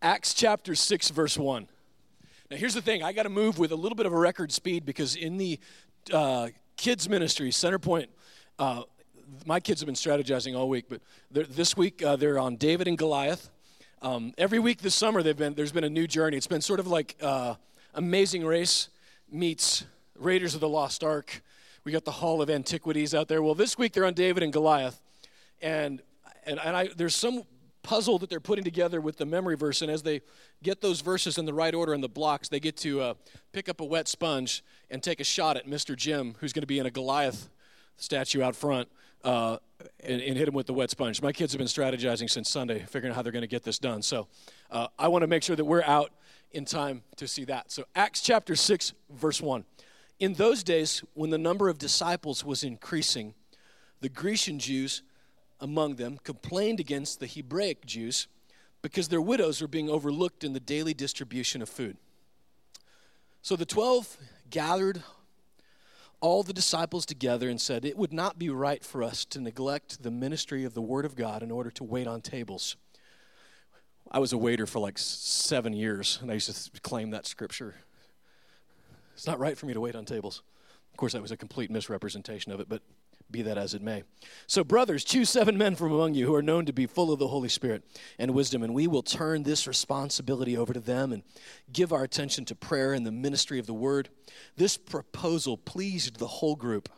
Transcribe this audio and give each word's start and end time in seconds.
Acts 0.00 0.32
chapter 0.32 0.76
6, 0.76 1.08
verse 1.10 1.36
1. 1.36 1.66
Now, 2.50 2.56
here's 2.56 2.74
the 2.74 2.80
thing 2.80 3.02
I 3.02 3.12
got 3.12 3.24
to 3.24 3.28
move 3.28 3.58
with 3.58 3.72
a 3.72 3.76
little 3.76 3.96
bit 3.96 4.06
of 4.06 4.12
a 4.12 4.18
record 4.18 4.52
speed 4.52 4.86
because 4.86 5.16
in 5.16 5.38
the 5.38 5.58
uh, 6.12 6.48
kids' 6.76 7.08
ministry, 7.08 7.50
Centerpoint, 7.50 8.06
uh, 8.60 8.82
my 9.44 9.58
kids 9.58 9.80
have 9.80 9.86
been 9.86 9.96
strategizing 9.96 10.56
all 10.56 10.68
week, 10.68 10.84
but 10.88 11.00
this 11.30 11.76
week 11.76 12.00
uh, 12.02 12.14
they're 12.14 12.38
on 12.38 12.54
David 12.54 12.86
and 12.86 12.96
Goliath. 12.96 13.50
Um, 14.00 14.32
every 14.38 14.60
week 14.60 14.82
this 14.82 14.94
summer, 14.94 15.20
they've 15.20 15.36
been, 15.36 15.54
there's 15.54 15.72
been 15.72 15.82
a 15.82 15.90
new 15.90 16.06
journey. 16.06 16.36
It's 16.36 16.46
been 16.46 16.60
sort 16.60 16.78
of 16.78 16.86
like 16.86 17.16
uh, 17.20 17.56
Amazing 17.94 18.46
Race 18.46 18.90
meets 19.28 19.84
Raiders 20.16 20.54
of 20.54 20.60
the 20.60 20.68
Lost 20.68 21.02
Ark. 21.02 21.42
We 21.82 21.90
got 21.90 22.04
the 22.04 22.12
Hall 22.12 22.40
of 22.40 22.48
Antiquities 22.48 23.14
out 23.14 23.26
there. 23.26 23.42
Well, 23.42 23.56
this 23.56 23.76
week 23.76 23.94
they're 23.94 24.06
on 24.06 24.14
David 24.14 24.44
and 24.44 24.52
Goliath. 24.52 25.00
And, 25.60 26.02
and, 26.46 26.60
and 26.60 26.76
I, 26.76 26.88
there's 26.96 27.16
some 27.16 27.42
puzzle 27.82 28.18
that 28.18 28.30
they're 28.30 28.40
putting 28.40 28.64
together 28.64 29.00
with 29.00 29.16
the 29.16 29.26
memory 29.26 29.56
verse. 29.56 29.82
And 29.82 29.90
as 29.90 30.02
they 30.02 30.20
get 30.62 30.80
those 30.80 31.00
verses 31.00 31.38
in 31.38 31.46
the 31.46 31.54
right 31.54 31.74
order 31.74 31.94
in 31.94 32.00
the 32.00 32.08
blocks, 32.08 32.48
they 32.48 32.60
get 32.60 32.76
to 32.78 33.00
uh, 33.00 33.14
pick 33.52 33.68
up 33.68 33.80
a 33.80 33.84
wet 33.84 34.08
sponge 34.08 34.62
and 34.90 35.02
take 35.02 35.20
a 35.20 35.24
shot 35.24 35.56
at 35.56 35.66
Mr. 35.66 35.96
Jim, 35.96 36.34
who's 36.40 36.52
going 36.52 36.62
to 36.62 36.66
be 36.66 36.78
in 36.78 36.86
a 36.86 36.90
Goliath 36.90 37.48
statue 37.96 38.42
out 38.42 38.54
front, 38.54 38.88
uh, 39.24 39.58
and, 40.04 40.20
and, 40.22 40.36
hit 40.36 40.46
him 40.46 40.54
with 40.54 40.66
the 40.66 40.72
wet 40.72 40.90
sponge. 40.90 41.20
My 41.20 41.32
kids 41.32 41.52
have 41.52 41.58
been 41.58 41.66
strategizing 41.66 42.30
since 42.30 42.48
Sunday, 42.48 42.84
figuring 42.88 43.10
out 43.10 43.16
how 43.16 43.22
they're 43.22 43.32
going 43.32 43.42
to 43.42 43.48
get 43.48 43.64
this 43.64 43.78
done. 43.78 44.02
So 44.02 44.28
uh, 44.70 44.86
I 44.98 45.08
want 45.08 45.22
to 45.22 45.26
make 45.26 45.42
sure 45.42 45.56
that 45.56 45.64
we're 45.64 45.82
out 45.82 46.12
in 46.52 46.64
time 46.64 47.02
to 47.16 47.26
see 47.26 47.44
that. 47.44 47.70
So 47.70 47.84
Acts 47.94 48.20
chapter 48.20 48.54
6, 48.54 48.92
verse 49.10 49.40
1. 49.40 49.64
In 50.20 50.34
those 50.34 50.62
days, 50.62 51.02
when 51.14 51.30
the 51.30 51.38
number 51.38 51.68
of 51.68 51.78
disciples 51.78 52.44
was 52.44 52.62
increasing, 52.62 53.34
the 54.00 54.08
Grecian 54.08 54.58
Jews 54.58 55.02
among 55.60 55.96
them 55.96 56.18
complained 56.22 56.80
against 56.80 57.20
the 57.20 57.26
Hebraic 57.26 57.84
Jews 57.86 58.28
because 58.82 59.08
their 59.08 59.20
widows 59.20 59.60
were 59.60 59.68
being 59.68 59.90
overlooked 59.90 60.44
in 60.44 60.52
the 60.52 60.60
daily 60.60 60.94
distribution 60.94 61.62
of 61.62 61.68
food. 61.68 61.96
So 63.42 63.56
the 63.56 63.66
twelve 63.66 64.16
gathered 64.50 65.02
all 66.20 66.42
the 66.42 66.52
disciples 66.52 67.06
together 67.06 67.48
and 67.48 67.60
said, 67.60 67.84
It 67.84 67.96
would 67.96 68.12
not 68.12 68.38
be 68.38 68.50
right 68.50 68.84
for 68.84 69.02
us 69.02 69.24
to 69.26 69.40
neglect 69.40 70.02
the 70.02 70.10
ministry 70.10 70.64
of 70.64 70.74
the 70.74 70.82
Word 70.82 71.04
of 71.04 71.16
God 71.16 71.42
in 71.42 71.50
order 71.50 71.70
to 71.72 71.84
wait 71.84 72.06
on 72.06 72.20
tables. 72.20 72.76
I 74.10 74.18
was 74.18 74.32
a 74.32 74.38
waiter 74.38 74.66
for 74.66 74.78
like 74.78 74.98
seven 74.98 75.72
years, 75.72 76.18
and 76.22 76.30
I 76.30 76.34
used 76.34 76.72
to 76.72 76.80
claim 76.80 77.10
that 77.10 77.26
scripture. 77.26 77.76
It's 79.14 79.26
not 79.26 79.38
right 79.38 79.56
for 79.56 79.66
me 79.66 79.74
to 79.74 79.80
wait 79.80 79.94
on 79.94 80.04
tables. 80.04 80.42
Of 80.92 80.96
course, 80.96 81.12
that 81.12 81.22
was 81.22 81.30
a 81.30 81.36
complete 81.36 81.70
misrepresentation 81.70 82.50
of 82.50 82.60
it, 82.60 82.68
but 82.68 82.82
be 83.30 83.42
that 83.42 83.58
as 83.58 83.74
it 83.74 83.82
may. 83.82 84.04
So, 84.46 84.64
brothers, 84.64 85.04
choose 85.04 85.28
seven 85.28 85.58
men 85.58 85.74
from 85.74 85.92
among 85.92 86.14
you 86.14 86.26
who 86.26 86.34
are 86.34 86.42
known 86.42 86.64
to 86.66 86.72
be 86.72 86.86
full 86.86 87.12
of 87.12 87.18
the 87.18 87.28
Holy 87.28 87.48
Spirit 87.48 87.84
and 88.18 88.32
wisdom, 88.32 88.62
and 88.62 88.74
we 88.74 88.86
will 88.86 89.02
turn 89.02 89.42
this 89.42 89.66
responsibility 89.66 90.56
over 90.56 90.72
to 90.72 90.80
them 90.80 91.12
and 91.12 91.22
give 91.72 91.92
our 91.92 92.04
attention 92.04 92.44
to 92.46 92.54
prayer 92.54 92.94
and 92.94 93.06
the 93.06 93.12
ministry 93.12 93.58
of 93.58 93.66
the 93.66 93.74
word. 93.74 94.08
This 94.56 94.76
proposal 94.76 95.58
pleased 95.58 96.18
the 96.18 96.26
whole 96.26 96.56
group. 96.56 96.88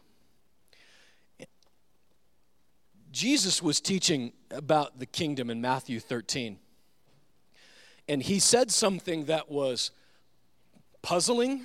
Jesus 3.11 3.61
was 3.61 3.81
teaching 3.81 4.33
about 4.53 5.01
the 5.01 5.07
kingdom 5.07 5.51
in 5.51 5.61
Matthew 5.61 5.99
13. 5.99 6.59
And 8.09 8.23
he 8.23 8.39
said 8.39 8.71
something 8.71 9.25
that 9.25 9.51
was 9.51 9.91
puzzling, 11.03 11.65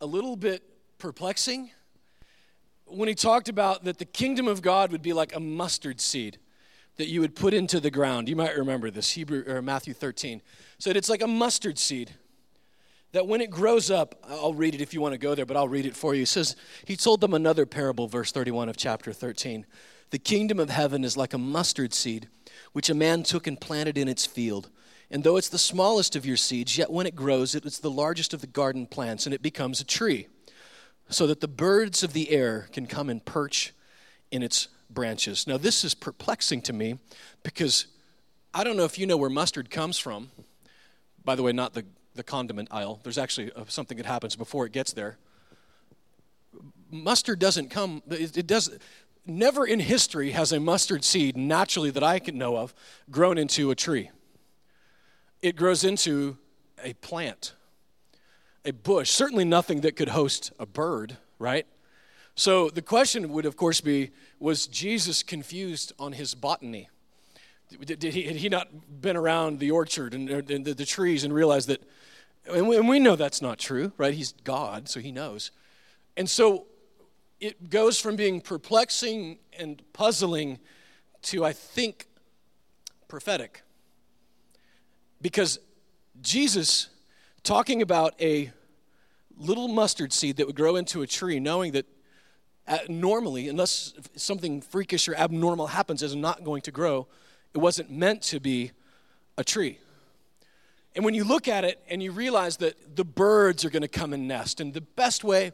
a 0.00 0.06
little 0.06 0.36
bit 0.36 0.62
perplexing 0.98 1.70
when 2.90 3.08
he 3.08 3.14
talked 3.14 3.48
about 3.48 3.84
that 3.84 3.98
the 3.98 4.04
kingdom 4.04 4.48
of 4.48 4.62
God 4.62 4.92
would 4.92 5.02
be 5.02 5.12
like 5.12 5.34
a 5.34 5.40
mustard 5.40 6.00
seed 6.00 6.38
that 6.96 7.08
you 7.08 7.20
would 7.20 7.34
put 7.34 7.54
into 7.54 7.80
the 7.80 7.90
ground. 7.90 8.28
You 8.28 8.36
might 8.36 8.56
remember 8.56 8.90
this, 8.90 9.12
Hebrew 9.12 9.44
or 9.46 9.62
Matthew 9.62 9.94
13. 9.94 10.42
Said 10.78 10.96
it's 10.96 11.08
like 11.08 11.22
a 11.22 11.26
mustard 11.26 11.78
seed 11.78 12.12
that 13.12 13.26
when 13.26 13.40
it 13.40 13.50
grows 13.50 13.90
up, 13.90 14.14
I'll 14.28 14.54
read 14.54 14.74
it 14.74 14.80
if 14.80 14.94
you 14.94 15.00
want 15.00 15.14
to 15.14 15.18
go 15.18 15.34
there, 15.34 15.46
but 15.46 15.56
I'll 15.56 15.68
read 15.68 15.86
it 15.86 15.96
for 15.96 16.14
you. 16.14 16.20
He 16.20 16.26
says, 16.26 16.56
He 16.84 16.96
told 16.96 17.20
them 17.20 17.34
another 17.34 17.66
parable, 17.66 18.06
verse 18.06 18.32
31 18.32 18.68
of 18.68 18.76
chapter 18.76 19.12
13. 19.12 19.66
The 20.10 20.18
kingdom 20.18 20.58
of 20.58 20.70
heaven 20.70 21.04
is 21.04 21.16
like 21.16 21.32
a 21.32 21.38
mustard 21.38 21.94
seed, 21.94 22.28
which 22.72 22.90
a 22.90 22.94
man 22.94 23.22
took 23.22 23.46
and 23.46 23.60
planted 23.60 23.96
in 23.96 24.08
its 24.08 24.26
field. 24.26 24.70
And 25.10 25.24
though 25.24 25.36
it's 25.36 25.48
the 25.48 25.58
smallest 25.58 26.14
of 26.14 26.24
your 26.24 26.36
seeds, 26.36 26.78
yet 26.78 26.90
when 26.90 27.06
it 27.06 27.16
grows, 27.16 27.54
it's 27.54 27.78
the 27.78 27.90
largest 27.90 28.32
of 28.32 28.40
the 28.40 28.46
garden 28.46 28.86
plants, 28.86 29.26
and 29.26 29.34
it 29.34 29.42
becomes 29.42 29.80
a 29.80 29.84
tree 29.84 30.28
so 31.10 31.26
that 31.26 31.40
the 31.40 31.48
birds 31.48 32.02
of 32.02 32.12
the 32.12 32.30
air 32.30 32.68
can 32.72 32.86
come 32.86 33.10
and 33.10 33.24
perch 33.24 33.74
in 34.30 34.42
its 34.42 34.68
branches. 34.88 35.46
Now, 35.46 35.56
this 35.56 35.84
is 35.84 35.94
perplexing 35.94 36.62
to 36.62 36.72
me 36.72 36.98
because 37.42 37.86
I 38.54 38.64
don't 38.64 38.76
know 38.76 38.84
if 38.84 38.98
you 38.98 39.06
know 39.06 39.16
where 39.16 39.30
mustard 39.30 39.70
comes 39.70 39.98
from. 39.98 40.30
By 41.24 41.34
the 41.34 41.42
way, 41.42 41.52
not 41.52 41.74
the, 41.74 41.84
the 42.14 42.22
condiment 42.22 42.68
aisle. 42.70 43.00
There's 43.02 43.18
actually 43.18 43.52
uh, 43.52 43.64
something 43.68 43.96
that 43.98 44.06
happens 44.06 44.36
before 44.36 44.66
it 44.66 44.72
gets 44.72 44.92
there. 44.92 45.18
Mustard 46.90 47.38
doesn't 47.38 47.70
come, 47.70 48.02
it, 48.08 48.36
it 48.36 48.46
does, 48.46 48.70
never 49.26 49.66
in 49.66 49.80
history 49.80 50.30
has 50.30 50.52
a 50.52 50.58
mustard 50.58 51.04
seed, 51.04 51.36
naturally 51.36 51.90
that 51.90 52.02
I 52.02 52.18
can 52.18 52.38
know 52.38 52.56
of, 52.56 52.74
grown 53.10 53.36
into 53.38 53.70
a 53.70 53.74
tree. 53.74 54.10
It 55.42 55.56
grows 55.56 55.84
into 55.84 56.38
a 56.82 56.94
plant 56.94 57.54
a 58.64 58.72
bush, 58.72 59.10
certainly 59.10 59.44
nothing 59.44 59.80
that 59.82 59.96
could 59.96 60.10
host 60.10 60.52
a 60.58 60.66
bird, 60.66 61.16
right? 61.38 61.66
So 62.34 62.70
the 62.70 62.82
question 62.82 63.30
would, 63.32 63.46
of 63.46 63.56
course, 63.56 63.80
be 63.80 64.10
was 64.38 64.66
Jesus 64.66 65.22
confused 65.22 65.92
on 65.98 66.12
his 66.12 66.34
botany? 66.34 66.88
Did, 67.84 67.98
did 67.98 68.14
he, 68.14 68.22
had 68.22 68.36
he 68.36 68.48
not 68.48 68.68
been 69.00 69.16
around 69.16 69.58
the 69.58 69.70
orchard 69.70 70.14
and, 70.14 70.28
and 70.28 70.64
the, 70.64 70.74
the, 70.74 70.86
trees 70.86 71.22
and 71.24 71.32
realized 71.32 71.68
that? 71.68 71.82
And 72.52 72.68
we, 72.68 72.76
and 72.76 72.88
we 72.88 72.98
know 72.98 73.16
that's 73.16 73.42
not 73.42 73.58
true, 73.58 73.92
right? 73.96 74.12
He's 74.12 74.32
God, 74.44 74.88
so 74.88 75.00
he 75.00 75.12
knows. 75.12 75.50
And 76.16 76.28
so 76.28 76.66
it 77.40 77.70
goes 77.70 78.00
from 78.00 78.16
being 78.16 78.40
perplexing 78.40 79.38
and 79.58 79.82
puzzling 79.92 80.58
to, 81.22 81.44
I 81.44 81.52
think, 81.52 82.06
prophetic. 83.08 83.62
Because 85.22 85.58
Jesus 86.20 86.88
talking 87.42 87.82
about 87.82 88.14
a 88.20 88.52
little 89.36 89.68
mustard 89.68 90.12
seed 90.12 90.36
that 90.36 90.46
would 90.46 90.56
grow 90.56 90.76
into 90.76 91.02
a 91.02 91.06
tree, 91.06 91.40
knowing 91.40 91.72
that 91.72 91.86
uh, 92.68 92.78
normally, 92.88 93.48
unless 93.48 93.94
something 94.14 94.60
freakish 94.60 95.08
or 95.08 95.14
abnormal 95.14 95.68
happens, 95.68 96.02
is 96.02 96.14
not 96.14 96.44
going 96.44 96.62
to 96.62 96.70
grow. 96.70 97.08
It 97.54 97.58
wasn't 97.58 97.90
meant 97.90 98.22
to 98.24 98.38
be 98.38 98.72
a 99.36 99.42
tree. 99.42 99.78
And 100.94 101.04
when 101.04 101.14
you 101.14 101.24
look 101.24 101.48
at 101.48 101.64
it 101.64 101.82
and 101.88 102.02
you 102.02 102.12
realize 102.12 102.58
that 102.58 102.96
the 102.96 103.04
birds 103.04 103.64
are 103.64 103.70
going 103.70 103.82
to 103.82 103.88
come 103.88 104.12
and 104.12 104.28
nest, 104.28 104.60
and 104.60 104.74
the 104.74 104.80
best 104.80 105.24
way 105.24 105.52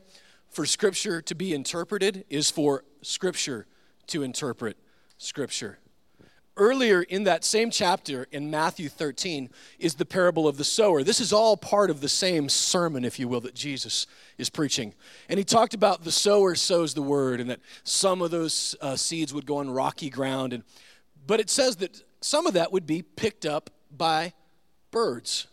for 0.50 0.66
Scripture 0.66 1.22
to 1.22 1.34
be 1.34 1.54
interpreted 1.54 2.25
is 2.28 2.50
for 2.50 2.84
Scripture 3.02 3.66
to 4.08 4.22
interpret 4.22 4.76
Scripture. 5.19 5.78
Earlier 6.59 7.03
in 7.03 7.25
that 7.25 7.44
same 7.44 7.71
chapter 7.71 8.27
in 8.33 8.50
Matthew 8.50 8.89
13 8.89 9.50
is 9.78 9.94
the 9.94 10.06
parable 10.06 10.49
of 10.49 10.56
the 10.56 10.65
sower. 10.65 11.03
This 11.03 11.21
is 11.21 11.31
all 11.31 11.55
part 11.55 11.91
of 11.91 12.00
the 12.00 12.09
same 12.09 12.49
sermon, 12.49 13.05
if 13.05 13.19
you 13.19 13.28
will, 13.28 13.43
that 13.43 13.55
Jesus 13.55 14.06
is 14.39 14.49
preaching. 14.49 14.94
And 15.28 15.37
he 15.37 15.44
talked 15.44 15.75
about 15.75 16.03
the 16.03 16.12
sower 16.12 16.55
sows 16.55 16.94
the 16.94 17.03
word 17.03 17.41
and 17.41 17.50
that 17.50 17.61
some 17.84 18.22
of 18.22 18.31
those 18.31 18.75
uh, 18.81 18.97
seeds 18.97 19.34
would 19.34 19.44
go 19.44 19.59
on 19.59 19.69
rocky 19.69 20.09
ground. 20.09 20.55
And, 20.55 20.62
but 21.27 21.41
it 21.41 21.50
says 21.50 21.77
that 21.77 22.03
some 22.22 22.47
of 22.47 22.55
that 22.55 22.73
would 22.73 22.87
be 22.87 23.03
picked 23.03 23.44
up 23.44 23.69
by 23.94 24.33
birds. 24.91 25.49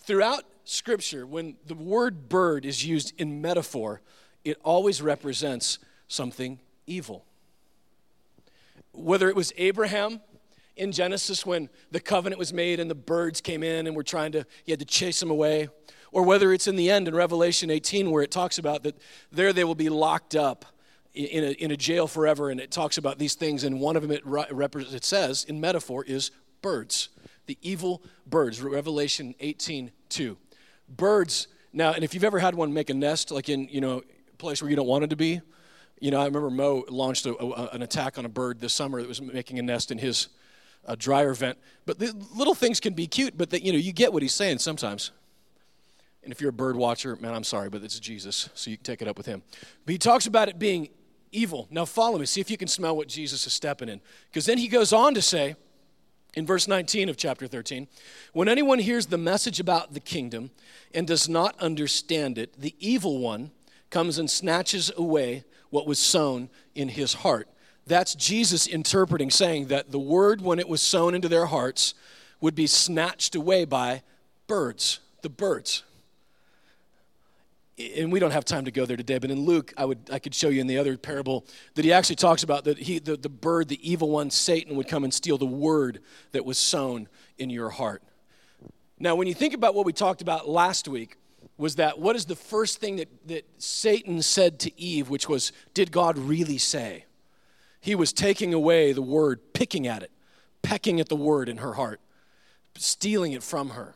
Throughout 0.00 0.42
Scripture, 0.64 1.24
when 1.24 1.54
the 1.66 1.76
word 1.76 2.28
bird 2.28 2.66
is 2.66 2.84
used 2.84 3.12
in 3.16 3.40
metaphor, 3.40 4.00
it 4.44 4.58
always 4.64 5.00
represents 5.00 5.78
something 6.08 6.58
evil 6.88 7.24
whether 8.92 9.28
it 9.28 9.36
was 9.36 9.52
Abraham 9.56 10.20
in 10.76 10.92
Genesis 10.92 11.44
when 11.44 11.68
the 11.90 12.00
covenant 12.00 12.38
was 12.38 12.52
made 12.52 12.80
and 12.80 12.90
the 12.90 12.94
birds 12.94 13.40
came 13.40 13.62
in 13.62 13.86
and 13.86 13.94
were 13.94 14.02
trying 14.02 14.32
to, 14.32 14.46
he 14.64 14.72
had 14.72 14.78
to 14.78 14.86
chase 14.86 15.20
them 15.20 15.30
away, 15.30 15.68
or 16.12 16.22
whether 16.22 16.52
it's 16.52 16.66
in 16.66 16.76
the 16.76 16.90
end 16.90 17.08
in 17.08 17.14
Revelation 17.14 17.70
18 17.70 18.10
where 18.10 18.22
it 18.22 18.30
talks 18.30 18.58
about 18.58 18.82
that 18.82 18.96
there 19.30 19.52
they 19.52 19.64
will 19.64 19.74
be 19.74 19.88
locked 19.88 20.36
up 20.36 20.64
in 21.14 21.44
a, 21.44 21.50
in 21.52 21.70
a 21.70 21.76
jail 21.76 22.06
forever 22.06 22.50
and 22.50 22.60
it 22.60 22.70
talks 22.70 22.96
about 22.96 23.18
these 23.18 23.34
things 23.34 23.64
and 23.64 23.80
one 23.80 23.96
of 23.96 24.02
them 24.02 24.10
it, 24.10 24.22
it 24.24 25.04
says 25.04 25.44
in 25.44 25.60
metaphor 25.60 26.04
is 26.04 26.30
birds 26.62 27.10
the 27.46 27.58
evil 27.60 28.02
birds 28.26 28.62
revelation 28.62 29.34
18 29.40 29.90
2 30.08 30.38
birds 30.88 31.48
now 31.72 31.92
and 31.92 32.02
if 32.02 32.14
you've 32.14 32.24
ever 32.24 32.38
had 32.38 32.54
one 32.54 32.72
make 32.72 32.88
a 32.88 32.94
nest 32.94 33.30
like 33.30 33.50
in 33.50 33.68
you 33.68 33.80
know 33.80 34.02
a 34.32 34.36
place 34.36 34.62
where 34.62 34.70
you 34.70 34.76
don't 34.76 34.86
want 34.86 35.04
it 35.04 35.10
to 35.10 35.16
be 35.16 35.40
you 36.00 36.10
know, 36.10 36.20
I 36.20 36.24
remember 36.24 36.50
Mo 36.50 36.84
launched 36.88 37.26
a, 37.26 37.36
a, 37.36 37.68
an 37.68 37.82
attack 37.82 38.18
on 38.18 38.24
a 38.24 38.28
bird 38.28 38.60
this 38.60 38.72
summer 38.72 39.00
that 39.00 39.08
was 39.08 39.20
making 39.20 39.58
a 39.58 39.62
nest 39.62 39.90
in 39.90 39.98
his 39.98 40.28
uh, 40.86 40.96
dryer 40.98 41.34
vent. 41.34 41.58
But 41.86 41.98
the 41.98 42.12
little 42.34 42.54
things 42.54 42.80
can 42.80 42.94
be 42.94 43.06
cute, 43.06 43.36
but 43.36 43.50
that 43.50 43.62
you 43.62 43.72
know, 43.72 43.78
you 43.78 43.92
get 43.92 44.12
what 44.12 44.22
he's 44.22 44.34
saying 44.34 44.58
sometimes. 44.58 45.12
And 46.22 46.32
if 46.32 46.40
you're 46.40 46.50
a 46.50 46.52
bird 46.52 46.76
watcher, 46.76 47.16
man, 47.16 47.34
I'm 47.34 47.44
sorry, 47.44 47.68
but 47.68 47.82
it's 47.82 47.98
Jesus, 47.98 48.48
so 48.54 48.70
you 48.70 48.76
can 48.76 48.84
take 48.84 49.02
it 49.02 49.08
up 49.08 49.16
with 49.16 49.26
him. 49.26 49.42
But 49.84 49.92
he 49.92 49.98
talks 49.98 50.26
about 50.26 50.48
it 50.48 50.58
being 50.58 50.88
evil. 51.32 51.66
Now 51.70 51.84
follow 51.84 52.18
me, 52.18 52.26
see 52.26 52.40
if 52.40 52.50
you 52.50 52.56
can 52.56 52.68
smell 52.68 52.96
what 52.96 53.08
Jesus 53.08 53.46
is 53.46 53.52
stepping 53.52 53.88
in. 53.88 54.00
Because 54.30 54.46
then 54.46 54.58
he 54.58 54.68
goes 54.68 54.92
on 54.92 55.14
to 55.14 55.22
say, 55.22 55.56
In 56.34 56.46
verse 56.46 56.68
19 56.68 57.08
of 57.08 57.16
chapter 57.16 57.48
13, 57.48 57.88
when 58.32 58.48
anyone 58.48 58.78
hears 58.78 59.06
the 59.06 59.18
message 59.18 59.58
about 59.58 59.94
the 59.94 60.00
kingdom 60.00 60.50
and 60.94 61.06
does 61.06 61.28
not 61.28 61.58
understand 61.60 62.38
it, 62.38 62.60
the 62.60 62.76
evil 62.78 63.18
one 63.18 63.50
comes 63.90 64.18
and 64.18 64.30
snatches 64.30 64.92
away 64.96 65.44
what 65.72 65.86
was 65.86 65.98
sown 65.98 66.50
in 66.74 66.90
his 66.90 67.14
heart. 67.14 67.48
That's 67.86 68.14
Jesus 68.14 68.66
interpreting, 68.66 69.30
saying 69.30 69.68
that 69.68 69.90
the 69.90 69.98
word, 69.98 70.42
when 70.42 70.58
it 70.58 70.68
was 70.68 70.82
sown 70.82 71.14
into 71.14 71.28
their 71.28 71.46
hearts, 71.46 71.94
would 72.42 72.54
be 72.54 72.66
snatched 72.66 73.34
away 73.34 73.64
by 73.64 74.02
birds, 74.46 75.00
the 75.22 75.30
birds. 75.30 75.82
And 77.96 78.12
we 78.12 78.20
don't 78.20 78.32
have 78.32 78.44
time 78.44 78.66
to 78.66 78.70
go 78.70 78.84
there 78.84 78.98
today, 78.98 79.18
but 79.18 79.30
in 79.30 79.46
Luke, 79.46 79.72
I, 79.78 79.86
would, 79.86 80.10
I 80.12 80.18
could 80.18 80.34
show 80.34 80.50
you 80.50 80.60
in 80.60 80.66
the 80.66 80.76
other 80.76 80.98
parable 80.98 81.46
that 81.74 81.86
he 81.86 81.92
actually 81.92 82.16
talks 82.16 82.42
about 82.42 82.64
that 82.64 82.76
he, 82.76 82.98
the, 82.98 83.16
the 83.16 83.30
bird, 83.30 83.68
the 83.68 83.90
evil 83.90 84.10
one, 84.10 84.30
Satan, 84.30 84.76
would 84.76 84.88
come 84.88 85.04
and 85.04 85.12
steal 85.12 85.38
the 85.38 85.46
word 85.46 86.00
that 86.32 86.44
was 86.44 86.58
sown 86.58 87.08
in 87.38 87.48
your 87.48 87.70
heart. 87.70 88.02
Now, 88.98 89.14
when 89.14 89.26
you 89.26 89.34
think 89.34 89.54
about 89.54 89.74
what 89.74 89.86
we 89.86 89.94
talked 89.94 90.20
about 90.20 90.46
last 90.46 90.86
week, 90.86 91.16
was 91.62 91.76
that 91.76 92.00
what 92.00 92.16
is 92.16 92.24
the 92.24 92.34
first 92.34 92.80
thing 92.80 92.96
that, 92.96 93.08
that 93.28 93.44
Satan 93.58 94.20
said 94.20 94.58
to 94.60 94.80
Eve, 94.80 95.08
which 95.08 95.28
was, 95.28 95.52
Did 95.74 95.92
God 95.92 96.18
really 96.18 96.58
say? 96.58 97.04
He 97.80 97.94
was 97.94 98.12
taking 98.12 98.52
away 98.52 98.92
the 98.92 99.00
word, 99.00 99.54
picking 99.54 99.86
at 99.86 100.02
it, 100.02 100.10
pecking 100.62 100.98
at 100.98 101.08
the 101.08 101.16
word 101.16 101.48
in 101.48 101.58
her 101.58 101.74
heart, 101.74 102.00
stealing 102.76 103.30
it 103.30 103.44
from 103.44 103.70
her. 103.70 103.94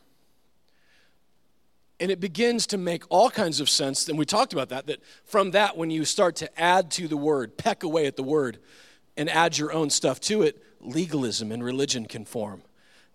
And 1.99 2.11
it 2.11 2.21
begins 2.21 2.69
to 2.69 2.79
make 2.79 3.03
all 3.09 3.31
kinds 3.31 3.59
of 3.59 3.69
sense. 3.69 4.09
And 4.09 4.17
we 4.17 4.25
talked 4.25 4.53
about 4.53 4.69
that, 4.69 4.87
that 4.87 5.01
from 5.25 5.51
that, 5.51 5.77
when 5.77 5.91
you 5.91 6.05
start 6.05 6.37
to 6.37 6.61
add 6.61 6.93
to 6.93 7.09
the 7.09 7.17
word, 7.17 7.57
peck 7.57 7.83
away 7.83 8.07
at 8.07 8.15
the 8.15 8.23
word, 8.23 8.59
and 9.17 9.29
add 9.29 9.59
your 9.59 9.73
own 9.73 9.91
stuff 9.91 10.21
to 10.21 10.43
it, 10.43 10.63
legalism 10.81 11.51
and 11.51 11.65
religion 11.65 12.07
can 12.07 12.25
form. 12.25 12.63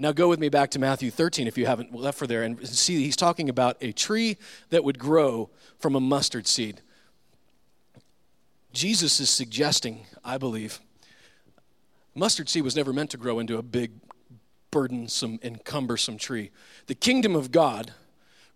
Now, 0.01 0.11
go 0.11 0.27
with 0.29 0.39
me 0.39 0.49
back 0.49 0.71
to 0.71 0.79
Matthew 0.79 1.11
13 1.11 1.45
if 1.45 1.59
you 1.59 1.67
haven't 1.67 1.93
left 1.93 2.17
for 2.17 2.25
there 2.25 2.41
and 2.41 2.67
see 2.67 3.03
he's 3.03 3.15
talking 3.15 3.49
about 3.49 3.77
a 3.81 3.91
tree 3.91 4.35
that 4.71 4.83
would 4.83 4.97
grow 4.97 5.51
from 5.77 5.95
a 5.95 5.99
mustard 5.99 6.47
seed. 6.47 6.81
Jesus 8.73 9.19
is 9.19 9.29
suggesting, 9.29 10.07
I 10.25 10.39
believe, 10.39 10.79
mustard 12.15 12.49
seed 12.49 12.63
was 12.63 12.75
never 12.75 12.91
meant 12.91 13.11
to 13.11 13.17
grow 13.17 13.37
into 13.37 13.59
a 13.59 13.61
big, 13.61 13.91
burdensome, 14.71 15.37
and 15.43 15.63
cumbersome 15.63 16.17
tree. 16.17 16.49
The 16.87 16.95
kingdom 16.95 17.35
of 17.35 17.51
God 17.51 17.93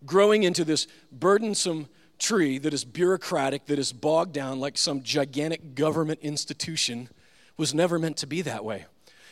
growing 0.04 0.42
into 0.42 0.64
this 0.64 0.88
burdensome 1.12 1.86
tree 2.18 2.58
that 2.58 2.74
is 2.74 2.84
bureaucratic, 2.84 3.66
that 3.66 3.78
is 3.78 3.92
bogged 3.92 4.32
down 4.32 4.58
like 4.58 4.76
some 4.76 5.00
gigantic 5.00 5.76
government 5.76 6.18
institution, 6.22 7.08
was 7.56 7.72
never 7.72 8.00
meant 8.00 8.16
to 8.16 8.26
be 8.26 8.42
that 8.42 8.64
way. 8.64 8.86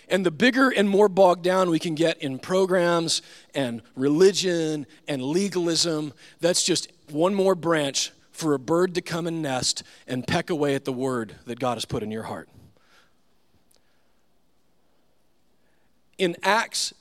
And 0.09 0.25
the 0.25 0.31
bigger 0.31 0.69
and 0.71 0.89
more 0.89 1.09
bogged 1.09 1.43
down 1.43 1.71
we 1.71 1.79
can 1.79 1.95
get 1.95 2.19
in 2.23 2.39
programs 2.39 3.23
and 3.55 3.83
religion 3.97 4.87
and 5.09 5.23
legalism, 5.23 6.13
that's 6.41 6.63
just 6.63 6.93
one 7.11 7.35
more 7.35 7.55
branch 7.55 8.13
for 8.33 8.55
a 8.55 8.59
bird 8.59 8.95
to 8.97 9.01
come 9.01 9.27
and 9.27 9.41
nest 9.43 9.83
and 10.07 10.27
peck 10.27 10.51
away 10.51 10.75
at 10.75 10.85
the 10.85 10.93
word 10.93 11.37
that 11.47 11.59
God 11.59 11.75
has 11.75 11.85
put 11.85 12.03
in 12.03 12.11
your 12.11 12.25
heart. 12.25 12.49
In 16.19 16.37
Acts, 16.43 16.93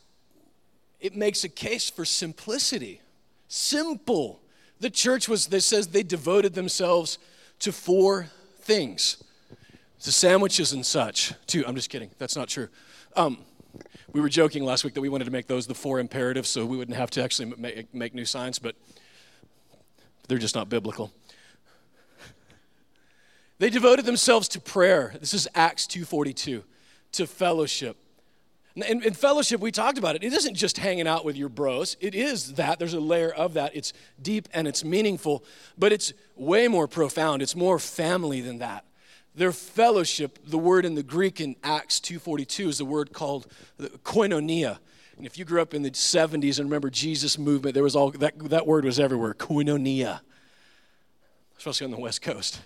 it 1.00 1.16
makes 1.16 1.44
a 1.44 1.50
case 1.50 1.90
for 1.90 2.06
simplicity. 2.06 3.02
Simple. 3.48 4.42
The 4.80 4.90
church 4.90 5.28
was, 5.28 5.48
this 5.48 5.66
says 5.66 5.88
they 5.88 6.04
devoted 6.04 6.54
themselves 6.54 7.18
to 7.60 7.72
four 7.72 8.30
things 8.60 9.24
to 10.04 10.12
sandwiches 10.12 10.74
and 10.74 10.86
such. 10.86 11.34
To, 11.48 11.66
I'm 11.66 11.76
just 11.76 11.90
kidding, 11.90 12.10
that's 12.18 12.36
not 12.36 12.48
true. 12.48 12.68
Um, 13.16 13.38
we 14.12 14.22
were 14.22 14.30
joking 14.30 14.64
last 14.64 14.84
week 14.84 14.94
that 14.94 15.02
we 15.02 15.10
wanted 15.10 15.26
to 15.26 15.32
make 15.32 15.48
those 15.48 15.68
the 15.68 15.76
four 15.76 16.00
imperatives 16.00 16.50
so 16.50 16.66
we 16.66 16.78
wouldn't 16.78 16.98
have 16.98 17.10
to 17.12 17.24
actually 17.24 17.54
make, 17.58 17.94
make 17.94 18.14
new 18.14 18.26
signs, 18.26 18.60
but 18.60 18.76
they're 20.28 20.38
just 20.38 20.56
not 20.56 20.70
biblical. 20.70 21.12
They 23.60 23.70
devoted 23.70 24.06
themselves 24.06 24.48
to 24.50 24.60
prayer. 24.60 25.16
This 25.20 25.34
is 25.34 25.48
Acts 25.56 25.88
2:42, 25.88 26.64
to 27.14 27.28
fellowship. 27.28 27.98
In, 28.76 29.14
fellowship, 29.14 29.62
we 29.62 29.72
talked 29.72 30.00
about 30.00 30.16
it. 30.16 30.24
It 30.24 30.34
isn't 30.34 30.56
just 30.56 30.80
hanging 30.80 31.08
out 31.08 31.24
with 31.24 31.38
your 31.38 31.48
bros. 31.48 31.96
It 32.02 32.16
is 32.16 32.54
that. 32.54 32.80
There's 32.80 32.96
a 32.96 33.00
layer 33.00 33.32
of 33.32 33.54
that. 33.54 33.76
It's 33.76 33.94
deep 34.20 34.50
and 34.52 34.68
it's 34.68 34.84
meaningful, 34.84 35.44
but 35.78 35.94
it's 35.94 36.12
way 36.36 36.68
more 36.68 36.88
profound. 36.88 37.44
It's 37.44 37.56
more 37.56 37.78
family 37.78 38.42
than 38.42 38.58
that. 38.58 38.84
Their 39.36 39.52
fellowship, 39.52 40.40
the 40.46 40.58
word 40.58 40.86
in 40.86 40.96
the 40.96 41.04
Greek 41.04 41.42
in 41.42 41.56
Acts 41.64 42.00
2:42 42.00 42.70
is 42.70 42.78
the 42.78 42.86
word 42.86 43.14
called 43.14 43.48
koinonia. 44.04 44.80
And 45.18 45.26
if 45.26 45.38
you 45.38 45.46
grew 45.46 45.62
up 45.62 45.74
in 45.74 45.84
the 45.84 45.92
70s 45.92 46.60
and 46.60 46.68
remember 46.68 46.90
Jesus 46.90 47.38
movement, 47.38 47.74
there 47.74 47.84
was 47.84 47.96
all 47.96 48.12
that, 48.12 48.38
that 48.50 48.68
word 48.68 48.86
was 48.86 49.00
everywhere, 49.00 49.34
koinonia. 49.34 50.22
Especially 51.58 51.86
on 51.86 51.92
the 51.92 52.00
West 52.00 52.22
Coast 52.22 52.62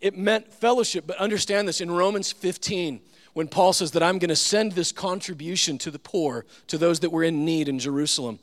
it 0.00 0.16
meant 0.16 0.52
fellowship. 0.52 1.06
But 1.06 1.16
understand 1.18 1.68
this 1.68 1.80
in 1.80 1.90
Romans 1.90 2.32
15, 2.32 3.00
when 3.32 3.48
Paul 3.48 3.72
says 3.72 3.92
that 3.92 4.02
I'm 4.02 4.18
going 4.18 4.30
to 4.30 4.36
send 4.36 4.72
this 4.72 4.92
contribution 4.92 5.78
to 5.78 5.90
the 5.90 5.98
poor, 5.98 6.46
to 6.68 6.78
those 6.78 7.00
that 7.00 7.10
were 7.10 7.22
in 7.22 7.44
need 7.44 7.68
in 7.68 7.78
Jerusalem. 7.78 8.38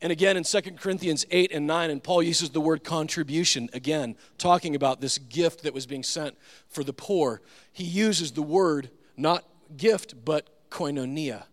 And 0.00 0.12
again 0.12 0.36
in 0.36 0.44
2 0.44 0.60
Corinthians 0.78 1.26
8 1.30 1.50
and 1.52 1.66
9, 1.66 1.90
and 1.90 2.02
Paul 2.02 2.22
uses 2.22 2.50
the 2.50 2.60
word 2.60 2.84
contribution 2.84 3.68
again, 3.72 4.16
talking 4.38 4.76
about 4.76 5.00
this 5.00 5.18
gift 5.18 5.64
that 5.64 5.74
was 5.74 5.86
being 5.86 6.04
sent 6.04 6.36
for 6.68 6.84
the 6.84 6.92
poor. 6.92 7.42
He 7.72 7.84
uses 7.84 8.32
the 8.32 8.42
word 8.42 8.90
not 9.16 9.44
gift, 9.76 10.24
but 10.24 10.48
koinonia. 10.70 11.44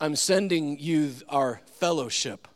I'm 0.00 0.16
sending 0.16 0.78
you 0.80 1.12
our 1.28 1.60
fellowship. 1.78 2.48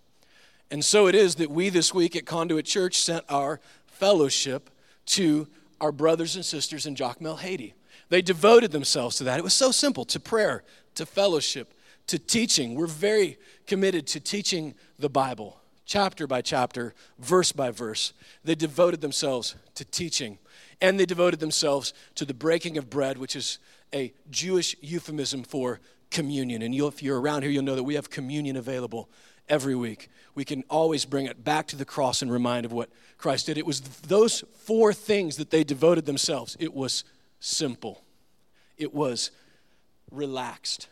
And 0.71 0.85
so 0.85 1.07
it 1.07 1.15
is 1.15 1.37
that 1.37 1.51
we 1.51 1.69
this 1.69 1.95
week 1.95 2.17
at 2.17 2.27
Conduit 2.27 2.67
Church 2.67 2.99
sent 2.99 3.25
our 3.29 3.61
fellowship 3.87 4.71
to 5.07 5.49
our 5.81 5.93
brothers 5.93 6.35
and 6.35 6.45
sisters 6.45 6.85
in 6.85 6.95
Jacmel, 6.95 7.39
Haiti. 7.39 7.75
They 8.09 8.23
devoted 8.23 8.73
themselves 8.73 9.17
to 9.17 9.25
that. 9.25 9.39
It 9.39 9.45
was 9.45 9.55
so 9.55 9.71
simple 9.71 10.05
to 10.07 10.19
prayer, 10.19 10.65
to 10.97 11.07
fellowship, 11.07 11.73
to 12.09 12.19
teaching. 12.19 12.75
We're 12.75 12.87
very 12.87 13.39
committed 13.67 14.07
to 14.09 14.21
teaching 14.21 14.75
the 14.99 15.09
Bible, 15.09 15.61
chapter 15.87 16.27
by 16.27 16.43
chapter, 16.43 16.95
verse 17.19 17.53
by 17.53 17.71
verse. 17.71 18.13
They 18.45 18.55
devoted 18.55 19.01
themselves 19.01 19.55
to 19.75 19.85
teaching. 19.85 20.39
And 20.81 20.99
they 20.99 21.07
devoted 21.07 21.41
themselves 21.41 21.93
to 22.17 22.25
the 22.25 22.35
breaking 22.35 22.79
of 22.79 22.91
bread, 22.91 23.19
which 23.19 23.35
is 23.35 23.59
a 23.95 24.13
Jewish 24.31 24.77
euphemism 24.81 25.43
for 25.43 25.81
communion. 26.11 26.63
And 26.63 26.75
if 26.75 27.03
you're 27.03 27.21
around 27.21 27.43
here, 27.43 27.51
you'll 27.51 27.65
know 27.65 27.77
that 27.77 27.85
we 27.85 27.95
have 27.95 28.11
communion 28.11 28.57
available 28.57 29.09
every 29.49 29.75
week. 29.75 30.09
We 30.35 30.45
can 30.45 30.63
always 30.71 31.05
bring 31.05 31.27
it 31.27 31.43
back 31.43 31.67
to 31.69 31.77
the 31.77 31.85
cross 31.85 32.23
and 32.23 32.31
remind 32.31 32.65
of 32.65 32.73
what 32.73 32.91
Christ 33.17 33.47
did. 33.47 33.59
It 33.59 33.67
was 33.67 33.81
those 33.81 34.45
four 34.59 34.93
things 34.93 35.37
that 35.37 35.51
they 35.51 35.65
devoted 35.65 36.07
themselves. 36.07 36.57
It 36.61 36.73
was 36.73 37.05
simple. 37.41 38.03
It 38.77 38.95
was 38.95 39.31
relaxed. 40.11 40.89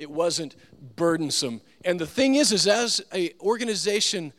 It 0.00 0.10
wasn't 0.10 0.56
burdensome. 0.96 1.60
And 1.84 2.00
the 2.00 2.06
thing 2.06 2.36
is, 2.36 2.52
is 2.52 2.66
as 2.66 3.02
a 3.12 3.34
organization, 3.38 4.32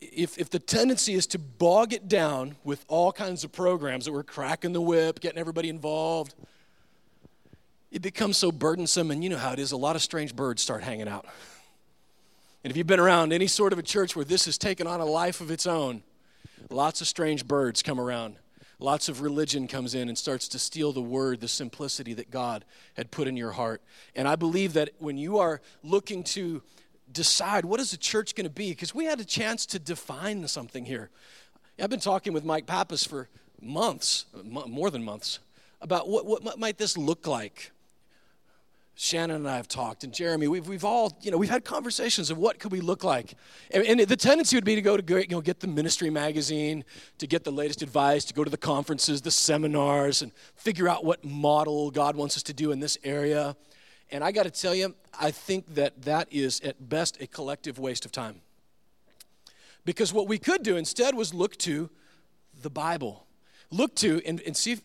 if, 0.00 0.36
if 0.36 0.50
the 0.50 0.58
tendency 0.58 1.14
is 1.14 1.28
to 1.28 1.38
bog 1.38 1.92
it 1.92 2.08
down 2.08 2.56
with 2.64 2.84
all 2.88 3.12
kinds 3.12 3.44
of 3.44 3.52
programs 3.52 4.06
that 4.06 4.12
we're 4.12 4.24
cracking 4.24 4.72
the 4.72 4.80
whip, 4.80 5.20
getting 5.20 5.38
everybody 5.38 5.68
involved, 5.68 6.34
it 7.92 8.02
becomes 8.02 8.36
so 8.36 8.50
burdensome. 8.50 9.12
And 9.12 9.22
you 9.22 9.30
know 9.30 9.38
how 9.38 9.52
it 9.52 9.60
is, 9.60 9.70
a 9.70 9.76
lot 9.76 9.94
of 9.94 10.02
strange 10.02 10.34
birds 10.34 10.60
start 10.60 10.82
hanging 10.82 11.06
out. 11.06 11.24
And 12.64 12.72
if 12.72 12.76
you've 12.76 12.88
been 12.88 12.98
around 12.98 13.32
any 13.32 13.46
sort 13.46 13.72
of 13.72 13.78
a 13.78 13.84
church 13.84 14.16
where 14.16 14.24
this 14.24 14.46
has 14.46 14.58
taken 14.58 14.88
on 14.88 14.98
a 14.98 15.04
life 15.04 15.40
of 15.40 15.52
its 15.52 15.68
own, 15.68 16.02
lots 16.68 17.00
of 17.00 17.06
strange 17.06 17.46
birds 17.46 17.80
come 17.80 18.00
around. 18.00 18.36
Lots 18.78 19.08
of 19.08 19.22
religion 19.22 19.68
comes 19.68 19.94
in 19.94 20.08
and 20.08 20.18
starts 20.18 20.48
to 20.48 20.58
steal 20.58 20.92
the 20.92 21.00
word, 21.00 21.40
the 21.40 21.48
simplicity 21.48 22.12
that 22.14 22.30
God 22.30 22.64
had 22.94 23.10
put 23.10 23.26
in 23.26 23.36
your 23.36 23.52
heart. 23.52 23.80
And 24.14 24.28
I 24.28 24.36
believe 24.36 24.74
that 24.74 24.90
when 24.98 25.16
you 25.16 25.38
are 25.38 25.62
looking 25.82 26.22
to 26.24 26.62
decide 27.10 27.64
what 27.64 27.80
is 27.80 27.92
the 27.92 27.96
church 27.96 28.34
going 28.34 28.44
to 28.44 28.50
be, 28.50 28.70
because 28.70 28.94
we 28.94 29.04
had 29.06 29.20
a 29.20 29.24
chance 29.24 29.64
to 29.66 29.78
define 29.78 30.46
something 30.48 30.84
here. 30.84 31.10
I've 31.80 31.90
been 31.90 32.00
talking 32.00 32.32
with 32.32 32.44
Mike 32.44 32.66
Pappas 32.66 33.04
for 33.04 33.28
months, 33.60 34.26
more 34.44 34.90
than 34.90 35.02
months, 35.02 35.38
about 35.80 36.08
what, 36.08 36.26
what 36.26 36.58
might 36.58 36.78
this 36.78 36.96
look 36.96 37.26
like. 37.26 37.72
Shannon 38.98 39.36
and 39.36 39.48
I 39.48 39.56
have 39.56 39.68
talked, 39.68 40.04
and 40.04 40.12
Jeremy, 40.12 40.48
we've, 40.48 40.66
we've 40.66 40.84
all, 40.84 41.18
you 41.20 41.30
know, 41.30 41.36
we've 41.36 41.50
had 41.50 41.66
conversations 41.66 42.30
of 42.30 42.38
what 42.38 42.58
could 42.58 42.72
we 42.72 42.80
look 42.80 43.04
like. 43.04 43.34
And, 43.70 43.84
and 43.84 44.00
the 44.00 44.16
tendency 44.16 44.56
would 44.56 44.64
be 44.64 44.74
to 44.74 44.80
go 44.80 44.96
to, 44.96 45.20
you 45.20 45.28
know, 45.28 45.42
get 45.42 45.60
the 45.60 45.66
ministry 45.66 46.08
magazine, 46.08 46.82
to 47.18 47.26
get 47.26 47.44
the 47.44 47.50
latest 47.50 47.82
advice, 47.82 48.24
to 48.24 48.32
go 48.32 48.42
to 48.42 48.48
the 48.48 48.56
conferences, 48.56 49.20
the 49.20 49.30
seminars, 49.30 50.22
and 50.22 50.32
figure 50.54 50.88
out 50.88 51.04
what 51.04 51.22
model 51.22 51.90
God 51.90 52.16
wants 52.16 52.38
us 52.38 52.42
to 52.44 52.54
do 52.54 52.72
in 52.72 52.80
this 52.80 52.96
area. 53.04 53.54
And 54.10 54.24
I 54.24 54.32
got 54.32 54.44
to 54.44 54.50
tell 54.50 54.74
you, 54.74 54.94
I 55.20 55.30
think 55.30 55.74
that 55.74 56.00
that 56.04 56.28
is 56.32 56.62
at 56.62 56.88
best 56.88 57.20
a 57.20 57.26
collective 57.26 57.78
waste 57.78 58.06
of 58.06 58.12
time. 58.12 58.40
Because 59.84 60.14
what 60.14 60.26
we 60.26 60.38
could 60.38 60.62
do 60.62 60.78
instead 60.78 61.14
was 61.14 61.34
look 61.34 61.58
to 61.58 61.90
the 62.62 62.70
Bible. 62.70 63.26
Look 63.70 63.94
to, 63.96 64.22
and, 64.24 64.40
and 64.40 64.56
see, 64.56 64.78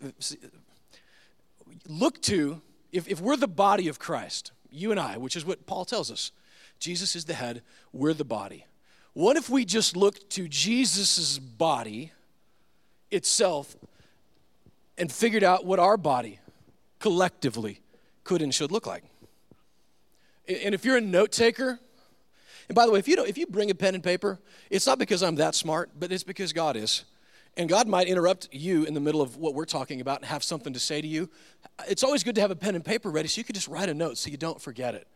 look 1.87 2.21
to 2.23 2.61
if, 2.91 3.07
if 3.07 3.21
we're 3.21 3.37
the 3.37 3.47
body 3.47 3.87
of 3.87 3.99
Christ, 3.99 4.51
you 4.69 4.91
and 4.91 4.99
I, 4.99 5.17
which 5.17 5.35
is 5.35 5.45
what 5.45 5.65
Paul 5.65 5.85
tells 5.85 6.11
us. 6.11 6.31
Jesus 6.79 7.15
is 7.15 7.25
the 7.25 7.33
head, 7.33 7.61
we're 7.93 8.13
the 8.13 8.25
body. 8.25 8.65
What 9.13 9.37
if 9.37 9.49
we 9.49 9.65
just 9.65 9.95
look 9.95 10.29
to 10.31 10.47
Jesus' 10.47 11.37
body 11.37 12.11
itself 13.11 13.75
and 14.97 15.11
figured 15.11 15.43
out 15.43 15.65
what 15.65 15.79
our 15.79 15.97
body 15.97 16.39
collectively 16.99 17.81
could 18.23 18.41
and 18.41 18.53
should 18.53 18.71
look 18.71 18.87
like? 18.87 19.03
And 20.47 20.73
if 20.73 20.85
you're 20.85 20.97
a 20.97 21.01
note 21.01 21.31
taker, 21.31 21.79
and 22.67 22.75
by 22.75 22.85
the 22.85 22.91
way, 22.91 22.99
if 22.99 23.07
you 23.07 23.23
if 23.25 23.37
you 23.37 23.45
bring 23.47 23.69
a 23.69 23.75
pen 23.75 23.95
and 23.95 24.03
paper, 24.03 24.39
it's 24.69 24.87
not 24.87 24.97
because 24.97 25.21
I'm 25.21 25.35
that 25.35 25.55
smart, 25.55 25.91
but 25.99 26.11
it's 26.11 26.23
because 26.23 26.53
God 26.53 26.75
is. 26.75 27.03
And 27.57 27.67
God 27.67 27.87
might 27.87 28.07
interrupt 28.07 28.47
you 28.51 28.85
in 28.85 28.93
the 28.93 28.99
middle 28.99 29.21
of 29.21 29.35
what 29.37 29.53
we're 29.53 29.65
talking 29.65 29.99
about 29.99 30.19
and 30.19 30.25
have 30.25 30.43
something 30.43 30.73
to 30.73 30.79
say 30.79 31.01
to 31.01 31.07
you. 31.07 31.29
It's 31.87 32.03
always 32.03 32.23
good 32.23 32.35
to 32.35 32.41
have 32.41 32.51
a 32.51 32.55
pen 32.55 32.75
and 32.75 32.85
paper 32.85 33.09
ready 33.09 33.27
so 33.27 33.39
you 33.39 33.43
can 33.43 33.55
just 33.55 33.67
write 33.67 33.89
a 33.89 33.93
note 33.93 34.17
so 34.17 34.29
you 34.29 34.37
don't 34.37 34.61
forget 34.61 34.95
it. 34.95 35.07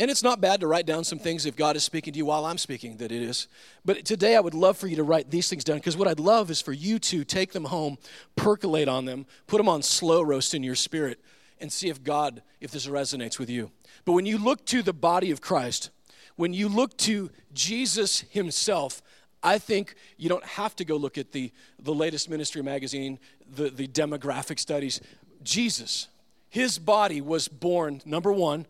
And 0.00 0.10
it's 0.10 0.22
not 0.22 0.40
bad 0.40 0.60
to 0.60 0.66
write 0.66 0.86
down 0.86 1.04
some 1.04 1.18
things 1.18 1.44
if 1.44 1.56
God 1.56 1.76
is 1.76 1.84
speaking 1.84 2.14
to 2.14 2.16
you 2.16 2.24
while 2.24 2.46
I'm 2.46 2.56
speaking, 2.56 2.96
that 2.98 3.12
it 3.12 3.22
is. 3.22 3.48
But 3.84 4.04
today 4.04 4.34
I 4.34 4.40
would 4.40 4.54
love 4.54 4.78
for 4.78 4.86
you 4.86 4.96
to 4.96 5.02
write 5.02 5.30
these 5.30 5.48
things 5.48 5.62
down 5.62 5.76
because 5.76 5.96
what 5.96 6.08
I'd 6.08 6.20
love 6.20 6.50
is 6.50 6.62
for 6.62 6.72
you 6.72 6.98
to 7.00 7.22
take 7.22 7.52
them 7.52 7.64
home, 7.64 7.98
percolate 8.36 8.88
on 8.88 9.04
them, 9.04 9.26
put 9.46 9.58
them 9.58 9.68
on 9.68 9.82
slow 9.82 10.22
roast 10.22 10.54
in 10.54 10.62
your 10.62 10.74
spirit, 10.74 11.20
and 11.60 11.70
see 11.70 11.88
if 11.90 12.02
God, 12.02 12.40
if 12.60 12.70
this 12.70 12.86
resonates 12.86 13.38
with 13.38 13.50
you. 13.50 13.70
But 14.06 14.12
when 14.12 14.24
you 14.24 14.38
look 14.38 14.64
to 14.66 14.82
the 14.82 14.94
body 14.94 15.30
of 15.30 15.42
Christ, 15.42 15.90
when 16.36 16.54
you 16.54 16.68
look 16.70 16.96
to 16.98 17.30
Jesus 17.52 18.20
himself, 18.30 19.02
I 19.42 19.58
think 19.58 19.94
you 20.16 20.28
don't 20.28 20.44
have 20.44 20.76
to 20.76 20.84
go 20.84 20.96
look 20.96 21.16
at 21.16 21.32
the, 21.32 21.50
the 21.78 21.94
latest 21.94 22.28
ministry 22.28 22.62
magazine, 22.62 23.18
the, 23.50 23.70
the 23.70 23.88
demographic 23.88 24.58
studies. 24.58 25.00
Jesus, 25.42 26.08
his 26.50 26.78
body 26.78 27.20
was 27.20 27.48
born, 27.48 28.02
number 28.04 28.32
one, 28.32 28.66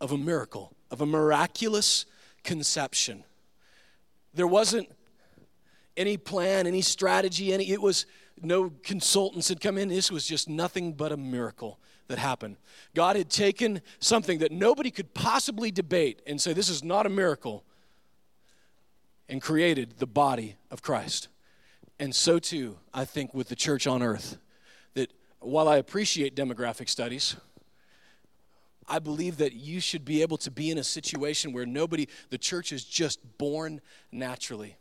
of 0.00 0.12
a 0.12 0.18
miracle, 0.18 0.72
of 0.90 1.00
a 1.00 1.06
miraculous 1.06 2.06
conception. 2.44 3.24
There 4.34 4.46
wasn't 4.46 4.88
any 5.96 6.16
plan, 6.16 6.66
any 6.66 6.82
strategy, 6.82 7.52
any, 7.52 7.70
it 7.70 7.80
was 7.80 8.06
no 8.40 8.70
consultants 8.82 9.48
had 9.48 9.60
come 9.60 9.78
in. 9.78 9.88
This 9.88 10.10
was 10.10 10.26
just 10.26 10.48
nothing 10.48 10.92
but 10.92 11.12
a 11.12 11.16
miracle 11.16 11.78
that 12.08 12.18
happened. 12.18 12.56
God 12.94 13.16
had 13.16 13.30
taken 13.30 13.80
something 14.00 14.38
that 14.38 14.52
nobody 14.52 14.90
could 14.90 15.14
possibly 15.14 15.70
debate 15.70 16.20
and 16.26 16.40
say, 16.40 16.52
This 16.52 16.68
is 16.68 16.82
not 16.82 17.06
a 17.06 17.10
miracle, 17.10 17.64
and 19.32 19.40
created 19.40 19.94
the 19.98 20.06
body 20.06 20.56
of 20.70 20.82
Christ. 20.82 21.28
And 21.98 22.14
so 22.14 22.38
too, 22.38 22.76
I 22.92 23.06
think, 23.06 23.32
with 23.32 23.48
the 23.48 23.56
church 23.56 23.86
on 23.86 24.02
earth, 24.02 24.36
that 24.92 25.10
while 25.40 25.68
I 25.68 25.78
appreciate 25.78 26.36
demographic 26.36 26.90
studies, 26.90 27.36
I 28.86 28.98
believe 28.98 29.38
that 29.38 29.54
you 29.54 29.80
should 29.80 30.04
be 30.04 30.20
able 30.20 30.36
to 30.36 30.50
be 30.50 30.70
in 30.70 30.76
a 30.76 30.84
situation 30.84 31.54
where 31.54 31.64
nobody, 31.64 32.08
the 32.28 32.36
church 32.36 32.72
is 32.72 32.84
just 32.84 33.20
born 33.38 33.80
naturally. 34.10 34.76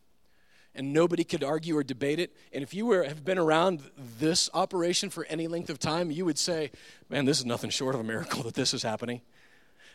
And 0.75 0.91
nobody 0.91 1.23
could 1.23 1.45
argue 1.45 1.77
or 1.77 1.83
debate 1.83 2.19
it. 2.19 2.35
And 2.51 2.61
if 2.61 2.73
you 2.73 2.85
were, 2.85 3.05
have 3.05 3.23
been 3.23 3.37
around 3.37 3.79
this 4.19 4.49
operation 4.53 5.09
for 5.09 5.25
any 5.29 5.47
length 5.47 5.69
of 5.69 5.79
time, 5.79 6.11
you 6.11 6.25
would 6.25 6.37
say, 6.37 6.71
man, 7.07 7.23
this 7.23 7.39
is 7.39 7.45
nothing 7.45 7.69
short 7.69 7.95
of 7.95 8.01
a 8.01 8.03
miracle 8.03 8.43
that 8.43 8.55
this 8.55 8.73
is 8.73 8.83
happening. 8.83 9.21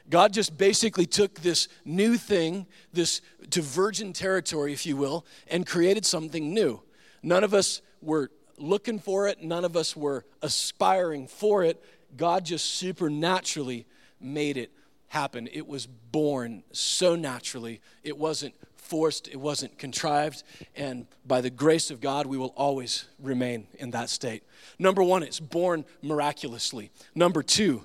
God 0.08 0.32
just 0.32 0.56
basically 0.56 1.06
took 1.06 1.40
this 1.40 1.68
new 1.84 2.16
thing, 2.16 2.66
this 2.92 3.20
to 3.50 3.62
virgin 3.62 4.12
territory, 4.12 4.72
if 4.72 4.86
you 4.86 4.96
will, 4.96 5.26
and 5.48 5.66
created 5.66 6.06
something 6.06 6.54
new. 6.54 6.82
None 7.22 7.42
of 7.42 7.54
us 7.54 7.82
were 8.00 8.30
looking 8.58 8.98
for 8.98 9.26
it, 9.28 9.42
none 9.42 9.64
of 9.64 9.76
us 9.76 9.96
were 9.96 10.24
aspiring 10.42 11.26
for 11.26 11.64
it. 11.64 11.82
God 12.16 12.44
just 12.44 12.66
supernaturally 12.74 13.86
made 14.20 14.56
it 14.56 14.70
happen. 15.08 15.48
It 15.52 15.66
was 15.66 15.86
born 15.86 16.62
so 16.72 17.16
naturally. 17.16 17.80
It 18.02 18.16
wasn't 18.16 18.54
forced, 18.76 19.28
it 19.28 19.36
wasn't 19.36 19.76
contrived, 19.78 20.44
and 20.76 21.06
by 21.26 21.40
the 21.40 21.50
grace 21.50 21.90
of 21.90 22.00
God, 22.00 22.26
we 22.26 22.38
will 22.38 22.54
always 22.56 23.06
remain 23.20 23.66
in 23.78 23.90
that 23.90 24.08
state. 24.08 24.44
Number 24.78 25.02
one, 25.02 25.24
it's 25.24 25.40
born 25.40 25.84
miraculously. 26.02 26.92
Number 27.14 27.42
two, 27.42 27.82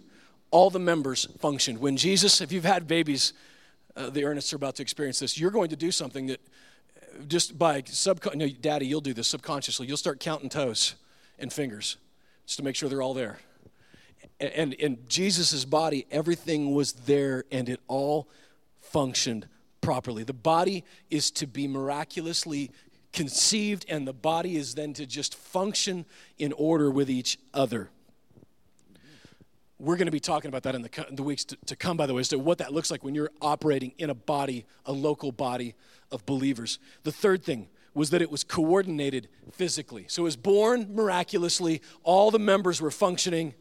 all 0.51 0.70
the 0.70 0.79
members 0.79 1.25
functioned. 1.39 1.79
When 1.79 1.98
Jesus, 1.98 2.41
if 2.41 2.51
you've 2.51 2.65
had 2.65 2.88
babies, 2.88 3.34
uh, 3.96 4.10
the 4.10 4.22
Ernests 4.22 4.53
are 4.53 4.58
about 4.58 4.75
to 4.75 4.84
experience 4.84 5.20
this, 5.20 5.39
you're 5.39 5.51
going 5.51 5.70
to 5.70 5.75
do 5.75 5.91
something 5.91 6.27
that 6.27 6.41
just 7.27 7.58
by 7.58 7.84
subconscious, 7.86 8.38
no, 8.38 8.48
daddy, 8.48 8.86
you'll 8.86 9.01
do 9.01 9.13
this 9.13 9.27
subconsciously. 9.27 9.88
You'll 9.88 9.98
start 9.98 10.20
counting 10.20 10.50
toes 10.50 10.96
and 11.39 11.51
fingers 11.51 11.98
just 12.46 12.58
to 12.58 12.63
make 12.63 12.75
sure 12.75 12.89
they're 12.89 13.01
all 13.01 13.13
there. 13.13 13.39
And 14.39 14.74
in 14.74 15.00
Jesus' 15.08 15.65
body, 15.65 16.08
everything 16.10 16.74
was 16.74 16.93
there 16.93 17.43
and 17.51 17.70
it 17.70 17.79
all 17.88 18.27
functioned 18.79 19.48
properly. 19.81 20.24
The 20.24 20.34
body 20.34 20.84
is 21.10 21.31
to 21.31 21.48
be 21.48 21.67
miraculously 21.67 22.72
conceived, 23.13 23.86
and 23.89 24.08
the 24.08 24.13
body 24.13 24.55
is 24.55 24.75
then 24.75 24.93
to 24.93 25.05
just 25.05 25.36
function 25.36 26.05
in 26.38 26.53
order 26.53 26.89
with 26.89 27.10
each 27.10 27.38
other. 27.53 27.89
We're 29.82 29.96
going 29.96 30.06
to 30.06 30.12
be 30.12 30.20
talking 30.20 30.48
about 30.48 30.62
that 30.64 30.76
in 30.76 30.84
the, 30.84 31.06
the 31.10 31.24
weeks 31.24 31.44
to, 31.46 31.58
to, 31.66 31.76
come, 31.76 31.98
by 31.98 32.06
the 32.06 32.14
way, 32.14 32.20
as 32.20 32.28
to 32.28 32.38
what 32.38 32.60
that 32.60 32.72
looks 32.72 32.92
like 32.92 33.04
when 33.04 33.16
you're 33.16 33.32
operating 33.42 33.94
in 33.98 34.12
a 34.12 34.14
body, 34.14 34.68
a 34.86 34.92
local 34.92 35.32
body 35.32 35.74
of 36.12 36.24
believers. 36.28 36.78
The 37.02 37.12
third 37.12 37.44
thing 37.44 37.68
was 37.96 38.12
that 38.12 38.22
it 38.22 38.30
was 38.30 38.44
coordinated 38.44 39.28
physically. 39.52 40.06
So 40.08 40.22
it 40.22 40.26
was 40.26 40.36
born 40.36 40.94
miraculously, 40.94 41.82
all 42.04 42.30
the 42.30 42.38
members 42.38 42.80
were 42.80 42.92
functioning, 42.92 43.56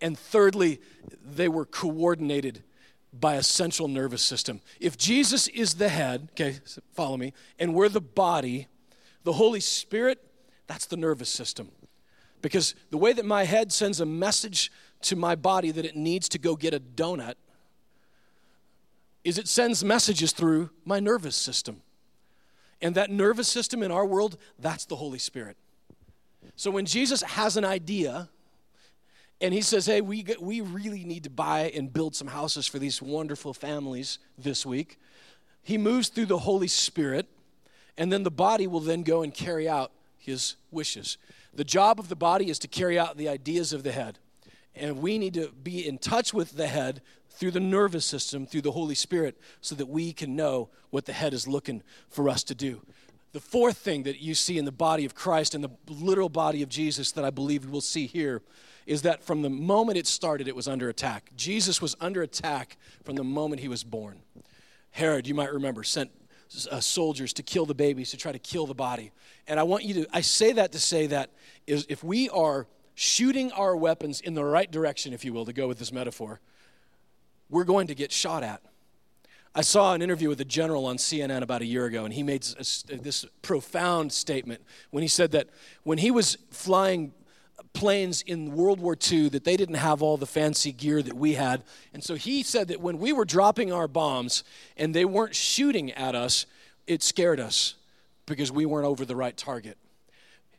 and 0.00 0.18
thirdly, 0.18 0.80
they 1.22 1.48
were 1.48 1.66
coordinated 1.66 2.64
by 3.12 3.34
a 3.34 3.42
central 3.42 3.86
nervous 3.86 4.22
system. 4.22 4.62
If 4.80 4.96
Jesus 4.96 5.46
is 5.48 5.74
the 5.74 5.90
head, 5.90 6.30
okay, 6.32 6.56
follow 6.94 7.18
me, 7.18 7.34
and 7.58 7.74
we're 7.74 7.90
the 7.90 8.00
body, 8.00 8.68
the 9.24 9.34
Holy 9.34 9.60
Spirit, 9.60 10.24
that's 10.66 10.86
the 10.86 10.96
nervous 10.96 11.28
system. 11.28 11.70
Because 12.40 12.74
the 12.90 12.98
way 12.98 13.12
that 13.12 13.24
my 13.24 13.44
head 13.44 13.72
sends 13.72 14.00
a 14.00 14.06
message 14.06 14.70
to 15.06 15.16
my 15.16 15.34
body 15.34 15.70
that 15.70 15.84
it 15.84 15.96
needs 15.96 16.28
to 16.30 16.38
go 16.38 16.56
get 16.56 16.74
a 16.74 16.80
donut 16.80 17.34
is 19.24 19.38
it 19.38 19.48
sends 19.48 19.84
messages 19.84 20.32
through 20.32 20.70
my 20.84 21.00
nervous 21.00 21.34
system. 21.34 21.82
And 22.80 22.94
that 22.94 23.10
nervous 23.10 23.48
system 23.48 23.82
in 23.82 23.90
our 23.90 24.06
world, 24.06 24.36
that's 24.58 24.84
the 24.84 24.96
Holy 24.96 25.18
Spirit. 25.18 25.56
So 26.54 26.70
when 26.70 26.86
Jesus 26.86 27.22
has 27.22 27.56
an 27.56 27.64
idea, 27.64 28.28
and 29.40 29.52
he 29.52 29.62
says, 29.62 29.86
Hey, 29.86 30.00
we, 30.00 30.24
we 30.40 30.60
really 30.60 31.04
need 31.04 31.24
to 31.24 31.30
buy 31.30 31.72
and 31.74 31.92
build 31.92 32.14
some 32.14 32.28
houses 32.28 32.66
for 32.66 32.78
these 32.78 33.02
wonderful 33.02 33.52
families 33.52 34.18
this 34.38 34.64
week. 34.64 34.98
He 35.62 35.76
moves 35.76 36.08
through 36.08 36.26
the 36.26 36.38
Holy 36.38 36.68
Spirit, 36.68 37.26
and 37.98 38.12
then 38.12 38.22
the 38.22 38.30
body 38.30 38.66
will 38.66 38.80
then 38.80 39.02
go 39.02 39.22
and 39.22 39.34
carry 39.34 39.68
out 39.68 39.90
his 40.16 40.56
wishes. 40.70 41.18
The 41.52 41.64
job 41.64 41.98
of 41.98 42.08
the 42.08 42.16
body 42.16 42.48
is 42.48 42.58
to 42.60 42.68
carry 42.68 42.98
out 42.98 43.16
the 43.16 43.28
ideas 43.28 43.72
of 43.72 43.82
the 43.82 43.92
head. 43.92 44.18
And 44.76 44.98
we 44.98 45.18
need 45.18 45.34
to 45.34 45.50
be 45.50 45.86
in 45.86 45.98
touch 45.98 46.34
with 46.34 46.52
the 46.52 46.66
head 46.66 47.00
through 47.30 47.50
the 47.50 47.60
nervous 47.60 48.04
system, 48.04 48.46
through 48.46 48.62
the 48.62 48.72
Holy 48.72 48.94
Spirit, 48.94 49.38
so 49.60 49.74
that 49.74 49.88
we 49.88 50.12
can 50.12 50.36
know 50.36 50.68
what 50.90 51.04
the 51.04 51.12
head 51.12 51.34
is 51.34 51.48
looking 51.48 51.82
for 52.08 52.28
us 52.28 52.42
to 52.44 52.54
do. 52.54 52.82
The 53.32 53.40
fourth 53.40 53.76
thing 53.76 54.04
that 54.04 54.20
you 54.20 54.34
see 54.34 54.56
in 54.56 54.64
the 54.64 54.72
body 54.72 55.04
of 55.04 55.14
Christ 55.14 55.54
and 55.54 55.62
the 55.62 55.70
literal 55.88 56.30
body 56.30 56.62
of 56.62 56.68
Jesus 56.68 57.12
that 57.12 57.24
I 57.24 57.30
believe 57.30 57.66
we'll 57.66 57.80
see 57.80 58.06
here 58.06 58.42
is 58.86 59.02
that 59.02 59.22
from 59.22 59.42
the 59.42 59.50
moment 59.50 59.98
it 59.98 60.06
started, 60.06 60.48
it 60.48 60.56
was 60.56 60.68
under 60.68 60.88
attack. 60.88 61.30
Jesus 61.36 61.82
was 61.82 61.96
under 62.00 62.22
attack 62.22 62.78
from 63.04 63.16
the 63.16 63.24
moment 63.24 63.60
he 63.60 63.68
was 63.68 63.84
born. 63.84 64.20
Herod, 64.92 65.26
you 65.26 65.34
might 65.34 65.52
remember, 65.52 65.82
sent 65.82 66.10
uh, 66.70 66.80
soldiers 66.80 67.32
to 67.34 67.42
kill 67.42 67.66
the 67.66 67.74
babies, 67.74 68.10
to 68.12 68.16
try 68.16 68.32
to 68.32 68.38
kill 68.38 68.66
the 68.66 68.74
body. 68.74 69.10
And 69.46 69.58
I 69.60 69.64
want 69.64 69.84
you 69.84 69.94
to, 69.94 70.06
I 70.12 70.20
say 70.20 70.52
that 70.52 70.72
to 70.72 70.78
say 70.78 71.08
that 71.08 71.30
is 71.66 71.84
if 71.88 72.02
we 72.02 72.30
are 72.30 72.66
shooting 72.96 73.52
our 73.52 73.76
weapons 73.76 74.20
in 74.20 74.34
the 74.34 74.42
right 74.42 74.70
direction, 74.70 75.12
if 75.12 75.24
you 75.24 75.32
will, 75.32 75.44
to 75.44 75.52
go 75.52 75.68
with 75.68 75.78
this 75.78 75.92
metaphor, 75.92 76.40
we're 77.48 77.64
going 77.64 77.86
to 77.86 77.94
get 77.94 78.10
shot 78.10 78.42
at. 78.42 78.60
I 79.54 79.60
saw 79.60 79.94
an 79.94 80.02
interview 80.02 80.28
with 80.28 80.40
a 80.40 80.44
general 80.44 80.86
on 80.86 80.96
CNN 80.96 81.42
about 81.42 81.62
a 81.62 81.66
year 81.66 81.84
ago, 81.84 82.04
and 82.04 82.12
he 82.12 82.22
made 82.22 82.42
this 82.42 83.24
profound 83.42 84.12
statement 84.12 84.62
when 84.90 85.02
he 85.02 85.08
said 85.08 85.30
that 85.32 85.48
when 85.84 85.98
he 85.98 86.10
was 86.10 86.36
flying 86.50 87.12
planes 87.72 88.22
in 88.22 88.54
World 88.54 88.80
War 88.80 88.96
II 89.10 89.28
that 89.30 89.44
they 89.44 89.56
didn't 89.56 89.76
have 89.76 90.02
all 90.02 90.16
the 90.16 90.26
fancy 90.26 90.72
gear 90.72 91.02
that 91.02 91.14
we 91.14 91.34
had. 91.34 91.62
And 91.92 92.02
so 92.02 92.14
he 92.14 92.42
said 92.42 92.68
that 92.68 92.80
when 92.80 92.98
we 92.98 93.12
were 93.12 93.26
dropping 93.26 93.72
our 93.72 93.86
bombs 93.86 94.42
and 94.76 94.94
they 94.94 95.04
weren't 95.04 95.34
shooting 95.34 95.92
at 95.92 96.14
us, 96.14 96.46
it 96.86 97.02
scared 97.02 97.40
us 97.40 97.74
because 98.24 98.50
we 98.50 98.64
weren't 98.64 98.86
over 98.86 99.04
the 99.04 99.16
right 99.16 99.36
target. 99.36 99.76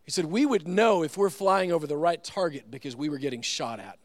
He 0.08 0.12
said, 0.12 0.26
We 0.26 0.46
would 0.46 0.70
know 0.70 1.04
if 1.04 1.18
we're 1.18 1.30
flying 1.30 1.74
over 1.74 1.86
the 1.86 1.98
right 1.98 2.24
target 2.24 2.72
because 2.72 2.96
we 2.96 3.10
were 3.10 3.18
getting 3.18 3.42
shot 3.42 3.82
at. 3.82 4.00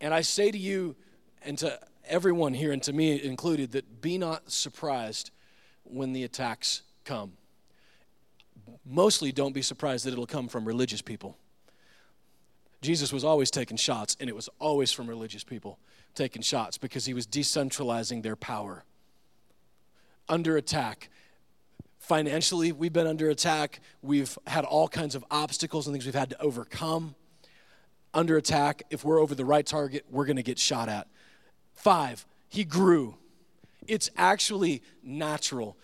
And 0.00 0.12
I 0.12 0.22
say 0.22 0.50
to 0.50 0.58
you 0.58 0.96
and 1.40 1.56
to 1.58 1.78
everyone 2.04 2.52
here, 2.52 2.72
and 2.72 2.82
to 2.82 2.92
me 2.92 3.22
included, 3.22 3.70
that 3.72 4.02
be 4.02 4.18
not 4.18 4.50
surprised 4.50 5.30
when 5.84 6.12
the 6.12 6.24
attacks 6.24 6.82
come. 7.04 7.34
Mostly 8.84 9.30
don't 9.30 9.52
be 9.52 9.62
surprised 9.62 10.04
that 10.04 10.12
it'll 10.12 10.26
come 10.26 10.48
from 10.48 10.66
religious 10.66 11.00
people. 11.00 11.38
Jesus 12.82 13.12
was 13.12 13.22
always 13.22 13.52
taking 13.52 13.76
shots, 13.76 14.16
and 14.18 14.28
it 14.28 14.34
was 14.34 14.48
always 14.58 14.90
from 14.90 15.06
religious 15.06 15.44
people 15.44 15.78
taking 16.16 16.42
shots 16.42 16.76
because 16.76 17.06
he 17.06 17.14
was 17.14 17.28
decentralizing 17.28 18.24
their 18.24 18.34
power. 18.34 18.82
Under 20.28 20.56
attack. 20.56 21.08
Financially, 22.10 22.72
we've 22.72 22.92
been 22.92 23.06
under 23.06 23.30
attack. 23.30 23.78
We've 24.02 24.36
had 24.44 24.64
all 24.64 24.88
kinds 24.88 25.14
of 25.14 25.24
obstacles 25.30 25.86
and 25.86 25.94
things 25.94 26.06
we've 26.06 26.12
had 26.12 26.30
to 26.30 26.42
overcome. 26.42 27.14
Under 28.12 28.36
attack, 28.36 28.82
if 28.90 29.04
we're 29.04 29.20
over 29.20 29.36
the 29.36 29.44
right 29.44 29.64
target, 29.64 30.04
we're 30.10 30.24
going 30.24 30.34
to 30.34 30.42
get 30.42 30.58
shot 30.58 30.88
at. 30.88 31.06
Five, 31.72 32.26
he 32.48 32.64
grew. 32.64 33.14
It's 33.86 34.10
actually 34.16 34.82
natural 35.04 35.76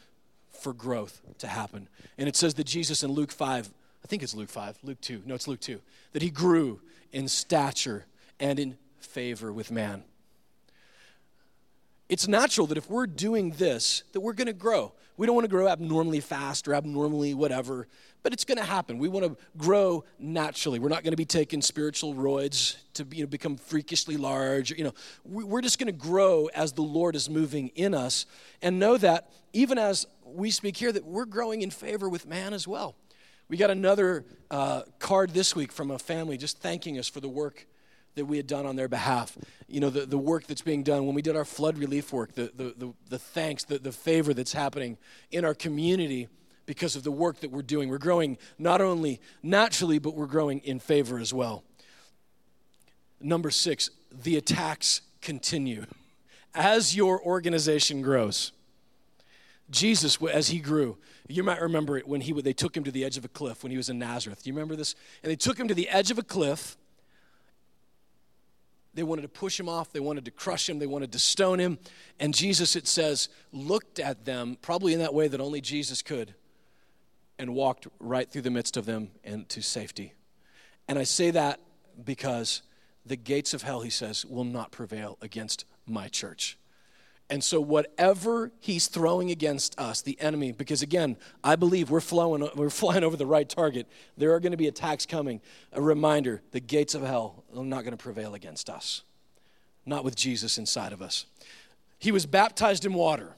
for 0.50 0.72
growth 0.72 1.20
to 1.38 1.46
happen. 1.46 1.88
And 2.18 2.28
it 2.28 2.34
says 2.34 2.54
that 2.54 2.66
Jesus 2.66 3.04
in 3.04 3.12
Luke 3.12 3.30
5, 3.30 3.70
I 4.02 4.06
think 4.08 4.24
it's 4.24 4.34
Luke 4.34 4.48
5, 4.48 4.78
Luke 4.82 5.00
2, 5.00 5.22
no, 5.26 5.36
it's 5.36 5.46
Luke 5.46 5.60
2, 5.60 5.80
that 6.10 6.22
he 6.22 6.30
grew 6.30 6.80
in 7.12 7.28
stature 7.28 8.04
and 8.40 8.58
in 8.58 8.78
favor 8.98 9.52
with 9.52 9.70
man. 9.70 10.02
It's 12.08 12.28
natural 12.28 12.68
that 12.68 12.78
if 12.78 12.88
we're 12.88 13.06
doing 13.06 13.50
this, 13.50 14.04
that 14.12 14.20
we're 14.20 14.32
going 14.32 14.46
to 14.46 14.52
grow. 14.52 14.92
We 15.16 15.26
don't 15.26 15.34
want 15.34 15.44
to 15.44 15.50
grow 15.50 15.66
abnormally 15.66 16.20
fast 16.20 16.68
or 16.68 16.74
abnormally 16.74 17.34
whatever, 17.34 17.88
but 18.22 18.32
it's 18.32 18.44
going 18.44 18.58
to 18.58 18.64
happen. 18.64 18.98
We 18.98 19.08
want 19.08 19.26
to 19.26 19.36
grow 19.56 20.04
naturally. 20.18 20.78
We're 20.78 20.88
not 20.88 21.02
going 21.02 21.12
to 21.12 21.16
be 21.16 21.24
taking 21.24 21.62
spiritual 21.62 22.14
roids 22.14 22.76
to 22.94 23.06
you 23.10 23.22
know, 23.22 23.26
become 23.26 23.56
freakishly 23.56 24.16
large. 24.16 24.70
You 24.70 24.84
know, 24.84 24.94
we're 25.24 25.62
just 25.62 25.78
going 25.78 25.86
to 25.86 25.92
grow 25.92 26.46
as 26.54 26.72
the 26.72 26.82
Lord 26.82 27.16
is 27.16 27.28
moving 27.28 27.68
in 27.68 27.94
us, 27.94 28.26
and 28.62 28.78
know 28.78 28.96
that 28.98 29.32
even 29.52 29.78
as 29.78 30.06
we 30.24 30.50
speak 30.50 30.76
here, 30.76 30.92
that 30.92 31.04
we're 31.04 31.24
growing 31.24 31.62
in 31.62 31.70
favor 31.70 32.08
with 32.08 32.26
man 32.26 32.52
as 32.52 32.68
well. 32.68 32.94
We 33.48 33.56
got 33.56 33.70
another 33.70 34.24
uh, 34.50 34.82
card 34.98 35.30
this 35.30 35.56
week 35.56 35.72
from 35.72 35.90
a 35.90 35.98
family 35.98 36.36
just 36.36 36.60
thanking 36.60 36.98
us 36.98 37.08
for 37.08 37.20
the 37.20 37.28
work 37.28 37.66
that 38.16 38.24
we 38.24 38.36
had 38.36 38.46
done 38.46 38.66
on 38.66 38.76
their 38.76 38.88
behalf. 38.88 39.38
You 39.68 39.80
know, 39.80 39.90
the, 39.90 40.04
the 40.04 40.18
work 40.18 40.46
that's 40.46 40.62
being 40.62 40.82
done 40.82 41.06
when 41.06 41.14
we 41.14 41.22
did 41.22 41.36
our 41.36 41.44
flood 41.44 41.78
relief 41.78 42.12
work, 42.12 42.34
the, 42.34 42.50
the, 42.54 42.74
the, 42.76 42.92
the 43.08 43.18
thanks, 43.18 43.64
the, 43.64 43.78
the 43.78 43.92
favor 43.92 44.34
that's 44.34 44.52
happening 44.52 44.98
in 45.30 45.44
our 45.44 45.54
community 45.54 46.28
because 46.64 46.96
of 46.96 47.04
the 47.04 47.12
work 47.12 47.40
that 47.40 47.50
we're 47.50 47.62
doing. 47.62 47.88
We're 47.88 47.98
growing 47.98 48.38
not 48.58 48.80
only 48.80 49.20
naturally, 49.42 49.98
but 49.98 50.14
we're 50.14 50.26
growing 50.26 50.58
in 50.60 50.80
favor 50.80 51.18
as 51.18 51.32
well. 51.32 51.62
Number 53.20 53.50
six, 53.50 53.90
the 54.10 54.36
attacks 54.36 55.02
continue. 55.20 55.86
As 56.54 56.96
your 56.96 57.22
organization 57.22 58.02
grows, 58.02 58.52
Jesus, 59.70 60.18
as 60.32 60.48
he 60.48 60.58
grew, 60.58 60.96
you 61.28 61.42
might 61.42 61.60
remember 61.60 61.98
it 61.98 62.08
when 62.08 62.20
he, 62.20 62.32
they 62.40 62.52
took 62.52 62.76
him 62.76 62.84
to 62.84 62.90
the 62.90 63.04
edge 63.04 63.16
of 63.16 63.24
a 63.24 63.28
cliff 63.28 63.62
when 63.62 63.70
he 63.70 63.76
was 63.76 63.88
in 63.88 63.98
Nazareth. 63.98 64.42
Do 64.42 64.50
you 64.50 64.54
remember 64.54 64.76
this? 64.76 64.94
And 65.22 65.30
they 65.30 65.36
took 65.36 65.58
him 65.58 65.68
to 65.68 65.74
the 65.74 65.88
edge 65.88 66.10
of 66.10 66.18
a 66.18 66.22
cliff 66.22 66.76
they 68.96 69.02
wanted 69.02 69.22
to 69.22 69.28
push 69.28 69.60
him 69.60 69.68
off. 69.68 69.92
They 69.92 70.00
wanted 70.00 70.24
to 70.24 70.30
crush 70.30 70.68
him. 70.68 70.78
They 70.78 70.86
wanted 70.86 71.12
to 71.12 71.18
stone 71.18 71.58
him. 71.58 71.78
And 72.18 72.34
Jesus, 72.34 72.74
it 72.74 72.88
says, 72.88 73.28
looked 73.52 74.00
at 74.00 74.24
them, 74.24 74.56
probably 74.60 74.94
in 74.94 74.98
that 75.00 75.14
way 75.14 75.28
that 75.28 75.40
only 75.40 75.60
Jesus 75.60 76.02
could, 76.02 76.34
and 77.38 77.54
walked 77.54 77.86
right 78.00 78.30
through 78.30 78.42
the 78.42 78.50
midst 78.50 78.76
of 78.76 78.86
them 78.86 79.10
and 79.22 79.48
to 79.50 79.62
safety. 79.62 80.14
And 80.88 80.98
I 80.98 81.04
say 81.04 81.30
that 81.30 81.60
because 82.02 82.62
the 83.04 83.16
gates 83.16 83.52
of 83.54 83.62
hell, 83.62 83.82
he 83.82 83.90
says, 83.90 84.24
will 84.24 84.44
not 84.44 84.72
prevail 84.72 85.18
against 85.20 85.66
my 85.86 86.08
church. 86.08 86.58
And 87.28 87.42
so, 87.42 87.60
whatever 87.60 88.52
he's 88.60 88.86
throwing 88.86 89.32
against 89.32 89.78
us, 89.80 90.00
the 90.00 90.20
enemy, 90.20 90.52
because 90.52 90.82
again, 90.82 91.16
I 91.42 91.56
believe 91.56 91.90
we're, 91.90 92.00
flowing, 92.00 92.48
we're 92.54 92.70
flying 92.70 93.02
over 93.02 93.16
the 93.16 93.26
right 93.26 93.48
target. 93.48 93.88
There 94.16 94.32
are 94.34 94.40
going 94.40 94.52
to 94.52 94.56
be 94.56 94.68
attacks 94.68 95.06
coming. 95.06 95.40
A 95.72 95.82
reminder 95.82 96.42
the 96.52 96.60
gates 96.60 96.94
of 96.94 97.02
hell 97.02 97.44
are 97.56 97.64
not 97.64 97.82
going 97.82 97.96
to 97.96 98.02
prevail 98.02 98.34
against 98.34 98.70
us, 98.70 99.02
not 99.84 100.04
with 100.04 100.14
Jesus 100.14 100.56
inside 100.56 100.92
of 100.92 101.02
us. 101.02 101.26
He 101.98 102.12
was 102.12 102.26
baptized 102.26 102.84
in 102.84 102.94
water. 102.94 103.34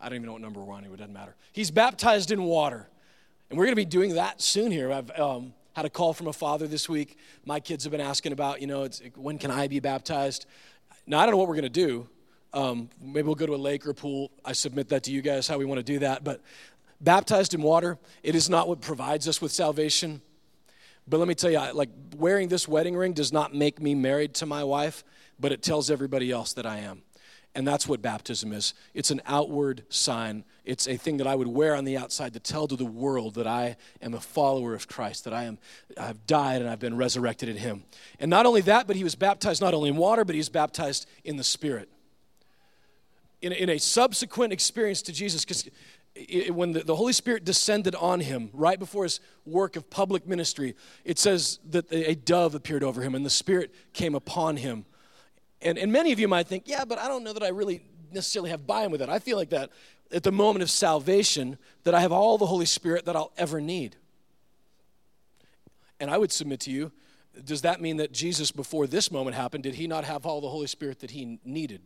I 0.00 0.08
don't 0.08 0.16
even 0.16 0.26
know 0.26 0.32
what 0.32 0.42
number 0.42 0.60
we're 0.60 0.74
on 0.74 0.84
it 0.84 0.96
doesn't 0.96 1.12
matter. 1.12 1.34
He's 1.52 1.70
baptized 1.70 2.30
in 2.30 2.44
water. 2.44 2.88
And 3.48 3.58
we're 3.58 3.64
going 3.64 3.72
to 3.72 3.76
be 3.76 3.84
doing 3.84 4.14
that 4.14 4.40
soon 4.40 4.70
here. 4.70 4.92
I've 4.92 5.10
um, 5.18 5.54
had 5.72 5.86
a 5.86 5.90
call 5.90 6.12
from 6.12 6.28
a 6.28 6.32
father 6.32 6.66
this 6.66 6.88
week. 6.88 7.16
My 7.44 7.58
kids 7.58 7.84
have 7.84 7.90
been 7.90 8.00
asking 8.00 8.32
about, 8.32 8.60
you 8.60 8.66
know, 8.66 8.88
when 9.16 9.38
can 9.38 9.50
I 9.50 9.66
be 9.66 9.80
baptized? 9.80 10.46
Now, 11.06 11.18
I 11.18 11.26
don't 11.26 11.32
know 11.32 11.38
what 11.38 11.48
we're 11.48 11.54
going 11.54 11.64
to 11.64 11.68
do 11.68 12.08
um, 12.54 12.88
maybe 13.02 13.22
we'll 13.22 13.34
go 13.34 13.46
to 13.46 13.54
a 13.54 13.56
lake 13.56 13.84
or 13.84 13.90
a 13.90 13.94
pool. 13.94 14.30
I 14.44 14.52
submit 14.52 14.88
that 14.90 15.02
to 15.04 15.10
you 15.10 15.20
guys 15.20 15.48
how 15.48 15.58
we 15.58 15.64
want 15.64 15.78
to 15.78 15.84
do 15.84 15.98
that. 15.98 16.22
But 16.22 16.40
baptized 17.00 17.52
in 17.52 17.60
water, 17.60 17.98
it 18.22 18.34
is 18.34 18.48
not 18.48 18.68
what 18.68 18.80
provides 18.80 19.28
us 19.28 19.42
with 19.42 19.52
salvation. 19.52 20.22
But 21.06 21.18
let 21.18 21.28
me 21.28 21.34
tell 21.34 21.50
you, 21.50 21.58
like 21.74 21.90
wearing 22.16 22.48
this 22.48 22.66
wedding 22.66 22.96
ring 22.96 23.12
does 23.12 23.32
not 23.32 23.54
make 23.54 23.82
me 23.82 23.94
married 23.94 24.34
to 24.34 24.46
my 24.46 24.64
wife, 24.64 25.04
but 25.38 25.52
it 25.52 25.62
tells 25.62 25.90
everybody 25.90 26.30
else 26.30 26.52
that 26.54 26.64
I 26.64 26.78
am. 26.78 27.02
And 27.56 27.66
that's 27.66 27.86
what 27.86 28.02
baptism 28.02 28.52
is. 28.52 28.74
It's 28.94 29.12
an 29.12 29.20
outward 29.26 29.84
sign. 29.88 30.44
It's 30.64 30.88
a 30.88 30.96
thing 30.96 31.18
that 31.18 31.26
I 31.26 31.36
would 31.36 31.46
wear 31.46 31.76
on 31.76 31.84
the 31.84 31.96
outside 31.96 32.32
to 32.34 32.40
tell 32.40 32.66
to 32.66 32.74
the 32.74 32.84
world 32.84 33.34
that 33.34 33.46
I 33.46 33.76
am 34.02 34.14
a 34.14 34.20
follower 34.20 34.74
of 34.74 34.88
Christ, 34.88 35.24
that 35.24 35.34
I 35.34 35.44
am 35.44 35.58
I've 35.98 36.26
died 36.26 36.62
and 36.62 36.70
I've 36.70 36.80
been 36.80 36.96
resurrected 36.96 37.48
in 37.48 37.56
him. 37.56 37.84
And 38.18 38.28
not 38.28 38.46
only 38.46 38.60
that, 38.62 38.88
but 38.88 38.96
he 38.96 39.04
was 39.04 39.14
baptized 39.14 39.60
not 39.60 39.74
only 39.74 39.90
in 39.90 39.96
water, 39.96 40.24
but 40.24 40.34
he 40.34 40.40
was 40.40 40.48
baptized 40.48 41.06
in 41.22 41.36
the 41.36 41.44
Spirit 41.44 41.88
in, 43.44 43.52
in 43.52 43.68
a 43.68 43.78
subsequent 43.78 44.54
experience 44.54 45.02
to 45.02 45.12
Jesus, 45.12 45.44
because 45.44 45.68
when 46.48 46.72
the, 46.72 46.80
the, 46.80 46.96
Holy 46.96 47.12
Spirit 47.12 47.44
descended 47.44 47.94
on 47.94 48.20
him 48.20 48.48
right 48.54 48.78
before 48.78 49.02
his 49.02 49.20
work 49.44 49.76
of 49.76 49.90
public 49.90 50.26
ministry, 50.26 50.74
it 51.04 51.18
says 51.18 51.58
that 51.68 51.84
a 51.92 52.14
dove 52.14 52.54
appeared 52.54 52.82
over 52.82 53.02
him 53.02 53.14
and 53.14 53.26
the 53.26 53.30
Spirit 53.30 53.74
came 53.92 54.14
upon 54.14 54.56
him. 54.56 54.86
And, 55.60 55.76
and 55.76 55.92
many 55.92 56.10
of 56.10 56.18
you 56.18 56.26
might 56.26 56.46
think, 56.46 56.64
yeah, 56.66 56.86
but 56.86 56.98
I 56.98 57.06
don't 57.06 57.22
know 57.22 57.34
that 57.34 57.42
I 57.42 57.48
really 57.48 57.82
necessarily 58.12 58.48
have 58.48 58.66
buy 58.66 58.84
in 58.84 58.90
with 58.90 59.02
it. 59.02 59.10
I 59.10 59.18
feel 59.18 59.36
like 59.36 59.50
that 59.50 59.70
at 60.10 60.22
the 60.22 60.32
moment 60.32 60.62
of 60.62 60.70
salvation, 60.70 61.58
that 61.82 61.94
I 61.94 62.00
have 62.00 62.12
all 62.12 62.38
the 62.38 62.46
Holy 62.46 62.66
Spirit 62.66 63.04
that 63.04 63.16
I'll 63.16 63.32
ever 63.36 63.60
need. 63.60 63.96
And 66.00 66.10
I 66.10 66.16
would 66.16 66.32
submit 66.32 66.60
to 66.60 66.70
you, 66.70 66.92
does 67.44 67.62
that 67.62 67.80
mean 67.82 67.98
that 67.98 68.12
Jesus, 68.12 68.52
before 68.52 68.86
this 68.86 69.10
moment 69.10 69.36
happened, 69.36 69.64
did 69.64 69.74
he 69.74 69.86
not 69.86 70.04
have 70.04 70.24
all 70.24 70.40
the 70.40 70.48
Holy 70.48 70.68
Spirit 70.68 71.00
that 71.00 71.10
he 71.10 71.40
needed? 71.44 71.82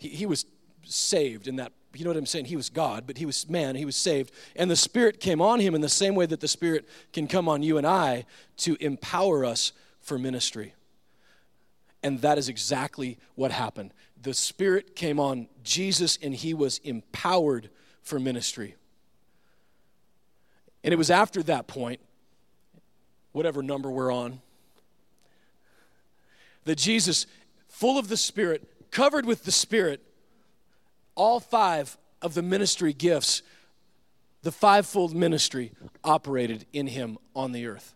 He, 0.00 0.08
he 0.08 0.26
was 0.26 0.46
saved 0.84 1.48
in 1.48 1.56
that 1.56 1.72
you 1.94 2.04
know 2.04 2.10
what 2.10 2.16
I'm 2.16 2.26
saying? 2.26 2.44
He 2.44 2.56
was 2.56 2.68
God, 2.68 3.04
but 3.06 3.18
he 3.18 3.26
was 3.26 3.48
man, 3.48 3.74
he 3.74 3.84
was 3.84 3.96
saved. 3.96 4.32
And 4.54 4.70
the 4.70 4.76
Spirit 4.76 5.20
came 5.20 5.42
on 5.42 5.60
him 5.60 5.74
in 5.74 5.80
the 5.80 5.88
same 5.88 6.14
way 6.14 6.26
that 6.26 6.40
the 6.40 6.48
Spirit 6.48 6.88
can 7.12 7.26
come 7.26 7.48
on 7.48 7.62
you 7.62 7.78
and 7.78 7.86
I 7.86 8.26
to 8.58 8.76
empower 8.80 9.44
us 9.44 9.72
for 10.00 10.18
ministry. 10.18 10.74
And 12.02 12.20
that 12.20 12.38
is 12.38 12.48
exactly 12.48 13.18
what 13.34 13.50
happened. 13.50 13.92
The 14.22 14.34
Spirit 14.34 14.94
came 14.94 15.18
on 15.18 15.48
Jesus 15.64 16.18
and 16.22 16.34
he 16.34 16.54
was 16.54 16.78
empowered 16.78 17.70
for 18.02 18.18
ministry. 18.20 18.76
And 20.82 20.94
it 20.94 20.96
was 20.96 21.10
after 21.10 21.42
that 21.44 21.66
point, 21.66 22.00
whatever 23.32 23.62
number 23.62 23.90
we're 23.90 24.12
on, 24.12 24.40
that 26.64 26.78
Jesus, 26.78 27.26
full 27.68 27.98
of 27.98 28.08
the 28.08 28.16
Spirit, 28.16 28.90
covered 28.90 29.26
with 29.26 29.44
the 29.44 29.52
Spirit, 29.52 30.02
all 31.14 31.40
five 31.40 31.96
of 32.22 32.34
the 32.34 32.42
ministry 32.42 32.92
gifts, 32.92 33.42
the 34.42 34.52
fivefold 34.52 35.14
ministry, 35.14 35.72
operated 36.04 36.66
in 36.72 36.86
him 36.86 37.18
on 37.34 37.52
the 37.52 37.66
earth. 37.66 37.94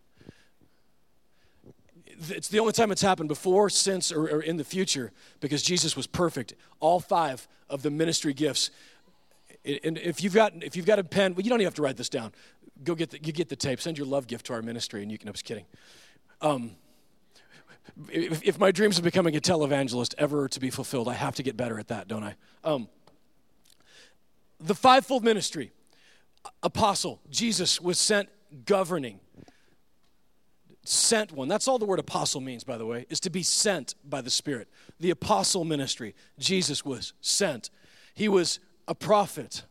It's 2.29 2.49
the 2.49 2.61
only 2.61 2.73
time 2.73 2.93
it's 2.93 3.03
happened 3.03 3.29
before, 3.29 3.69
since, 3.71 4.13
or, 4.13 4.29
or 4.29 4.41
in 4.41 4.57
the 4.57 4.65
future 4.65 5.11
because 5.41 5.63
Jesus 5.63 5.97
was 5.97 6.07
perfect. 6.07 6.55
All 6.81 7.01
five 7.01 7.49
of 7.69 7.83
the 7.83 7.91
ministry 7.91 8.33
gifts. 8.33 8.71
And 9.65 9.99
if 9.99 10.23
you've 10.23 10.35
got 10.35 10.53
if 10.63 10.77
you've 10.77 10.87
got 10.87 10.99
a 10.99 11.05
pen, 11.05 11.35
well, 11.35 11.43
you 11.43 11.51
don't 11.51 11.61
even 11.61 11.67
have 11.67 11.75
to 11.75 11.83
write 11.83 11.97
this 11.97 12.09
down. 12.09 12.33
Go 12.83 12.95
get 12.95 13.11
the, 13.11 13.19
you 13.23 13.33
get 13.33 13.49
the 13.49 13.57
tape. 13.57 13.81
Send 13.81 13.99
your 13.99 14.07
love 14.07 14.27
gift 14.27 14.47
to 14.47 14.53
our 14.53 14.63
ministry, 14.63 15.03
and 15.03 15.11
you 15.11 15.19
can. 15.19 15.29
I 15.29 15.33
was 15.33 15.43
kidding. 15.43 15.65
Um, 16.41 16.73
if, 18.11 18.43
if, 18.43 18.59
my 18.59 18.73
dreams 18.73 18.99
of 18.99 19.05
becoming 19.05 19.37
a 19.37 19.41
televangelist 19.41 20.15
ever 20.19 20.49
to 20.49 20.61
be 20.61 20.71
fulfilled, 20.71 21.09
I 21.09 21.15
have 21.15 21.35
to 21.37 21.43
get 21.43 21.57
better 21.57 21.79
at 21.79 21.89
that, 21.89 22.09
don't 22.09 22.25
I? 22.25 22.35
Um, 22.65 22.89
the 24.65 24.75
fivefold 24.75 25.25
ministry 25.25 25.73
apostle, 26.63 27.21
Jesus 27.31 27.81
was 27.81 27.99
sent 27.99 28.29
governing. 28.65 29.21
Sent 30.87 31.33
one. 31.33 31.49
That's 31.49 31.69
all 31.69 31.79
the 31.79 31.87
word 31.87 31.99
apostle 31.99 32.41
means, 32.41 32.65
by 32.65 32.77
the 32.77 32.87
way, 32.87 33.07
is 33.09 33.21
to 33.21 33.31
be 33.31 33.43
sent 33.43 33.95
by 34.05 34.21
the 34.21 34.31
Spirit. 34.31 34.69
The 35.01 35.11
apostle 35.11 35.65
ministry, 35.65 36.15
Jesus 36.39 36.85
was 36.85 37.13
sent. 37.21 37.71
He 38.15 38.29
was 38.29 38.59
a 38.87 38.95
prophet. 38.95 39.65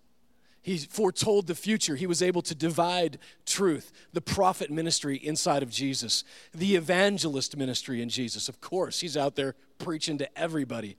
He 0.62 0.77
foretold 0.77 1.47
the 1.47 1.56
future. 1.56 1.95
He 1.95 2.08
was 2.08 2.21
able 2.21 2.41
to 2.43 2.56
divide 2.56 3.19
truth. 3.45 3.91
The 4.13 4.21
prophet 4.21 4.71
ministry 4.71 5.17
inside 5.17 5.62
of 5.62 5.69
Jesus. 5.69 6.23
The 6.53 6.75
evangelist 6.75 7.58
ministry 7.58 8.01
in 8.01 8.10
Jesus. 8.10 8.49
Of 8.49 8.62
course, 8.62 8.99
he's 9.01 9.17
out 9.17 9.36
there 9.36 9.56
preaching 9.77 10.17
to 10.19 10.38
everybody. 10.38 10.97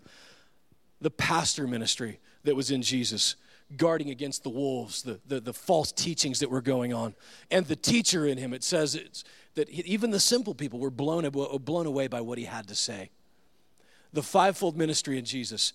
The 1.00 1.10
pastor 1.10 1.66
ministry 1.66 2.20
that 2.44 2.54
was 2.54 2.70
in 2.70 2.82
Jesus 2.82 3.36
guarding 3.76 4.10
against 4.10 4.42
the 4.42 4.50
wolves, 4.50 5.02
the, 5.02 5.20
the, 5.26 5.40
the, 5.40 5.52
false 5.52 5.92
teachings 5.92 6.40
that 6.40 6.50
were 6.50 6.60
going 6.60 6.92
on. 6.92 7.14
And 7.50 7.66
the 7.66 7.76
teacher 7.76 8.26
in 8.26 8.38
him, 8.38 8.52
it 8.52 8.64
says 8.64 9.24
that 9.54 9.68
even 9.68 10.10
the 10.10 10.20
simple 10.20 10.54
people 10.54 10.78
were 10.78 10.90
blown, 10.90 11.24
uh, 11.24 11.30
blown 11.30 11.86
away 11.86 12.08
by 12.08 12.20
what 12.20 12.38
he 12.38 12.44
had 12.44 12.68
to 12.68 12.74
say. 12.74 13.10
the 14.12 14.22
fivefold 14.22 14.76
ministry 14.76 15.18
in 15.18 15.24
Jesus. 15.24 15.72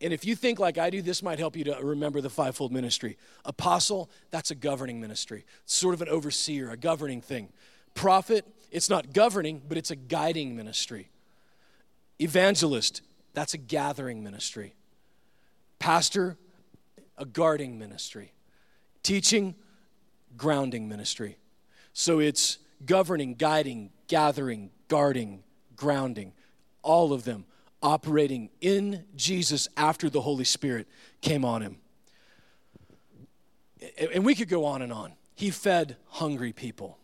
And 0.00 0.12
if 0.12 0.24
you 0.24 0.34
think 0.36 0.58
like 0.58 0.78
I 0.78 0.90
do, 0.90 1.02
this 1.02 1.22
might 1.22 1.38
help 1.38 1.56
you 1.56 1.64
to 1.64 1.78
remember 1.82 2.20
the 2.20 2.30
fivefold 2.30 2.72
ministry. 2.72 3.16
Apostle, 3.44 4.10
that's 4.30 4.50
a 4.50 4.54
governing 4.54 5.00
ministry, 5.00 5.44
it's 5.64 5.74
sort 5.74 5.94
of 5.94 6.02
an 6.02 6.08
overseer, 6.08 6.70
a 6.70 6.76
governing 6.76 7.20
thing. 7.20 7.48
Prophet, 7.94 8.46
it's 8.70 8.88
not 8.88 9.12
governing, 9.12 9.60
but 9.68 9.76
it's 9.76 9.90
a 9.90 9.96
guiding 9.96 10.56
ministry. 10.56 11.10
Evangelist, 12.18 13.02
that's 13.34 13.54
a 13.54 13.58
gathering 13.58 14.22
ministry. 14.22 14.74
Pastor, 15.78 16.36
a 17.18 17.24
guarding 17.24 17.78
ministry. 17.78 18.32
Teaching, 19.02 19.54
grounding 20.36 20.88
ministry. 20.88 21.36
So 21.92 22.18
it's 22.18 22.58
governing, 22.84 23.34
guiding, 23.34 23.90
gathering, 24.08 24.70
guarding, 24.88 25.42
grounding, 25.76 26.32
all 26.82 27.12
of 27.12 27.24
them 27.24 27.44
operating 27.82 28.48
in 28.60 29.04
Jesus 29.16 29.68
after 29.76 30.08
the 30.08 30.20
Holy 30.20 30.44
Spirit 30.44 30.86
came 31.20 31.44
on 31.44 31.62
him. 31.62 31.78
And 34.12 34.24
we 34.24 34.34
could 34.34 34.48
go 34.48 34.64
on 34.64 34.82
and 34.82 34.92
on. 34.92 35.14
He 35.34 35.50
fed 35.50 35.96
hungry 36.06 36.52
people, 36.52 36.98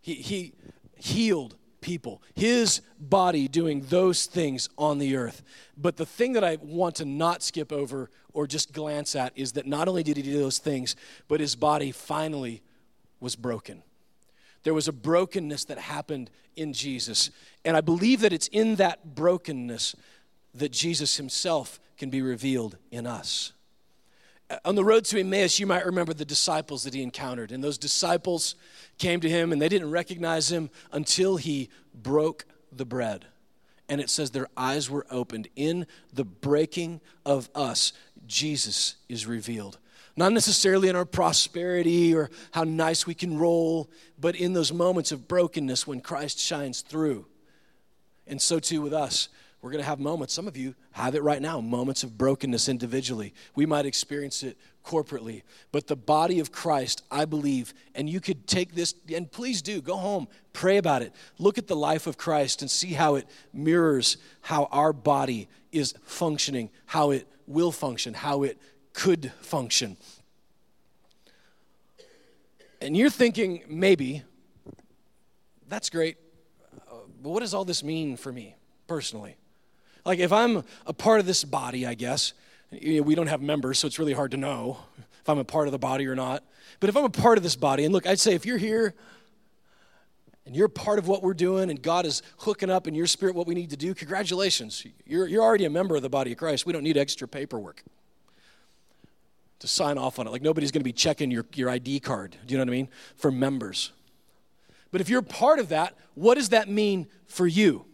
he, 0.00 0.14
he 0.14 0.54
healed 0.96 1.56
people, 1.80 2.22
his 2.34 2.80
body 2.98 3.48
doing 3.48 3.80
those 3.88 4.26
things 4.26 4.68
on 4.76 4.98
the 4.98 5.16
earth. 5.16 5.42
But 5.76 5.96
the 5.96 6.06
thing 6.06 6.34
that 6.34 6.44
I 6.44 6.58
want 6.60 6.96
to 6.96 7.04
not 7.04 7.42
skip 7.42 7.72
over 7.72 8.10
or 8.32 8.46
just 8.46 8.72
glance 8.72 9.16
at 9.16 9.32
is 9.36 9.52
that 9.52 9.66
not 9.66 9.88
only 9.88 10.02
did 10.02 10.16
he 10.16 10.22
do 10.22 10.38
those 10.38 10.58
things, 10.58 10.96
but 11.28 11.40
his 11.40 11.56
body 11.56 11.92
finally 11.92 12.62
was 13.20 13.36
broken. 13.36 13.82
There 14.62 14.74
was 14.74 14.88
a 14.88 14.92
brokenness 14.92 15.64
that 15.66 15.78
happened 15.78 16.30
in 16.56 16.72
Jesus. 16.72 17.30
And 17.64 17.76
I 17.76 17.80
believe 17.80 18.20
that 18.20 18.32
it's 18.32 18.48
in 18.48 18.76
that 18.76 19.14
brokenness 19.14 19.96
that 20.54 20.72
Jesus 20.72 21.16
himself 21.16 21.80
can 21.96 22.10
be 22.10 22.22
revealed 22.22 22.76
in 22.90 23.06
us. 23.06 23.52
Uh, 24.50 24.56
on 24.64 24.74
the 24.74 24.84
road 24.84 25.04
to 25.06 25.20
Emmaus, 25.20 25.58
you 25.58 25.66
might 25.66 25.86
remember 25.86 26.12
the 26.12 26.24
disciples 26.24 26.82
that 26.82 26.92
he 26.92 27.02
encountered. 27.02 27.52
And 27.52 27.62
those 27.62 27.78
disciples 27.78 28.56
came 28.98 29.20
to 29.20 29.28
him 29.28 29.52
and 29.52 29.62
they 29.62 29.68
didn't 29.68 29.90
recognize 29.90 30.50
him 30.50 30.70
until 30.92 31.36
he 31.36 31.70
broke 31.94 32.44
the 32.72 32.84
bread. 32.84 33.26
And 33.88 34.00
it 34.00 34.10
says 34.10 34.30
their 34.30 34.48
eyes 34.56 34.90
were 34.90 35.06
opened. 35.10 35.48
In 35.56 35.86
the 36.12 36.24
breaking 36.24 37.00
of 37.24 37.48
us, 37.54 37.92
Jesus 38.26 38.96
is 39.08 39.26
revealed. 39.26 39.78
Not 40.16 40.32
necessarily 40.32 40.88
in 40.88 40.96
our 40.96 41.04
prosperity 41.04 42.14
or 42.14 42.30
how 42.52 42.64
nice 42.64 43.06
we 43.06 43.14
can 43.14 43.38
roll, 43.38 43.88
but 44.18 44.36
in 44.36 44.52
those 44.52 44.72
moments 44.72 45.12
of 45.12 45.28
brokenness 45.28 45.86
when 45.86 46.00
Christ 46.00 46.38
shines 46.38 46.82
through. 46.82 47.26
And 48.26 48.40
so 48.40 48.58
too 48.58 48.82
with 48.82 48.92
us. 48.92 49.28
We're 49.62 49.70
going 49.70 49.82
to 49.82 49.88
have 49.88 50.00
moments, 50.00 50.32
some 50.32 50.48
of 50.48 50.56
you 50.56 50.74
have 50.92 51.14
it 51.14 51.22
right 51.22 51.42
now, 51.42 51.60
moments 51.60 52.02
of 52.02 52.16
brokenness 52.16 52.68
individually. 52.68 53.34
We 53.54 53.66
might 53.66 53.84
experience 53.84 54.42
it 54.42 54.56
corporately. 54.86 55.42
But 55.70 55.86
the 55.86 55.96
body 55.96 56.40
of 56.40 56.50
Christ, 56.50 57.02
I 57.10 57.26
believe, 57.26 57.74
and 57.94 58.08
you 58.08 58.20
could 58.20 58.46
take 58.46 58.74
this, 58.74 58.94
and 59.14 59.30
please 59.30 59.60
do, 59.60 59.82
go 59.82 59.96
home, 59.96 60.28
pray 60.54 60.78
about 60.78 61.02
it. 61.02 61.12
Look 61.38 61.58
at 61.58 61.66
the 61.66 61.76
life 61.76 62.06
of 62.06 62.16
Christ 62.16 62.62
and 62.62 62.70
see 62.70 62.94
how 62.94 63.16
it 63.16 63.26
mirrors 63.52 64.16
how 64.40 64.64
our 64.72 64.94
body 64.94 65.46
is 65.72 65.94
functioning, 66.04 66.70
how 66.86 67.10
it 67.10 67.28
will 67.46 67.70
function, 67.70 68.14
how 68.14 68.44
it 68.44 68.58
could 68.94 69.30
function. 69.42 69.98
And 72.80 72.96
you're 72.96 73.10
thinking, 73.10 73.62
maybe, 73.68 74.22
that's 75.68 75.90
great, 75.90 76.16
uh, 76.90 76.94
but 77.22 77.28
what 77.28 77.40
does 77.40 77.52
all 77.52 77.66
this 77.66 77.84
mean 77.84 78.16
for 78.16 78.32
me 78.32 78.56
personally? 78.86 79.36
Like, 80.04 80.18
if 80.18 80.32
I'm 80.32 80.64
a 80.86 80.92
part 80.92 81.20
of 81.20 81.26
this 81.26 81.44
body, 81.44 81.86
I 81.86 81.94
guess, 81.94 82.32
we 82.70 83.14
don't 83.14 83.26
have 83.26 83.42
members, 83.42 83.78
so 83.78 83.86
it's 83.86 83.98
really 83.98 84.12
hard 84.12 84.30
to 84.30 84.36
know 84.36 84.78
if 84.98 85.28
I'm 85.28 85.38
a 85.38 85.44
part 85.44 85.68
of 85.68 85.72
the 85.72 85.78
body 85.78 86.06
or 86.06 86.14
not. 86.14 86.44
But 86.78 86.88
if 86.88 86.96
I'm 86.96 87.04
a 87.04 87.10
part 87.10 87.36
of 87.36 87.44
this 87.44 87.56
body, 87.56 87.84
and 87.84 87.92
look, 87.92 88.06
I'd 88.06 88.20
say 88.20 88.34
if 88.34 88.46
you're 88.46 88.58
here 88.58 88.94
and 90.46 90.56
you're 90.56 90.68
part 90.68 90.98
of 90.98 91.06
what 91.06 91.22
we're 91.22 91.34
doing 91.34 91.70
and 91.70 91.82
God 91.82 92.06
is 92.06 92.22
hooking 92.38 92.70
up 92.70 92.86
in 92.86 92.94
your 92.94 93.06
spirit 93.06 93.34
what 93.34 93.46
we 93.46 93.54
need 93.54 93.70
to 93.70 93.76
do, 93.76 93.94
congratulations. 93.94 94.86
You're, 95.04 95.26
you're 95.26 95.42
already 95.42 95.66
a 95.66 95.70
member 95.70 95.96
of 95.96 96.02
the 96.02 96.08
body 96.08 96.32
of 96.32 96.38
Christ. 96.38 96.64
We 96.64 96.72
don't 96.72 96.82
need 96.82 96.96
extra 96.96 97.28
paperwork 97.28 97.82
to 99.58 99.68
sign 99.68 99.98
off 99.98 100.18
on 100.18 100.26
it. 100.26 100.30
Like 100.30 100.42
nobody's 100.42 100.70
going 100.70 100.80
to 100.80 100.84
be 100.84 100.92
checking 100.92 101.30
your, 101.30 101.44
your 101.54 101.68
ID 101.68 102.00
card. 102.00 102.36
Do 102.46 102.52
you 102.52 102.58
know 102.58 102.64
what 102.64 102.70
I 102.70 102.76
mean? 102.76 102.88
For 103.16 103.30
members. 103.30 103.92
But 104.90 105.00
if 105.00 105.08
you're 105.08 105.22
part 105.22 105.58
of 105.58 105.68
that, 105.68 105.94
what 106.14 106.36
does 106.36 106.48
that 106.48 106.68
mean 106.68 107.06
for 107.26 107.46
you, 107.46 107.84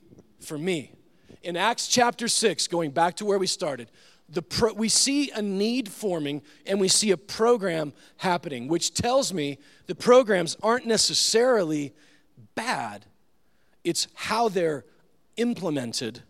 for 0.40 0.56
me? 0.56 0.92
In 1.46 1.56
Acts 1.56 1.86
chapter 1.86 2.26
6, 2.26 2.66
going 2.66 2.90
back 2.90 3.14
to 3.16 3.24
where 3.24 3.38
we 3.38 3.46
started, 3.46 3.88
the 4.28 4.42
pro, 4.42 4.72
we 4.72 4.88
see 4.88 5.30
a 5.30 5.40
need 5.40 5.88
forming 5.88 6.42
and 6.66 6.80
we 6.80 6.88
see 6.88 7.12
a 7.12 7.16
program 7.16 7.92
happening, 8.16 8.66
which 8.66 8.92
tells 8.94 9.32
me 9.32 9.58
the 9.86 9.94
programs 9.94 10.56
aren't 10.60 10.86
necessarily 10.86 11.94
bad, 12.56 13.06
it's 13.84 14.08
how 14.14 14.48
they're 14.48 14.84
implemented 15.36 16.20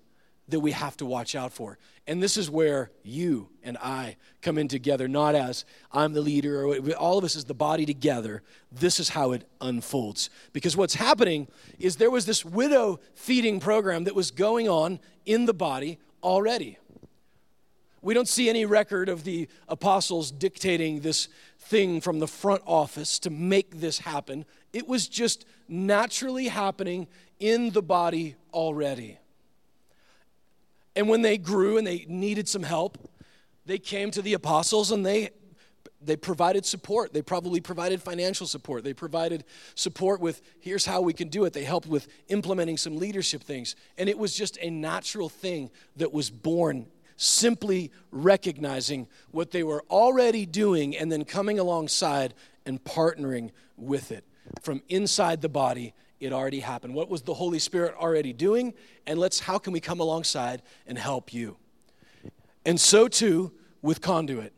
that 0.49 0.61
we 0.61 0.73
have 0.73 0.97
to 0.99 1.07
watch 1.07 1.35
out 1.35 1.53
for. 1.53 1.79
And 2.07 2.23
this 2.23 2.37
is 2.37 2.49
where 2.49 2.91
you 3.03 3.49
and 3.65 3.77
I 3.79 4.17
come 4.43 4.59
in 4.59 4.69
together, 4.69 5.09
not 5.09 5.35
as 5.35 5.65
I'm 5.91 6.13
the 6.13 6.21
leader, 6.21 6.65
or 6.65 6.79
all 6.93 7.19
of 7.19 7.25
us 7.25 7.35
as 7.35 7.47
the 7.47 7.55
body 7.55 7.85
together. 7.85 8.43
This 8.71 9.01
is 9.01 9.09
how 9.09 9.33
it 9.33 9.49
unfolds. 9.61 10.31
Because 10.53 10.77
what's 10.77 10.95
happening 10.95 11.49
is 11.81 11.97
there 11.97 12.11
was 12.11 12.27
this 12.27 12.45
widow 12.45 13.01
feeding 13.15 13.59
program 13.59 14.05
that 14.05 14.15
was 14.15 14.31
going 14.31 14.69
on 14.69 15.01
in 15.25 15.47
the 15.47 15.55
body 15.55 15.99
already. 16.23 16.79
We 18.03 18.15
don't 18.15 18.29
see 18.29 18.49
any 18.49 18.65
record 18.67 19.09
of 19.09 19.25
the 19.25 19.49
apostles 19.67 20.31
dictating 20.31 21.01
this 21.01 21.29
thing 21.59 22.01
from 22.01 22.21
the 22.21 22.29
front 22.29 22.63
office 22.65 23.19
to 23.21 23.31
make 23.31 23.81
this 23.81 23.99
happen. 23.99 24.45
It 24.73 24.87
was 24.87 25.09
just 25.09 25.45
naturally 25.67 26.47
happening 26.47 27.09
in 27.41 27.71
the 27.71 27.83
body 27.83 28.37
already. 28.55 29.19
And 30.97 31.09
when 31.09 31.23
they 31.23 31.39
grew 31.39 31.79
and 31.79 31.87
they 31.87 32.07
needed 32.09 32.49
some 32.49 32.63
help, 32.63 32.99
they 33.67 33.79
came 33.79 34.11
to 34.13 34.23
the 34.23 34.33
apostles 34.33 34.91
and 34.91 35.05
they 35.05 35.31
they 36.03 36.17
provided 36.17 36.65
support. 36.65 37.13
They 37.13 37.23
probably 37.23 37.61
provided 37.61 38.03
financial 38.03 38.47
support. 38.47 38.85
They 38.85 38.93
provided 38.93 39.45
support 39.75 40.21
with 40.21 40.41
here's 40.61 40.85
how 40.87 41.01
we 41.01 41.13
can 41.13 41.29
do 41.29 41.45
it. 41.45 41.53
They 41.53 41.65
helped 41.65 41.89
with 41.89 42.07
implementing 42.29 42.77
some 42.77 42.99
leadership 42.99 43.43
things. 43.43 43.75
And 43.99 44.09
it 44.09 44.17
was 44.17 44.35
just 44.35 44.59
a 44.61 44.71
natural 44.71 45.29
thing 45.29 45.71
that 45.97 46.13
was 46.13 46.31
born 46.31 46.87
simply 47.17 47.91
recognizing 48.11 49.09
what 49.31 49.51
they 49.51 49.63
were 49.63 49.85
already 49.91 50.47
doing 50.47 50.97
and 50.97 51.11
then 51.11 51.25
coming 51.25 51.59
alongside 51.59 52.35
and 52.67 52.83
partnering 52.85 53.51
with 53.77 54.13
it 54.13 54.25
from 54.61 54.83
inside 54.89 55.41
the 55.41 55.49
body 55.49 55.95
it 56.21 56.33
already 56.33 56.61
happened. 56.61 56.95
What 56.95 57.11
was 57.11 57.23
the 57.23 57.35
Holy 57.35 57.59
Spirit 57.59 57.95
already 57.99 58.33
doing? 58.33 58.75
And 59.07 59.19
let's, 59.19 59.41
how 59.41 59.59
can 59.59 59.73
we 59.73 59.81
come 59.81 60.01
alongside 60.01 60.63
and 60.87 60.99
help 60.99 61.33
you? 61.33 61.57
And 62.65 62.81
so 62.81 63.09
too 63.09 63.53
with 63.83 64.01
Conduit. 64.01 64.53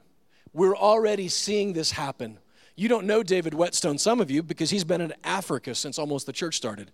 We're 0.53 0.77
already 0.77 1.29
seeing 1.29 1.73
this 1.73 1.93
happen. 1.93 2.39
You 2.75 2.89
don't 2.89 3.07
know 3.07 3.23
David 3.23 3.55
Whetstone, 3.55 3.99
some 3.99 4.21
of 4.21 4.31
you, 4.31 4.43
because 4.43 4.71
he's 4.71 4.85
been 4.85 5.01
in 5.01 5.13
Africa 5.25 5.75
since 5.75 5.99
almost 5.99 6.27
the 6.27 6.33
church 6.33 6.57
started. 6.57 6.91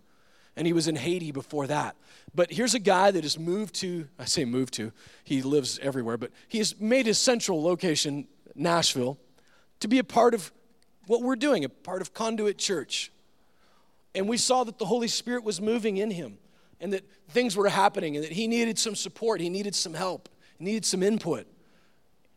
And 0.57 0.67
he 0.67 0.73
was 0.73 0.89
in 0.89 0.97
Haiti 0.97 1.31
before 1.31 1.67
that. 1.67 1.97
But 2.35 2.51
here's 2.51 2.75
a 2.75 2.79
guy 2.79 3.11
that 3.11 3.23
has 3.23 3.39
moved 3.39 3.75
to, 3.77 4.09
I 4.19 4.25
say 4.25 4.45
moved 4.45 4.75
to, 4.75 4.93
he 5.25 5.43
lives 5.43 5.79
everywhere, 5.81 6.17
but 6.17 6.31
he 6.49 6.59
has 6.59 6.81
made 6.81 7.07
his 7.07 7.19
central 7.19 7.63
location, 7.63 8.27
Nashville, 8.55 9.19
to 9.81 9.89
be 9.89 9.99
a 9.99 10.05
part 10.05 10.33
of 10.33 10.53
what 11.07 11.23
we're 11.23 11.37
doing, 11.37 11.65
a 11.65 11.69
part 11.69 12.01
of 12.01 12.15
Conduit 12.15 12.57
Church. 12.57 13.13
And 14.15 14.29
we 14.29 14.37
saw 14.37 14.65
that 14.65 14.79
the 14.79 14.87
Holy 14.87 15.09
Spirit 15.09 15.45
was 15.45 15.61
moving 15.61 15.97
in 15.97 16.11
him 16.11 16.39
and 16.81 16.93
that 16.93 17.05
things 17.31 17.57
were 17.57 17.69
happening 17.69 18.17
and 18.17 18.25
that 18.25 18.33
he 18.33 18.47
needed 18.47 18.79
some 18.79 18.95
support, 18.95 19.41
he 19.41 19.49
needed 19.49 19.75
some 19.75 19.95
help, 19.95 20.29
he 20.59 20.65
needed 20.65 20.85
some 20.85 21.03
input. 21.03 21.47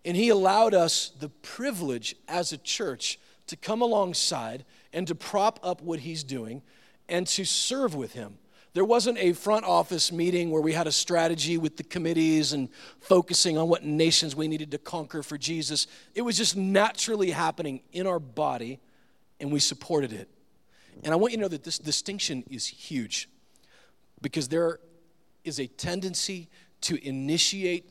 And 0.06 0.16
he 0.16 0.30
allowed 0.30 0.74
us 0.74 1.12
the 1.20 1.30
privilege 1.30 2.16
as 2.28 2.54
a 2.54 2.58
church 2.58 3.20
to 3.48 3.56
come 3.56 3.82
alongside 3.82 4.66
and 4.94 5.08
to 5.08 5.16
prop 5.16 5.60
up 5.64 5.82
what 5.82 6.00
he's 6.00 6.24
doing 6.24 6.62
and 7.10 7.28
to 7.28 7.46
serve 7.46 7.94
with 7.96 8.14
him. 8.14 8.38
There 8.74 8.86
wasn't 8.86 9.18
a 9.18 9.34
front 9.34 9.66
office 9.66 10.12
meeting 10.12 10.52
where 10.52 10.62
we 10.62 10.72
had 10.72 10.88
a 10.88 10.92
strategy 10.92 11.58
with 11.58 11.78
the 11.78 11.84
committees 11.84 12.54
and 12.54 12.70
focusing 13.00 13.58
on 13.58 13.70
what 13.70 13.84
nations 13.84 14.36
we 14.36 14.48
needed 14.48 14.72
to 14.72 14.78
conquer 14.78 15.24
for 15.24 15.38
Jesus. 15.38 15.88
It 16.14 16.22
was 16.22 16.38
just 16.38 16.56
naturally 16.56 17.32
happening 17.32 17.82
in 17.92 18.06
our 18.06 18.20
body, 18.20 18.80
and 19.40 19.52
we 19.52 19.60
supported 19.60 20.14
it. 20.14 20.30
And 21.04 21.14
I 21.14 21.16
want 21.16 21.32
you 21.32 21.38
to 21.38 21.42
know 21.42 21.48
that 21.48 21.64
this 21.64 21.78
distinction 21.78 22.44
is 22.50 22.68
huge 22.68 23.30
because 24.22 24.48
there 24.48 24.80
is 25.44 25.60
a 25.60 25.68
tendency 25.68 26.50
to 26.82 27.04
initiate 27.08 27.90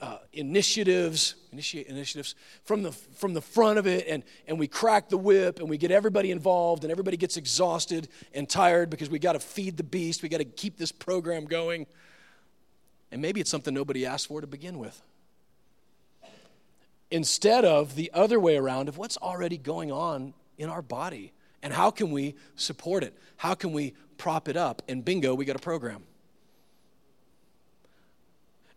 uh, 0.00 0.18
initiatives, 0.32 1.34
initiate 1.52 1.86
initiatives 1.86 2.34
from 2.64 2.82
the 2.82 2.90
from 2.90 3.34
the 3.34 3.40
front 3.40 3.78
of 3.78 3.86
it, 3.86 4.06
and 4.08 4.24
and 4.46 4.58
we 4.58 4.66
crack 4.66 5.10
the 5.10 5.18
whip, 5.18 5.58
and 5.58 5.68
we 5.68 5.76
get 5.76 5.90
everybody 5.90 6.30
involved, 6.30 6.84
and 6.84 6.90
everybody 6.90 7.18
gets 7.18 7.36
exhausted 7.36 8.08
and 8.32 8.48
tired 8.48 8.88
because 8.88 9.10
we 9.10 9.18
got 9.18 9.34
to 9.34 9.40
feed 9.40 9.76
the 9.76 9.84
beast, 9.84 10.22
we 10.22 10.30
got 10.30 10.38
to 10.38 10.44
keep 10.44 10.78
this 10.78 10.90
program 10.90 11.44
going. 11.44 11.86
And 13.12 13.20
maybe 13.20 13.40
it's 13.40 13.50
something 13.50 13.74
nobody 13.74 14.06
asked 14.06 14.28
for 14.28 14.40
to 14.40 14.46
begin 14.46 14.78
with. 14.78 15.02
Instead 17.10 17.64
of 17.64 17.96
the 17.96 18.10
other 18.14 18.38
way 18.38 18.56
around 18.56 18.88
of 18.88 18.96
what's 18.96 19.16
already 19.18 19.58
going 19.58 19.90
on 19.90 20.32
in 20.56 20.70
our 20.70 20.80
body 20.80 21.32
and 21.62 21.72
how 21.72 21.90
can 21.90 22.10
we 22.10 22.34
support 22.56 23.02
it? 23.04 23.16
How 23.36 23.54
can 23.54 23.72
we 23.72 23.94
prop 24.16 24.48
it 24.48 24.56
up? 24.56 24.82
And 24.88 25.04
bingo, 25.04 25.34
we 25.34 25.44
got 25.44 25.56
a 25.56 25.60
program. 25.60 26.02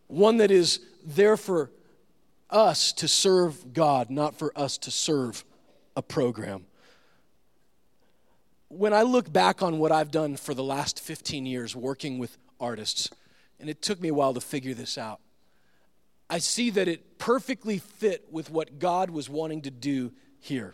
One 0.08 0.38
that 0.38 0.52
is 0.52 0.80
there 1.06 1.38
for 1.38 1.72
us 2.50 2.94
to 2.94 3.08
serve 3.08 3.74
God, 3.74 4.10
not 4.10 4.36
for 4.36 4.52
us 4.56 4.78
to 4.80 4.92
serve 4.92 5.44
a 5.96 6.02
program. 6.02 6.66
When 8.70 8.94
I 8.94 9.04
look 9.04 9.32
back 9.32 9.62
on 9.62 9.80
what 9.80 9.92
I've 9.92 10.12
done 10.12 10.36
for 10.36 10.54
the 10.54 10.64
last 10.64 11.00
15 11.00 11.46
years 11.46 11.76
working 11.76 12.20
with 12.20 12.38
artists, 12.60 13.10
and 13.60 13.70
it 13.70 13.82
took 13.82 14.02
me 14.02 14.10
a 14.10 14.14
while 14.14 14.34
to 14.34 14.42
figure 14.42 14.74
this 14.74 14.98
out, 14.98 15.20
I 16.30 16.40
see 16.40 16.70
that 16.72 16.88
it 16.88 17.18
perfectly 17.18 17.78
fit 17.78 18.26
with 18.32 18.50
what 18.50 18.80
God 18.80 19.10
was 19.10 19.30
wanting 19.30 19.62
to 19.64 19.72
do 19.72 20.12
here. 20.40 20.74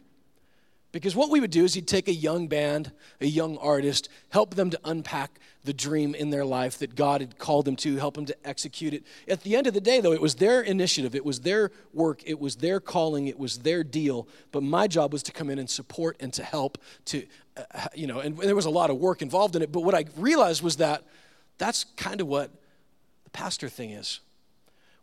Because 0.91 1.15
what 1.15 1.30
we 1.30 1.39
would 1.39 1.52
do 1.52 1.65
is 1.65 1.75
he'd 1.75 1.88
take 1.88 2.08
a 2.08 2.13
young 2.13 2.47
band, 2.47 2.91
a 3.21 3.28
young 3.28 3.58
artist, 3.58 4.10
help 4.30 4.56
them 4.56 4.71
to 4.71 4.80
unpack 4.84 5.39
the 5.63 5.73
dream 5.73 6.15
in 6.15 6.32
their 6.32 6.45
life 6.45 6.80
that 6.80 6.95
God 6.95 7.21
had 7.21 7.38
called 7.38 7.65
them 7.65 7.75
to, 7.78 7.97
help 7.97 8.15
them 8.15 8.25
to 8.25 8.36
execute 8.47 8.93
it. 8.93 9.04
At 9.28 9.43
the 9.43 9.56
end 9.56 9.67
of 9.67 9.75
the 9.75 9.82
day, 9.82 10.02
though, 10.02 10.13
it 10.13 10.21
was 10.21 10.36
their 10.36 10.62
initiative, 10.62 11.13
it 11.13 11.23
was 11.23 11.41
their 11.41 11.71
work, 11.93 12.23
it 12.25 12.39
was 12.39 12.56
their 12.56 12.80
calling, 12.80 13.28
it 13.28 13.38
was 13.38 13.60
their 13.60 13.84
deal. 13.84 14.28
But 14.52 14.63
my 14.63 14.88
job 14.88 15.13
was 15.13 15.21
to 15.23 15.32
come 15.32 15.49
in 15.49 15.60
and 15.60 15.69
support 15.69 16.17
and 16.19 16.34
to 16.34 16.43
help 16.43 16.80
to, 17.06 17.23
uh, 17.58 17.88
you 17.93 18.08
know, 18.08 18.19
and 18.19 18.38
there 18.38 18.56
was 18.56 18.65
a 18.65 18.71
lot 18.71 18.89
of 18.89 18.97
work 18.97 19.21
involved 19.21 19.56
in 19.56 19.62
it. 19.62 19.71
But 19.71 19.82
what 19.82 19.93
I 19.93 20.06
realized 20.17 20.63
was 20.63 20.78
that 20.78 21.04
that's 21.60 21.84
kind 21.97 22.19
of 22.19 22.28
what 22.28 22.49
the 23.25 23.30
pastor 23.30 23.69
thing 23.69 23.91
is. 23.91 24.21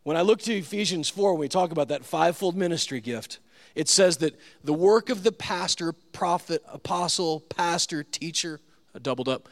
When 0.03 0.17
I 0.17 0.21
look 0.21 0.41
to 0.41 0.53
Ephesians 0.53 1.07
4, 1.07 1.33
when 1.33 1.39
we 1.41 1.47
talk 1.47 1.71
about 1.71 1.89
that 1.89 2.03
fivefold 2.03 2.57
ministry 2.57 2.99
gift, 2.99 3.39
it 3.77 3.87
says 3.87 4.17
that 4.17 4.35
the 4.63 4.73
work 4.73 5.09
of 5.09 5.21
the 5.21 5.31
pastor, 5.31 5.93
prophet, 5.93 6.63
apostle, 6.67 7.41
pastor, 7.41 8.01
teacher, 8.01 8.59
doubled 9.03 9.29
up, 9.29 9.47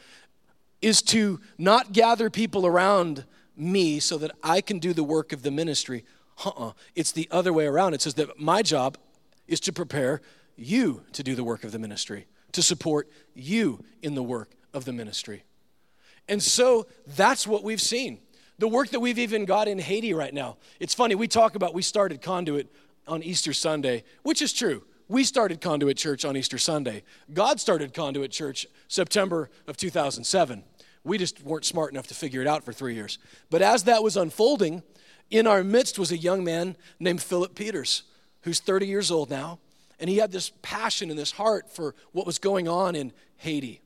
is 0.81 1.03
to 1.03 1.39
not 1.59 1.93
gather 1.93 2.31
people 2.31 2.65
around 2.65 3.23
me 3.55 3.99
so 3.99 4.17
that 4.17 4.31
I 4.41 4.61
can 4.61 4.79
do 4.79 4.93
the 4.93 5.03
work 5.03 5.31
of 5.31 5.43
the 5.43 5.51
ministry. 5.51 6.05
Uh-uh. 6.43 6.71
It's 6.95 7.11
the 7.11 7.27
other 7.29 7.53
way 7.53 7.67
around. 7.67 7.93
It 7.93 8.01
says 8.01 8.15
that 8.15 8.39
my 8.39 8.63
job 8.63 8.97
is 9.47 9.59
to 9.61 9.71
prepare 9.71 10.21
you 10.55 11.03
to 11.13 11.21
do 11.21 11.35
the 11.35 11.43
work 11.43 11.63
of 11.63 11.71
the 11.71 11.79
ministry, 11.79 12.25
to 12.53 12.63
support 12.63 13.07
you 13.35 13.83
in 14.01 14.15
the 14.15 14.23
work 14.23 14.55
of 14.73 14.85
the 14.85 14.91
ministry. 14.91 15.43
And 16.27 16.41
so 16.41 16.87
that's 17.05 17.45
what 17.45 17.63
we've 17.63 17.79
seen. 17.79 18.21
The 18.57 18.67
work 18.67 18.89
that 18.89 19.01
we've 19.01 19.19
even 19.19 19.45
got 19.45 19.67
in 19.67 19.77
Haiti 19.77 20.15
right 20.15 20.33
now. 20.33 20.57
It's 20.79 20.95
funny, 20.95 21.13
we 21.13 21.27
talk 21.27 21.53
about 21.53 21.75
we 21.75 21.83
started 21.83 22.23
Conduit 22.23 22.67
on 23.07 23.23
Easter 23.23 23.53
Sunday, 23.53 24.03
which 24.23 24.41
is 24.41 24.53
true. 24.53 24.83
We 25.07 25.23
started 25.23 25.61
Conduit 25.61 25.97
Church 25.97 26.25
on 26.25 26.35
Easter 26.35 26.57
Sunday. 26.57 27.03
God 27.31 27.59
started 27.59 27.93
Conduit 27.93 28.31
Church 28.31 28.65
September 28.87 29.49
of 29.67 29.77
2007. 29.77 30.63
We 31.03 31.19
just 31.19 31.43
weren't 31.43 31.65
smart 31.65 31.91
enough 31.91 32.07
to 32.07 32.15
figure 32.15 32.41
it 32.41 32.47
out 32.47 32.63
for 32.63 32.73
three 32.73 32.95
years. 32.95 33.19
But 33.51 33.61
as 33.61 33.83
that 33.83 34.01
was 34.01 34.17
unfolding, 34.17 34.81
in 35.29 35.45
our 35.45 35.63
midst 35.63 35.99
was 35.99 36.11
a 36.11 36.17
young 36.17 36.43
man 36.43 36.75
named 36.99 37.21
Philip 37.21 37.53
Peters, 37.53 38.03
who's 38.41 38.59
30 38.59 38.87
years 38.87 39.11
old 39.11 39.29
now. 39.29 39.59
And 39.99 40.09
he 40.09 40.17
had 40.17 40.31
this 40.31 40.51
passion 40.61 41.09
and 41.09 41.17
this 41.17 41.31
heart 41.31 41.69
for 41.71 41.93
what 42.11 42.25
was 42.25 42.39
going 42.39 42.67
on 42.67 42.95
in 42.95 43.13
Haiti. 43.37 43.81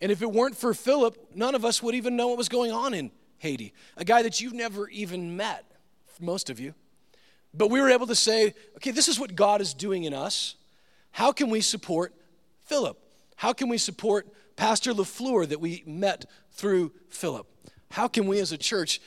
And 0.00 0.12
if 0.12 0.20
it 0.20 0.30
weren't 0.30 0.56
for 0.56 0.74
Philip, 0.74 1.16
none 1.34 1.54
of 1.54 1.64
us 1.64 1.82
would 1.82 1.94
even 1.94 2.16
know 2.16 2.28
what 2.28 2.38
was 2.38 2.48
going 2.48 2.72
on 2.72 2.92
in 2.92 3.10
Haiti. 3.38 3.72
A 3.96 4.04
guy 4.04 4.22
that 4.22 4.40
you've 4.40 4.52
never 4.52 4.88
even 4.88 5.36
met, 5.36 5.64
most 6.20 6.50
of 6.50 6.60
you. 6.60 6.74
But 7.54 7.68
we 7.68 7.80
were 7.80 7.90
able 7.90 8.06
to 8.06 8.14
say, 8.14 8.54
okay, 8.76 8.90
this 8.90 9.08
is 9.08 9.20
what 9.20 9.34
God 9.34 9.60
is 9.60 9.74
doing 9.74 10.04
in 10.04 10.14
us. 10.14 10.54
How 11.10 11.32
can 11.32 11.50
we 11.50 11.60
support 11.60 12.14
Philip? 12.64 12.98
How 13.36 13.52
can 13.52 13.68
we 13.68 13.78
support 13.78 14.26
Pastor 14.56 14.92
LaFleur 14.92 15.48
that 15.48 15.60
we 15.60 15.82
met 15.86 16.24
through 16.52 16.92
Philip? 17.10 17.46
How 17.90 18.08
can 18.08 18.26
we 18.26 18.38
as 18.38 18.52
a 18.52 18.58
church, 18.58 19.00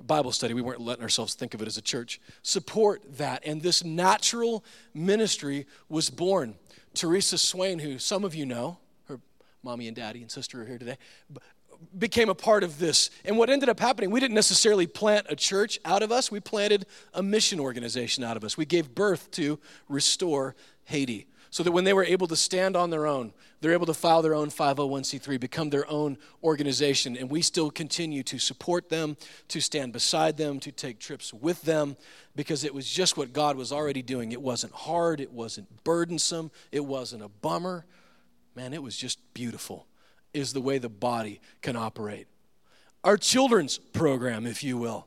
Bible 0.00 0.30
study, 0.30 0.54
we 0.54 0.62
weren't 0.62 0.80
letting 0.80 1.02
ourselves 1.02 1.34
think 1.34 1.54
of 1.54 1.62
it 1.62 1.66
as 1.66 1.76
a 1.76 1.82
church, 1.82 2.20
support 2.42 3.02
that? 3.16 3.42
And 3.44 3.62
this 3.62 3.84
natural 3.84 4.64
ministry 4.94 5.66
was 5.88 6.10
born. 6.10 6.54
Teresa 6.94 7.38
Swain, 7.38 7.78
who 7.80 7.98
some 7.98 8.22
of 8.22 8.34
you 8.34 8.46
know, 8.46 8.78
her 9.08 9.18
mommy 9.62 9.88
and 9.88 9.96
daddy 9.96 10.20
and 10.22 10.30
sister 10.30 10.62
are 10.62 10.66
here 10.66 10.78
today, 10.78 10.98
became 11.98 12.28
a 12.28 12.34
part 12.34 12.64
of 12.64 12.78
this. 12.78 13.10
And 13.24 13.36
what 13.36 13.50
ended 13.50 13.68
up 13.68 13.80
happening, 13.80 14.10
we 14.10 14.20
didn't 14.20 14.34
necessarily 14.34 14.86
plant 14.86 15.26
a 15.28 15.36
church 15.36 15.78
out 15.84 16.02
of 16.02 16.12
us, 16.12 16.30
we 16.30 16.40
planted 16.40 16.86
a 17.14 17.22
mission 17.22 17.60
organization 17.60 18.24
out 18.24 18.36
of 18.36 18.44
us. 18.44 18.56
We 18.56 18.66
gave 18.66 18.94
birth 18.94 19.30
to 19.32 19.58
Restore 19.88 20.54
Haiti. 20.84 21.26
So 21.50 21.62
that 21.62 21.72
when 21.72 21.84
they 21.84 21.92
were 21.92 22.04
able 22.04 22.26
to 22.28 22.36
stand 22.36 22.76
on 22.76 22.88
their 22.88 23.06
own, 23.06 23.34
they're 23.60 23.74
able 23.74 23.84
to 23.84 23.92
file 23.92 24.22
their 24.22 24.34
own 24.34 24.48
501c3, 24.48 25.38
become 25.38 25.68
their 25.68 25.88
own 25.90 26.16
organization, 26.42 27.14
and 27.14 27.30
we 27.30 27.42
still 27.42 27.70
continue 27.70 28.22
to 28.22 28.38
support 28.38 28.88
them, 28.88 29.18
to 29.48 29.60
stand 29.60 29.92
beside 29.92 30.38
them, 30.38 30.60
to 30.60 30.72
take 30.72 30.98
trips 30.98 31.34
with 31.34 31.60
them, 31.60 31.98
because 32.34 32.64
it 32.64 32.72
was 32.72 32.88
just 32.88 33.18
what 33.18 33.34
God 33.34 33.58
was 33.58 33.70
already 33.70 34.00
doing. 34.00 34.32
It 34.32 34.40
wasn't 34.40 34.72
hard, 34.72 35.20
it 35.20 35.30
wasn't 35.30 35.84
burdensome, 35.84 36.50
it 36.72 36.86
wasn't 36.86 37.22
a 37.22 37.28
bummer. 37.28 37.84
Man, 38.56 38.72
it 38.72 38.82
was 38.82 38.96
just 38.96 39.18
beautiful 39.34 39.86
is 40.34 40.52
the 40.52 40.60
way 40.60 40.78
the 40.78 40.88
body 40.88 41.40
can 41.60 41.76
operate. 41.76 42.26
Our 43.04 43.16
children's 43.16 43.78
program, 43.78 44.46
if 44.46 44.62
you 44.62 44.78
will. 44.78 45.06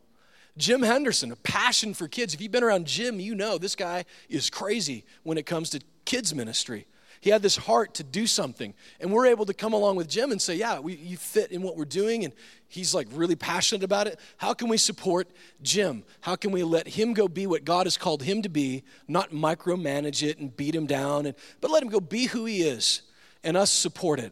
Jim 0.57 0.81
Henderson, 0.81 1.31
a 1.31 1.35
passion 1.35 1.93
for 1.93 2.07
kids. 2.07 2.33
If 2.33 2.41
you've 2.41 2.51
been 2.51 2.63
around 2.63 2.87
Jim, 2.87 3.19
you 3.19 3.35
know 3.35 3.57
this 3.57 3.75
guy 3.75 4.05
is 4.29 4.49
crazy 4.49 5.05
when 5.23 5.37
it 5.37 5.45
comes 5.45 5.69
to 5.71 5.81
kids' 6.05 6.33
ministry. 6.33 6.87
He 7.19 7.29
had 7.29 7.41
this 7.41 7.57
heart 7.57 7.95
to 7.95 8.03
do 8.03 8.27
something. 8.27 8.73
And 8.99 9.11
we're 9.11 9.25
able 9.25 9.45
to 9.47 9.53
come 9.53 9.73
along 9.73 9.95
with 9.95 10.07
Jim 10.07 10.31
and 10.31 10.41
say, 10.41 10.55
Yeah, 10.55 10.79
we, 10.79 10.95
you 10.95 11.17
fit 11.17 11.51
in 11.51 11.61
what 11.61 11.75
we're 11.75 11.85
doing. 11.85 12.23
And 12.23 12.33
he's 12.67 12.93
like 12.93 13.07
really 13.11 13.35
passionate 13.35 13.83
about 13.83 14.07
it. 14.07 14.19
How 14.37 14.53
can 14.53 14.69
we 14.69 14.77
support 14.77 15.27
Jim? 15.61 16.03
How 16.21 16.35
can 16.35 16.51
we 16.51 16.63
let 16.63 16.87
him 16.87 17.13
go 17.13 17.27
be 17.27 17.47
what 17.47 17.65
God 17.65 17.85
has 17.85 17.97
called 17.97 18.23
him 18.23 18.41
to 18.43 18.49
be, 18.49 18.83
not 19.07 19.31
micromanage 19.31 20.21
it 20.23 20.37
and 20.37 20.55
beat 20.55 20.75
him 20.75 20.85
down, 20.85 21.25
and, 21.25 21.35
but 21.61 21.71
let 21.71 21.81
him 21.81 21.89
go 21.89 21.99
be 21.99 22.25
who 22.25 22.45
he 22.45 22.61
is 22.61 23.01
and 23.43 23.57
us 23.57 23.71
support 23.71 24.19
it? 24.19 24.31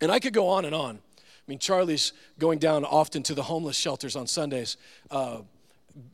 And 0.00 0.10
I 0.10 0.18
could 0.18 0.32
go 0.32 0.48
on 0.48 0.64
and 0.64 0.74
on. 0.74 0.96
I 0.96 1.50
mean, 1.50 1.58
Charlie's 1.58 2.12
going 2.38 2.58
down 2.58 2.84
often 2.84 3.22
to 3.24 3.34
the 3.34 3.42
homeless 3.42 3.76
shelters 3.76 4.16
on 4.16 4.26
Sundays. 4.26 4.76
Uh, 5.10 5.42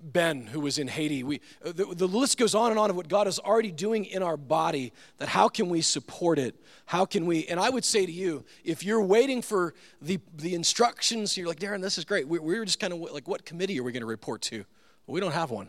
ben, 0.02 0.46
who 0.46 0.60
was 0.60 0.78
in 0.78 0.86
Haiti. 0.86 1.24
We, 1.24 1.40
uh, 1.64 1.72
the, 1.72 1.86
the, 1.86 2.06
list 2.06 2.38
goes 2.38 2.54
on 2.54 2.70
and 2.70 2.78
on 2.78 2.90
of 2.90 2.96
what 2.96 3.08
God 3.08 3.26
is 3.26 3.40
already 3.40 3.72
doing 3.72 4.04
in 4.04 4.22
our 4.22 4.36
body, 4.36 4.92
that 5.18 5.28
how 5.28 5.48
can 5.48 5.68
we 5.68 5.80
support 5.80 6.38
it? 6.38 6.54
How 6.86 7.04
can 7.04 7.26
we? 7.26 7.46
And 7.46 7.58
I 7.58 7.68
would 7.68 7.84
say 7.84 8.06
to 8.06 8.12
you, 8.12 8.44
if 8.64 8.84
you're 8.84 9.02
waiting 9.02 9.42
for 9.42 9.74
the, 10.00 10.20
the 10.36 10.54
instructions, 10.54 11.36
you're 11.36 11.48
like, 11.48 11.58
Darren, 11.58 11.82
this 11.82 11.98
is 11.98 12.04
great. 12.04 12.28
We, 12.28 12.38
we're 12.38 12.64
just 12.64 12.78
kind 12.78 12.92
of 12.92 13.00
like, 13.00 13.26
what 13.26 13.44
committee 13.44 13.78
are 13.80 13.82
we 13.82 13.90
going 13.90 14.02
to 14.02 14.06
report 14.06 14.42
to? 14.42 14.58
Well, 15.06 15.14
we 15.14 15.20
don't 15.20 15.32
have 15.32 15.50
one. 15.50 15.68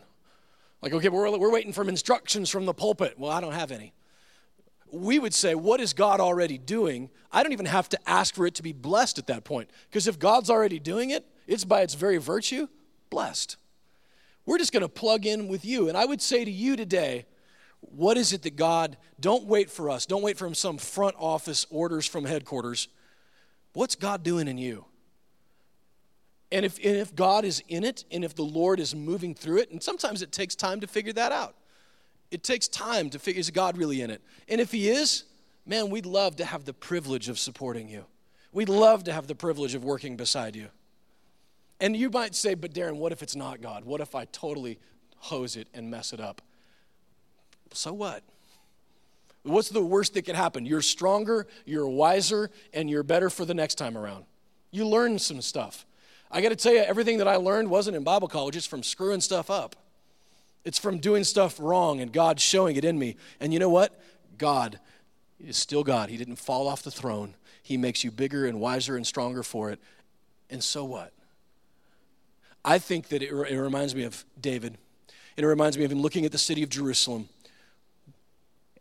Like, 0.80 0.92
okay, 0.92 1.08
we're, 1.08 1.36
we're 1.36 1.52
waiting 1.52 1.72
for 1.72 1.86
instructions 1.88 2.50
from 2.50 2.66
the 2.66 2.74
pulpit. 2.74 3.18
Well, 3.18 3.32
I 3.32 3.40
don't 3.40 3.54
have 3.54 3.72
any 3.72 3.92
we 4.94 5.18
would 5.18 5.34
say, 5.34 5.54
What 5.54 5.80
is 5.80 5.92
God 5.92 6.20
already 6.20 6.58
doing? 6.58 7.10
I 7.32 7.42
don't 7.42 7.52
even 7.52 7.66
have 7.66 7.88
to 7.90 8.08
ask 8.08 8.34
for 8.34 8.46
it 8.46 8.54
to 8.54 8.62
be 8.62 8.72
blessed 8.72 9.18
at 9.18 9.26
that 9.26 9.44
point. 9.44 9.70
Because 9.90 10.06
if 10.06 10.18
God's 10.18 10.50
already 10.50 10.78
doing 10.78 11.10
it, 11.10 11.26
it's 11.46 11.64
by 11.64 11.82
its 11.82 11.94
very 11.94 12.18
virtue 12.18 12.68
blessed. 13.10 13.56
We're 14.46 14.58
just 14.58 14.72
going 14.72 14.82
to 14.82 14.88
plug 14.88 15.26
in 15.26 15.48
with 15.48 15.64
you. 15.64 15.88
And 15.88 15.96
I 15.96 16.04
would 16.04 16.20
say 16.20 16.44
to 16.44 16.50
you 16.50 16.76
today, 16.76 17.26
what 17.80 18.16
is 18.16 18.32
it 18.32 18.42
that 18.42 18.56
God, 18.56 18.96
don't 19.20 19.44
wait 19.44 19.70
for 19.70 19.90
us, 19.90 20.06
don't 20.06 20.22
wait 20.22 20.38
for 20.38 20.52
some 20.54 20.78
front 20.78 21.16
office 21.18 21.66
orders 21.70 22.06
from 22.06 22.24
headquarters. 22.24 22.88
What's 23.72 23.94
God 23.94 24.22
doing 24.22 24.48
in 24.48 24.58
you? 24.58 24.84
And 26.52 26.64
if, 26.64 26.76
and 26.76 26.96
if 26.96 27.14
God 27.14 27.44
is 27.44 27.62
in 27.68 27.84
it, 27.84 28.04
and 28.10 28.24
if 28.24 28.34
the 28.34 28.44
Lord 28.44 28.78
is 28.78 28.94
moving 28.94 29.34
through 29.34 29.58
it, 29.58 29.70
and 29.70 29.82
sometimes 29.82 30.22
it 30.22 30.30
takes 30.30 30.54
time 30.54 30.80
to 30.80 30.86
figure 30.86 31.12
that 31.14 31.32
out. 31.32 31.56
It 32.34 32.42
takes 32.42 32.66
time 32.66 33.10
to 33.10 33.20
figure, 33.20 33.38
is 33.38 33.48
God 33.52 33.78
really 33.78 34.02
in 34.02 34.10
it? 34.10 34.20
And 34.48 34.60
if 34.60 34.72
He 34.72 34.88
is, 34.88 35.22
man, 35.64 35.88
we'd 35.88 36.04
love 36.04 36.34
to 36.36 36.44
have 36.44 36.64
the 36.64 36.72
privilege 36.72 37.28
of 37.28 37.38
supporting 37.38 37.88
you. 37.88 38.06
We'd 38.52 38.68
love 38.68 39.04
to 39.04 39.12
have 39.12 39.28
the 39.28 39.36
privilege 39.36 39.76
of 39.76 39.84
working 39.84 40.16
beside 40.16 40.56
you. 40.56 40.66
And 41.80 41.96
you 41.96 42.10
might 42.10 42.34
say, 42.34 42.54
but 42.54 42.74
Darren, 42.74 42.96
what 42.96 43.12
if 43.12 43.22
it's 43.22 43.36
not 43.36 43.62
God? 43.62 43.84
What 43.84 44.00
if 44.00 44.16
I 44.16 44.24
totally 44.24 44.80
hose 45.18 45.54
it 45.54 45.68
and 45.72 45.92
mess 45.92 46.12
it 46.12 46.18
up? 46.18 46.42
So 47.72 47.92
what? 47.92 48.24
What's 49.44 49.68
the 49.68 49.80
worst 49.80 50.14
that 50.14 50.22
could 50.22 50.34
happen? 50.34 50.66
You're 50.66 50.82
stronger, 50.82 51.46
you're 51.64 51.86
wiser, 51.86 52.50
and 52.72 52.90
you're 52.90 53.04
better 53.04 53.30
for 53.30 53.44
the 53.44 53.54
next 53.54 53.76
time 53.76 53.96
around. 53.96 54.24
You 54.72 54.88
learn 54.88 55.20
some 55.20 55.40
stuff. 55.40 55.86
I 56.32 56.40
got 56.40 56.48
to 56.48 56.56
tell 56.56 56.72
you, 56.72 56.80
everything 56.80 57.18
that 57.18 57.28
I 57.28 57.36
learned 57.36 57.70
wasn't 57.70 57.96
in 57.96 58.02
Bible 58.02 58.26
college, 58.26 58.56
it's 58.56 58.66
from 58.66 58.82
screwing 58.82 59.20
stuff 59.20 59.50
up. 59.50 59.76
It's 60.64 60.78
from 60.78 60.98
doing 60.98 61.24
stuff 61.24 61.58
wrong 61.60 62.00
and 62.00 62.12
God 62.12 62.40
showing 62.40 62.76
it 62.76 62.84
in 62.84 62.98
me. 62.98 63.16
And 63.40 63.52
you 63.52 63.58
know 63.58 63.68
what? 63.68 64.00
God 64.38 64.80
is 65.38 65.56
still 65.56 65.84
God. 65.84 66.08
He 66.08 66.16
didn't 66.16 66.36
fall 66.36 66.68
off 66.68 66.82
the 66.82 66.90
throne. 66.90 67.34
He 67.62 67.76
makes 67.76 68.04
you 68.04 68.10
bigger 68.10 68.46
and 68.46 68.60
wiser 68.60 68.96
and 68.96 69.06
stronger 69.06 69.42
for 69.42 69.70
it. 69.70 69.78
And 70.50 70.62
so 70.62 70.84
what? 70.84 71.12
I 72.64 72.78
think 72.78 73.08
that 73.08 73.22
it, 73.22 73.30
it 73.30 73.60
reminds 73.60 73.94
me 73.94 74.04
of 74.04 74.24
David. 74.40 74.78
And 75.36 75.44
It 75.44 75.46
reminds 75.46 75.76
me 75.76 75.84
of 75.84 75.92
him 75.92 76.00
looking 76.00 76.24
at 76.24 76.32
the 76.32 76.38
city 76.38 76.62
of 76.62 76.70
Jerusalem 76.70 77.28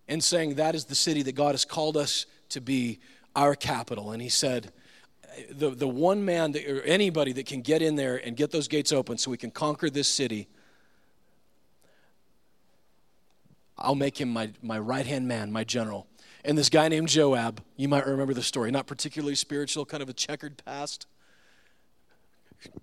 and 0.07 0.23
saying, 0.23 0.55
That 0.55 0.75
is 0.75 0.85
the 0.85 0.95
city 0.95 1.21
that 1.23 1.33
God 1.33 1.51
has 1.51 1.65
called 1.65 1.97
us 1.97 2.25
to 2.49 2.61
be 2.61 2.99
our 3.35 3.55
capital. 3.55 4.11
And 4.11 4.21
he 4.21 4.29
said, 4.29 4.71
the, 5.51 5.71
the 5.71 5.87
one 5.87 6.23
man 6.23 6.51
that, 6.51 6.67
or 6.69 6.81
anybody 6.81 7.31
that 7.33 7.45
can 7.45 7.61
get 7.61 7.81
in 7.81 7.95
there 7.95 8.17
and 8.23 8.37
get 8.37 8.51
those 8.51 8.67
gates 8.67 8.91
open 8.91 9.17
so 9.17 9.31
we 9.31 9.37
can 9.37 9.51
conquer 9.51 9.89
this 9.89 10.07
city, 10.07 10.47
I'll 13.83 13.95
make 13.95 14.19
him 14.19 14.29
my, 14.29 14.51
my 14.61 14.79
right 14.79 15.05
hand 15.05 15.27
man, 15.27 15.51
my 15.51 15.65
general. 15.65 16.07
And 16.45 16.57
this 16.57 16.69
guy 16.69 16.87
named 16.87 17.09
Joab, 17.09 17.61
you 17.75 17.87
might 17.89 18.07
remember 18.07 18.33
the 18.33 18.41
story, 18.41 18.71
not 18.71 18.87
particularly 18.87 19.35
spiritual, 19.35 19.85
kind 19.85 20.01
of 20.01 20.09
a 20.09 20.13
checkered 20.13 20.63
past, 20.65 21.05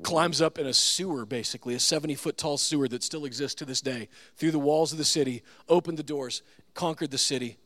climbs 0.02 0.42
up 0.42 0.58
in 0.58 0.66
a 0.66 0.74
sewer, 0.74 1.24
basically, 1.24 1.74
a 1.74 1.80
70 1.80 2.14
foot 2.14 2.36
tall 2.36 2.58
sewer 2.58 2.86
that 2.88 3.02
still 3.02 3.24
exists 3.24 3.54
to 3.56 3.64
this 3.64 3.80
day, 3.80 4.08
through 4.36 4.50
the 4.50 4.58
walls 4.58 4.92
of 4.92 4.98
the 4.98 5.04
city, 5.04 5.42
opened 5.68 5.98
the 5.98 6.02
doors, 6.02 6.42
conquered 6.74 7.10
the 7.10 7.18
city. 7.18 7.56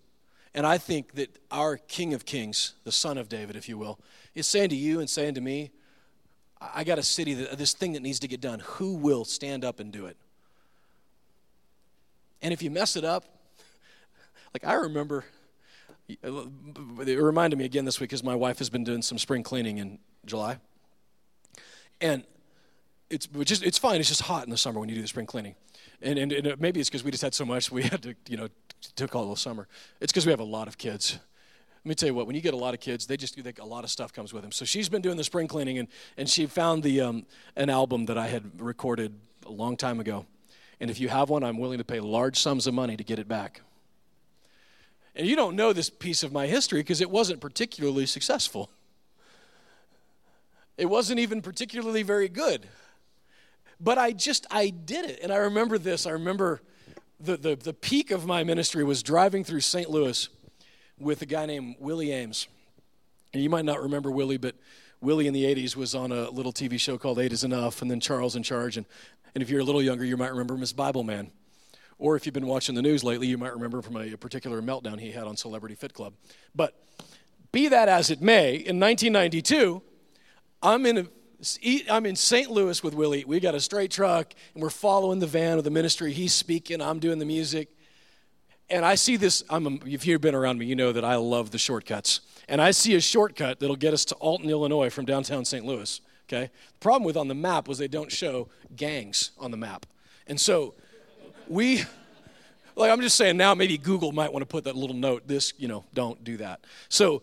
And 0.55 0.65
I 0.65 0.79
think 0.79 1.15
that 1.15 1.37
our 1.51 1.77
King 1.77 2.15
of 2.15 2.25
Kings, 2.25 2.75
the 2.85 2.93
Son 2.93 3.19
of 3.19 3.29
David, 3.29 3.57
if 3.57 3.69
you 3.69 3.77
will, 3.77 3.99
is 4.37 4.47
saying 4.47 4.69
to 4.69 4.77
you 4.77 5.01
and 5.01 5.11
saying 5.11 5.35
to 5.35 5.41
me, 5.41 5.73
I 6.61 6.85
got 6.85 6.99
a 6.99 7.03
city, 7.03 7.35
that, 7.35 7.59
this 7.59 7.73
thing 7.73 7.93
that 7.93 8.03
needs 8.03 8.21
to 8.21 8.29
get 8.29 8.41
done. 8.41 8.61
Who 8.61 8.95
will 8.95 9.25
stand 9.25 9.65
up 9.65 9.81
and 9.81 9.93
do 9.93 10.07
it? 10.07 10.17
And 12.45 12.53
if 12.53 12.63
you 12.63 12.71
mess 12.71 12.95
it 12.95 13.05
up, 13.05 13.25
like 14.55 14.65
I 14.65 14.75
remember, 14.75 15.25
it 16.09 17.19
reminded 17.19 17.59
me 17.59 17.65
again 17.65 17.87
this 17.87 17.99
week 17.99 18.11
because 18.11 18.23
my 18.23 18.35
wife 18.35 18.59
has 18.59 18.69
been 18.69 18.85
doing 18.85 19.01
some 19.01 19.17
spring 19.17 19.43
cleaning 19.43 19.79
in 19.79 19.99
July. 20.27 20.59
And 22.03 22.23
it's, 23.09 23.27
just, 23.27 23.63
it's 23.63 23.79
fine, 23.79 23.99
it's 23.99 24.11
just 24.11 24.21
hot 24.21 24.45
in 24.45 24.51
the 24.51 24.59
summer 24.59 24.79
when 24.79 24.91
you 24.91 24.95
do 24.95 25.01
the 25.01 25.09
spring 25.09 25.25
cleaning. 25.25 25.55
And, 26.03 26.19
and, 26.19 26.33
and 26.33 26.61
maybe 26.61 26.81
it's 26.81 26.91
because 26.91 27.03
we 27.03 27.11
just 27.11 27.23
had 27.23 27.33
so 27.33 27.47
much 27.47 27.73
we 27.73 27.83
had 27.85 28.03
to, 28.03 28.15
you 28.29 28.37
know, 28.37 28.49
took 28.95 29.17
all 29.17 29.31
the 29.31 29.37
summer. 29.37 29.67
It's 30.03 30.13
because 30.13 30.27
we 30.27 30.31
have 30.31 30.41
a 30.41 30.45
lot 30.45 30.69
of 30.69 30.77
kids. 30.77 31.19
Let 31.83 31.89
me 31.89 31.95
tell 31.95 32.09
you 32.09 32.15
what, 32.15 32.27
when 32.27 32.37
you 32.37 32.43
get 32.43 32.53
a 32.53 32.59
lot 32.59 32.75
of 32.75 32.81
kids, 32.81 33.07
they 33.07 33.17
just, 33.17 33.43
they, 33.43 33.55
a 33.59 33.65
lot 33.65 33.85
of 33.85 33.91
stuff 33.91 34.13
comes 34.13 34.35
with 34.35 34.43
them. 34.43 34.53
So 34.53 34.67
she's 34.67 34.91
been 34.91 35.03
doing 35.03 35.17
the 35.17 35.25
spring 35.25 35.49
cleaning, 35.49 35.79
and, 35.79 35.89
and 36.19 36.29
she 36.29 36.45
found 36.45 36.83
the, 36.83 37.01
um, 37.01 37.25
an 37.57 37.71
album 37.71 38.05
that 38.07 38.19
I 38.19 38.27
had 38.27 38.61
recorded 38.61 39.15
a 39.47 39.51
long 39.51 39.79
time 39.79 39.99
ago. 39.99 40.27
And 40.85 40.91
if 40.91 41.01
you 41.01 41.09
have 41.09 41.31
one, 41.31 41.43
I'm 41.43 41.57
willing 41.57 41.79
to 41.79 41.85
pay 41.85 41.99
large 41.99 42.39
sums 42.39 42.67
of 42.67 42.75
money 42.75 42.95
to 42.95 43.03
get 43.03 43.19
it 43.19 43.27
back. 43.27 43.63
And 45.17 45.27
you 45.27 45.35
don't 45.35 45.57
know 45.57 45.73
this 45.73 45.89
piece 45.89 46.23
of 46.23 46.31
my 46.31 46.47
history 46.47 46.81
because 46.81 47.01
it 47.01 47.09
wasn't 47.09 47.41
particularly 47.41 48.05
successful. 48.05 48.69
It 50.77 50.85
wasn't 50.85 51.21
even 51.21 51.41
particularly 51.41 52.03
very 52.03 52.29
good. 52.29 52.69
But 53.81 53.97
I 53.97 54.13
just, 54.13 54.47
I 54.51 54.69
did 54.69 55.07
it. 55.07 55.21
And 55.23 55.33
I 55.33 55.37
remember 55.37 55.79
this. 55.79 56.07
I 56.07 56.11
remember 56.11 56.61
the, 57.19 57.39
the, 57.39 57.57
the 57.57 57.73
peak 57.73 58.11
of 58.11 58.27
my 58.27 58.45
ministry 58.45 58.85
was 58.85 59.03
driving 59.03 59.43
through 59.43 59.61
St. 59.61 59.89
Louis 59.89 60.29
with 60.99 61.23
a 61.23 61.27
guy 61.27 61.47
named 61.47 61.77
Willie 61.79 62.13
Ames. 62.13 62.47
And 63.33 63.43
you 63.43 63.49
might 63.49 63.65
not 63.65 63.83
remember 63.83 64.11
Willie, 64.11 64.37
but 64.37 64.55
Willie 65.01 65.29
in 65.29 65.33
the 65.33 65.45
80s 65.45 65.77
was 65.77 65.95
on 65.95 66.13
a 66.13 66.29
little 66.29 66.53
TV 66.53 66.79
show 66.79 66.99
called 66.99 67.19
Eight 67.19 67.33
is 67.33 67.43
Enough, 67.43 67.81
and 67.81 67.91
then 67.91 68.01
Charles 68.01 68.37
in 68.37 68.43
Charge. 68.43 68.77
And, 68.77 68.85
and 69.35 69.43
if 69.43 69.51
you're 69.51 69.61
a 69.61 69.65
little 69.65 69.83
younger, 69.83 70.05
you 70.05 70.17
might 70.17 70.31
remember 70.31 70.57
Miss 70.57 70.73
Bible 70.73 71.03
Man. 71.03 71.31
Or 71.99 72.17
if 72.17 72.27
you've 72.27 72.35
been 72.35 72.47
watching 72.47 72.75
the 72.75 72.83
news 72.83 73.05
lately, 73.05 73.27
you 73.27 73.39
might 73.39 73.53
remember 73.53 73.81
from 73.83 73.97
a, 73.97 74.17
particular 74.17 74.61
meltdown 74.61 74.99
he 74.99 75.13
had 75.13 75.25
on 75.25 75.37
Celebrity 75.37 75.75
Fit 75.75 75.95
Club. 75.95 76.15
But 76.55 76.75
be 77.53 77.69
that 77.69 77.89
as 77.89 78.11
it 78.11 78.21
may, 78.21 78.55
in 78.55 78.81
1992, 78.81 79.81
I'm 80.63 80.87
in 80.87 80.99
a 80.99 81.07
I'm 81.91 82.07
in 82.07 82.17
St. 82.17 82.51
Louis 82.51 82.83
with 82.83 82.95
Willie. 82.95 83.25
We 83.25 83.39
got 83.39 83.55
a 83.55 83.61
straight 83.61 83.91
truck, 83.91 84.33
and 84.55 84.63
we're 84.63 84.71
following 84.71 85.19
the 85.19 85.27
van 85.27 85.59
of 85.59 85.65
the 85.65 85.71
ministry. 85.71 86.13
He's 86.13 86.33
speaking, 86.33 86.81
I'm 86.81 86.99
doing 86.99 87.19
the 87.19 87.27
music. 87.27 87.69
And 88.71 88.85
I 88.85 88.95
see 88.95 89.17
this. 89.17 89.45
I'm 89.51 89.67
a, 89.67 89.71
if 89.85 90.07
you've 90.07 90.23
been 90.23 90.35
around 90.35 90.59
me, 90.59 90.67
you 90.67 90.75
know 90.75 90.93
that 90.93 91.05
I 91.05 91.17
love 91.17 91.51
the 91.51 91.59
shortcuts. 91.59 92.21
And 92.49 92.63
I 92.63 92.71
see 92.71 92.95
a 92.95 93.01
shortcut 93.01 93.61
that'll 93.61 93.77
get 93.77 93.93
us 93.93 94.07
to 94.07 94.15
Alton, 94.17 94.49
Illinois 94.49 94.89
from 94.89 95.05
downtown 95.05 95.45
St. 95.45 95.65
Louis. 95.67 96.01
Okay? 96.29 96.51
The 96.69 96.79
problem 96.81 97.05
with 97.05 97.17
on 97.17 97.29
the 97.29 97.35
map 97.35 97.69
was 97.69 97.79
they 97.79 97.89
don't 97.89 98.11
show 98.11 98.49
gangs 98.77 99.31
on 99.39 99.51
the 99.51 99.57
map. 99.57 99.87
And 100.27 100.41
so 100.41 100.75
we, 101.49 101.83
like 102.77 102.91
I'm 102.91 103.01
just 103.01 103.17
saying 103.17 103.37
now, 103.37 103.55
maybe 103.55 103.77
Google 103.79 104.13
might 104.13 104.33
want 104.33 104.43
to 104.43 104.47
put 104.47 104.65
that 104.65 104.77
little 104.77 104.97
note 104.97 105.29
this, 105.29 105.53
you 105.59 105.69
know, 105.69 105.85
don't 105.93 106.23
do 106.25 106.39
that. 106.39 106.65
So 106.89 107.23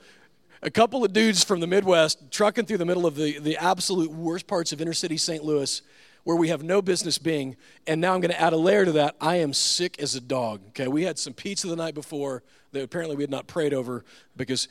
a 0.62 0.70
couple 0.70 1.04
of 1.04 1.14
dudes 1.14 1.44
from 1.44 1.60
the 1.60 1.68
Midwest 1.68 2.32
trucking 2.32 2.66
through 2.66 2.78
the 2.78 2.86
middle 2.86 3.06
of 3.06 3.16
the, 3.16 3.40
the 3.40 3.58
absolute 3.58 4.12
worst 4.12 4.46
parts 4.46 4.72
of 4.72 4.82
inner 4.82 4.94
city 4.94 5.18
St. 5.18 5.44
Louis 5.44 5.82
where 6.24 6.38
we 6.38 6.50
have 6.50 6.64
no 6.64 6.82
business 6.82 7.18
being. 7.18 7.56
And 7.88 8.00
now 8.00 8.14
I'm 8.14 8.22
going 8.22 8.32
to 8.34 8.40
add 8.40 8.54
a 8.54 8.58
layer 8.58 8.86
to 8.86 8.92
that. 8.94 9.16
I 9.20 9.38
am 9.38 9.54
sick 9.54 10.00
as 10.00 10.16
a 10.16 10.22
dog. 10.22 10.62
Okay, 10.70 10.88
we 10.88 11.04
had 11.04 11.18
some 11.18 11.34
pizza 11.34 11.68
the 11.68 11.76
night 11.76 11.96
before 11.96 12.44
that 12.72 12.84
apparently 12.84 13.16
we 13.16 13.24
had 13.24 13.32
not 13.32 13.48
prayed 13.48 13.74
over 13.74 14.06
because 14.38 14.68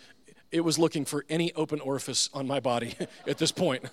it 0.53 0.63
was 0.63 0.79
looking 0.79 1.05
for 1.05 1.25
any 1.29 1.53
open 1.55 1.81
orifice 1.81 2.29
on 2.35 2.47
my 2.47 2.61
body 2.61 2.95
at 3.27 3.39
this 3.39 3.53
point. 3.53 3.85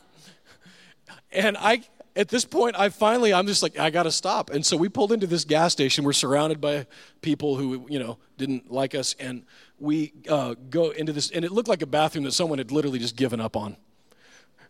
And 1.31 1.57
I, 1.57 1.83
at 2.15 2.29
this 2.29 2.45
point, 2.45 2.77
I 2.77 2.89
finally, 2.89 3.33
I'm 3.33 3.47
just 3.47 3.61
like, 3.61 3.77
I 3.77 3.89
got 3.89 4.03
to 4.03 4.11
stop. 4.11 4.49
And 4.49 4.65
so 4.65 4.75
we 4.75 4.89
pulled 4.89 5.11
into 5.11 5.27
this 5.27 5.45
gas 5.45 5.71
station. 5.71 6.03
We're 6.03 6.13
surrounded 6.13 6.59
by 6.59 6.87
people 7.21 7.55
who, 7.55 7.85
you 7.89 7.99
know, 7.99 8.17
didn't 8.37 8.71
like 8.71 8.95
us. 8.95 9.15
And 9.19 9.43
we 9.79 10.13
uh, 10.27 10.55
go 10.69 10.89
into 10.89 11.13
this, 11.13 11.29
and 11.31 11.45
it 11.45 11.51
looked 11.51 11.69
like 11.69 11.81
a 11.81 11.87
bathroom 11.87 12.23
that 12.25 12.31
someone 12.31 12.57
had 12.57 12.71
literally 12.71 12.99
just 12.99 13.15
given 13.15 13.39
up 13.39 13.55
on. 13.55 13.77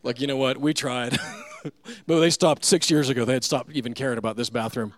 Like, 0.03 0.19
you 0.19 0.27
know 0.27 0.37
what? 0.37 0.57
We 0.57 0.73
tried. 0.73 1.17
but 2.07 2.19
they 2.19 2.29
stopped 2.29 2.65
six 2.65 2.91
years 2.91 3.09
ago. 3.09 3.25
They 3.25 3.33
had 3.33 3.43
stopped 3.43 3.71
even 3.71 3.93
caring 3.93 4.17
about 4.17 4.35
this 4.35 4.49
bathroom. 4.49 4.93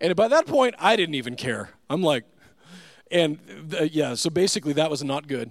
And 0.00 0.14
by 0.16 0.28
that 0.28 0.46
point, 0.46 0.74
I 0.78 0.96
didn't 0.96 1.14
even 1.14 1.36
care. 1.36 1.70
I'm 1.88 2.02
like, 2.02 2.24
and 3.10 3.38
uh, 3.78 3.84
yeah, 3.84 4.14
so 4.14 4.30
basically 4.30 4.72
that 4.74 4.90
was 4.90 5.04
not 5.04 5.26
good. 5.26 5.50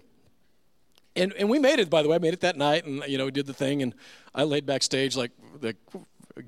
And, 1.16 1.34
and 1.34 1.50
we 1.50 1.60
made 1.60 1.80
it, 1.80 1.90
by 1.90 2.02
the 2.02 2.10
way. 2.10 2.16
I 2.16 2.20
made 2.20 2.34
it 2.34 2.42
that 2.42 2.58
night 2.58 2.86
and, 2.86 3.04
you 3.08 3.18
know, 3.18 3.26
we 3.26 3.32
did 3.32 3.46
the 3.46 3.54
thing. 3.54 3.82
And 3.82 3.94
I 4.34 4.44
laid 4.44 4.66
backstage, 4.66 5.16
like, 5.16 5.32
the, 5.60 5.76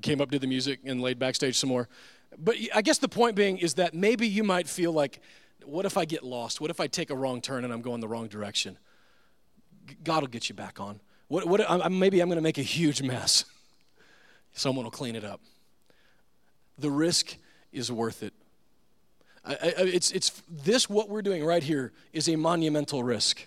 came 0.02 0.20
up, 0.20 0.30
did 0.30 0.40
the 0.40 0.46
music, 0.46 0.80
and 0.84 1.00
laid 1.00 1.18
backstage 1.18 1.56
some 1.56 1.68
more. 1.68 1.88
But 2.36 2.56
I 2.74 2.82
guess 2.82 2.98
the 2.98 3.08
point 3.08 3.36
being 3.36 3.58
is 3.58 3.74
that 3.74 3.94
maybe 3.94 4.26
you 4.26 4.42
might 4.42 4.68
feel 4.68 4.92
like, 4.92 5.20
what 5.64 5.86
if 5.86 5.96
I 5.96 6.04
get 6.04 6.22
lost? 6.22 6.60
What 6.60 6.70
if 6.70 6.80
I 6.80 6.86
take 6.86 7.10
a 7.10 7.16
wrong 7.16 7.40
turn 7.40 7.64
and 7.64 7.72
I'm 7.72 7.82
going 7.82 8.00
the 8.00 8.08
wrong 8.08 8.28
direction? 8.28 8.78
God 10.02 10.22
will 10.22 10.28
get 10.28 10.48
you 10.48 10.54
back 10.54 10.80
on. 10.80 11.00
What, 11.28 11.46
what, 11.46 11.68
I, 11.68 11.88
maybe 11.88 12.20
I'm 12.20 12.28
going 12.28 12.36
to 12.36 12.42
make 12.42 12.58
a 12.58 12.62
huge 12.62 13.02
mess. 13.02 13.44
Someone 14.52 14.84
will 14.84 14.90
clean 14.90 15.16
it 15.16 15.24
up. 15.24 15.40
The 16.78 16.90
risk 16.90 17.36
is 17.72 17.90
worth 17.90 18.22
it. 18.22 18.32
I, 19.46 19.52
I, 19.52 19.74
it's, 19.78 20.10
it's 20.10 20.42
this, 20.48 20.90
what 20.90 21.08
we're 21.08 21.22
doing 21.22 21.44
right 21.44 21.62
here, 21.62 21.92
is 22.12 22.28
a 22.28 22.36
monumental 22.36 23.02
risk. 23.02 23.46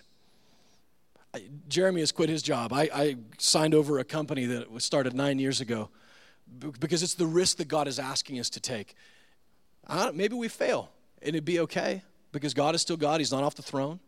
Jeremy 1.68 2.00
has 2.00 2.10
quit 2.10 2.28
his 2.28 2.42
job. 2.42 2.72
I, 2.72 2.88
I 2.92 3.16
signed 3.38 3.74
over 3.74 3.98
a 3.98 4.04
company 4.04 4.46
that 4.46 4.70
was 4.70 4.82
started 4.82 5.14
nine 5.14 5.38
years 5.38 5.60
ago 5.60 5.90
because 6.80 7.02
it's 7.02 7.14
the 7.14 7.26
risk 7.26 7.58
that 7.58 7.68
God 7.68 7.86
is 7.86 7.98
asking 7.98 8.40
us 8.40 8.50
to 8.50 8.60
take. 8.60 8.94
maybe 10.12 10.34
we 10.34 10.48
fail, 10.48 10.90
and 11.22 11.30
it'd 11.30 11.44
be 11.44 11.60
okay 11.60 12.02
because 12.32 12.54
God 12.54 12.74
is 12.74 12.80
still 12.80 12.96
God. 12.96 13.20
He's 13.20 13.30
not 13.30 13.44
off 13.44 13.54
the 13.54 13.62
throne. 13.62 14.00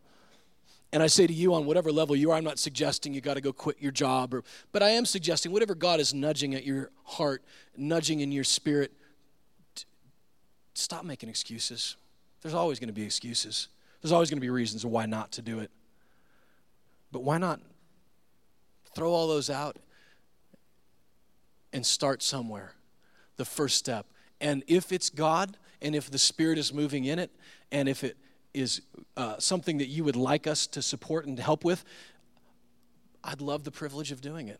And 0.91 1.01
I 1.01 1.07
say 1.07 1.25
to 1.25 1.33
you, 1.33 1.53
on 1.53 1.65
whatever 1.65 1.91
level 1.91 2.15
you 2.15 2.31
are, 2.31 2.37
I'm 2.37 2.43
not 2.43 2.59
suggesting 2.59 3.13
you 3.13 3.21
got 3.21 3.33
to 3.33 3.41
go 3.41 3.51
quit 3.51 3.81
your 3.81 3.91
job, 3.91 4.33
or, 4.33 4.43
but 4.71 4.83
I 4.83 4.89
am 4.89 5.05
suggesting 5.05 5.51
whatever 5.51 5.73
God 5.73 5.99
is 5.99 6.13
nudging 6.13 6.53
at 6.53 6.65
your 6.65 6.91
heart, 7.03 7.43
nudging 7.75 8.19
in 8.19 8.31
your 8.31 8.43
spirit, 8.43 8.91
stop 10.73 11.03
making 11.03 11.29
excuses. 11.29 11.95
There's 12.41 12.53
always 12.53 12.79
going 12.79 12.87
to 12.87 12.93
be 12.93 13.03
excuses. 13.03 13.67
There's 14.01 14.11
always 14.11 14.29
going 14.29 14.37
to 14.37 14.41
be 14.41 14.49
reasons 14.49 14.85
why 14.85 15.05
not 15.05 15.31
to 15.33 15.41
do 15.41 15.59
it. 15.59 15.71
But 17.11 17.23
why 17.23 17.37
not 17.37 17.61
throw 18.95 19.11
all 19.11 19.27
those 19.27 19.49
out 19.49 19.77
and 21.71 21.85
start 21.85 22.21
somewhere? 22.21 22.73
The 23.37 23.45
first 23.45 23.77
step. 23.77 24.05
And 24.41 24.63
if 24.67 24.91
it's 24.91 25.09
God, 25.09 25.57
and 25.81 25.95
if 25.95 26.09
the 26.09 26.17
Spirit 26.17 26.57
is 26.57 26.73
moving 26.73 27.05
in 27.05 27.19
it, 27.19 27.31
and 27.71 27.87
if 27.87 28.03
it 28.03 28.17
is 28.53 28.81
uh, 29.17 29.37
something 29.39 29.77
that 29.77 29.87
you 29.87 30.03
would 30.03 30.15
like 30.15 30.47
us 30.47 30.67
to 30.67 30.81
support 30.81 31.25
and 31.25 31.39
help 31.39 31.63
with, 31.63 31.83
I'd 33.23 33.41
love 33.41 33.63
the 33.63 33.71
privilege 33.71 34.11
of 34.11 34.21
doing 34.21 34.47
it. 34.47 34.59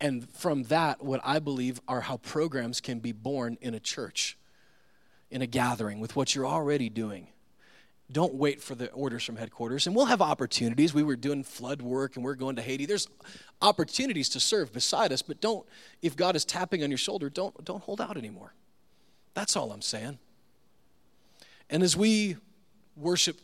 And 0.00 0.28
from 0.30 0.64
that, 0.64 1.04
what 1.04 1.20
I 1.22 1.38
believe 1.38 1.80
are 1.86 2.00
how 2.00 2.16
programs 2.16 2.80
can 2.80 2.98
be 2.98 3.12
born 3.12 3.56
in 3.60 3.74
a 3.74 3.80
church, 3.80 4.36
in 5.32 5.42
a 5.42 5.46
gathering, 5.46 5.98
with 5.98 6.14
what 6.14 6.34
you're 6.34 6.46
already 6.46 6.88
doing. 6.88 7.28
Don't 8.10 8.34
wait 8.34 8.60
for 8.60 8.74
the 8.74 8.90
orders 8.90 9.24
from 9.24 9.36
headquarters. 9.36 9.86
And 9.86 9.96
we'll 9.96 10.06
have 10.06 10.20
opportunities. 10.20 10.92
We 10.92 11.02
were 11.02 11.16
doing 11.16 11.42
flood 11.42 11.80
work 11.80 12.16
and 12.16 12.24
we're 12.24 12.34
going 12.34 12.56
to 12.56 12.62
Haiti. 12.62 12.84
There's 12.84 13.08
opportunities 13.62 14.28
to 14.30 14.40
serve 14.40 14.72
beside 14.72 15.12
us, 15.12 15.22
but 15.22 15.40
don't, 15.40 15.66
if 16.02 16.14
God 16.14 16.36
is 16.36 16.44
tapping 16.44 16.82
on 16.82 16.90
your 16.90 16.98
shoulder, 16.98 17.30
don't, 17.30 17.64
don't 17.64 17.82
hold 17.82 18.02
out 18.02 18.18
anymore. 18.18 18.52
That's 19.32 19.56
all 19.56 19.72
I'm 19.72 19.80
saying. 19.80 20.18
And 21.70 21.82
as 21.82 21.96
we 21.96 22.36
worship 22.96 23.38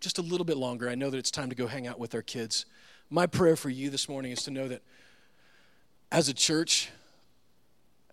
just 0.00 0.18
a 0.18 0.22
little 0.22 0.44
bit 0.44 0.58
longer, 0.58 0.90
I 0.90 0.94
know 0.94 1.08
that 1.08 1.16
it's 1.16 1.30
time 1.30 1.48
to 1.48 1.56
go 1.56 1.66
hang 1.66 1.86
out 1.86 1.98
with 1.98 2.14
our 2.14 2.22
kids. 2.22 2.66
My 3.08 3.26
prayer 3.26 3.56
for 3.56 3.70
you 3.70 3.88
this 3.88 4.06
morning 4.06 4.32
is 4.32 4.42
to 4.42 4.50
know 4.50 4.68
that 4.68 4.82
as 6.12 6.28
a 6.28 6.34
church, 6.34 6.90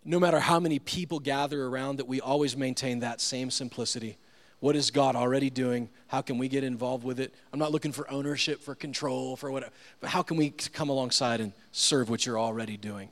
no 0.07 0.21
matter 0.21 0.39
how 0.39 0.57
many 0.57 0.79
people 0.79 1.19
gather 1.19 1.65
around, 1.65 1.97
that 1.97 2.07
we 2.07 2.21
always 2.21 2.55
maintain 2.55 3.01
that 3.01 3.19
same 3.19 3.51
simplicity. 3.51 4.17
What 4.61 4.77
is 4.77 4.89
God 4.89 5.17
already 5.17 5.49
doing? 5.49 5.89
How 6.07 6.21
can 6.21 6.37
we 6.37 6.47
get 6.47 6.63
involved 6.63 7.03
with 7.03 7.19
it? 7.19 7.33
I'm 7.51 7.59
not 7.59 7.73
looking 7.73 7.91
for 7.91 8.09
ownership, 8.09 8.61
for 8.61 8.73
control, 8.73 9.35
for 9.35 9.51
whatever, 9.51 9.73
but 9.99 10.09
how 10.09 10.21
can 10.23 10.37
we 10.37 10.51
come 10.51 10.87
alongside 10.87 11.41
and 11.41 11.51
serve 11.73 12.09
what 12.09 12.25
you're 12.25 12.39
already 12.39 12.77
doing? 12.77 13.09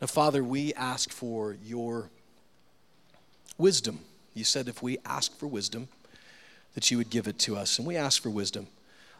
Now, 0.00 0.06
Father, 0.06 0.42
we 0.42 0.72
ask 0.72 1.10
for 1.10 1.56
your 1.62 2.10
wisdom. 3.58 4.00
You 4.32 4.44
said 4.44 4.68
if 4.68 4.82
we 4.82 4.98
ask 5.04 5.36
for 5.36 5.46
wisdom, 5.46 5.88
that 6.74 6.90
you 6.90 6.96
would 6.96 7.10
give 7.10 7.28
it 7.28 7.38
to 7.40 7.56
us. 7.56 7.78
And 7.78 7.86
we 7.86 7.96
ask 7.96 8.22
for 8.22 8.30
wisdom. 8.30 8.68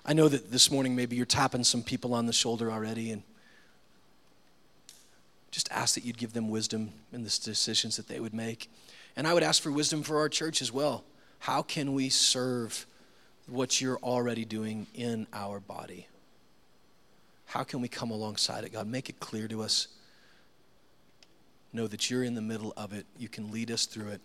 I 0.05 0.15
know 0.15 0.29
that 0.29 0.51
this 0.51 0.71
morning 0.71 0.97
maybe 0.97 1.17
you're 1.17 1.27
tapping 1.27 1.65
some 1.65 1.83
people 1.83 2.15
on 2.15 2.25
the 2.25 2.33
shoulder 2.33 2.73
already 2.73 3.13
and 3.13 3.23
just 5.51 5.71
ask 5.71 5.95
that 5.95 6.05
you'd 6.05 6.19
give 6.19 6.33
them 6.33 6.49
wisdom 6.51 6.93
in 7.13 7.23
the 7.23 7.39
decisions 7.43 7.97
that 7.97 8.09
they 8.09 8.21
would 8.21 8.35
make. 8.35 8.71
And 9.17 9.27
I 9.27 9.33
would 9.33 9.43
ask 9.43 9.63
for 9.63 9.73
wisdom 9.73 10.03
for 10.03 10.19
our 10.19 10.29
church 10.29 10.61
as 10.61 10.73
well. 10.73 11.05
How 11.39 11.63
can 11.63 11.95
we 11.95 12.09
serve 12.09 12.87
what 13.47 13.81
you're 13.81 13.99
already 13.99 14.45
doing 14.45 14.87
in 14.95 15.27
our 15.33 15.61
body? 15.61 16.09
How 17.47 17.63
can 17.63 17.81
we 17.81 17.89
come 17.89 18.11
alongside 18.11 18.65
it, 18.65 18.73
God? 18.73 18.87
Make 18.87 19.09
it 19.09 19.21
clear 19.21 19.49
to 19.49 19.63
us. 19.63 19.89
Know 21.73 21.87
that 21.87 22.11
you're 22.11 22.25
in 22.25 22.35
the 22.35 22.43
middle 22.43 22.73
of 22.77 22.93
it. 22.93 23.07
You 23.19 23.29
can 23.29 23.51
lead 23.51 23.71
us 23.71 23.87
through 23.87 24.09
it. 24.09 24.21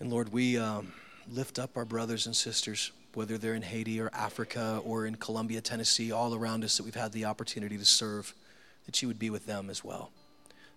And 0.00 0.12
Lord, 0.12 0.32
we 0.32 0.58
um, 0.58 0.92
lift 1.30 1.58
up 1.58 1.76
our 1.76 1.84
brothers 1.84 2.26
and 2.26 2.34
sisters, 2.34 2.90
whether 3.16 3.38
they're 3.38 3.54
in 3.54 3.62
Haiti 3.62 4.00
or 4.00 4.10
Africa 4.12 4.80
or 4.84 5.06
in 5.06 5.16
Columbia, 5.16 5.60
Tennessee, 5.60 6.12
all 6.12 6.34
around 6.34 6.64
us 6.64 6.76
that 6.76 6.84
we've 6.84 6.94
had 6.94 7.12
the 7.12 7.24
opportunity 7.24 7.78
to 7.78 7.84
serve, 7.84 8.34
that 8.86 9.00
you 9.00 9.08
would 9.08 9.18
be 9.18 9.30
with 9.30 9.46
them 9.46 9.70
as 9.70 9.84
well. 9.84 10.10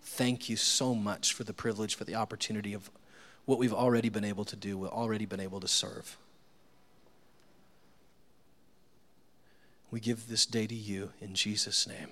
Thank 0.01 0.49
you 0.49 0.55
so 0.55 0.95
much 0.95 1.33
for 1.33 1.43
the 1.43 1.53
privilege, 1.53 1.95
for 1.95 2.03
the 2.03 2.15
opportunity 2.15 2.73
of 2.73 2.89
what 3.45 3.59
we've 3.59 3.73
already 3.73 4.09
been 4.09 4.25
able 4.25 4.45
to 4.45 4.55
do, 4.55 4.77
we've 4.77 4.89
already 4.89 5.25
been 5.25 5.39
able 5.39 5.59
to 5.59 5.67
serve. 5.67 6.17
We 9.89 9.99
give 9.99 10.27
this 10.27 10.45
day 10.45 10.67
to 10.67 10.75
you 10.75 11.11
in 11.21 11.33
Jesus' 11.33 11.88
name. 11.88 12.09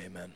Amen. 0.00 0.32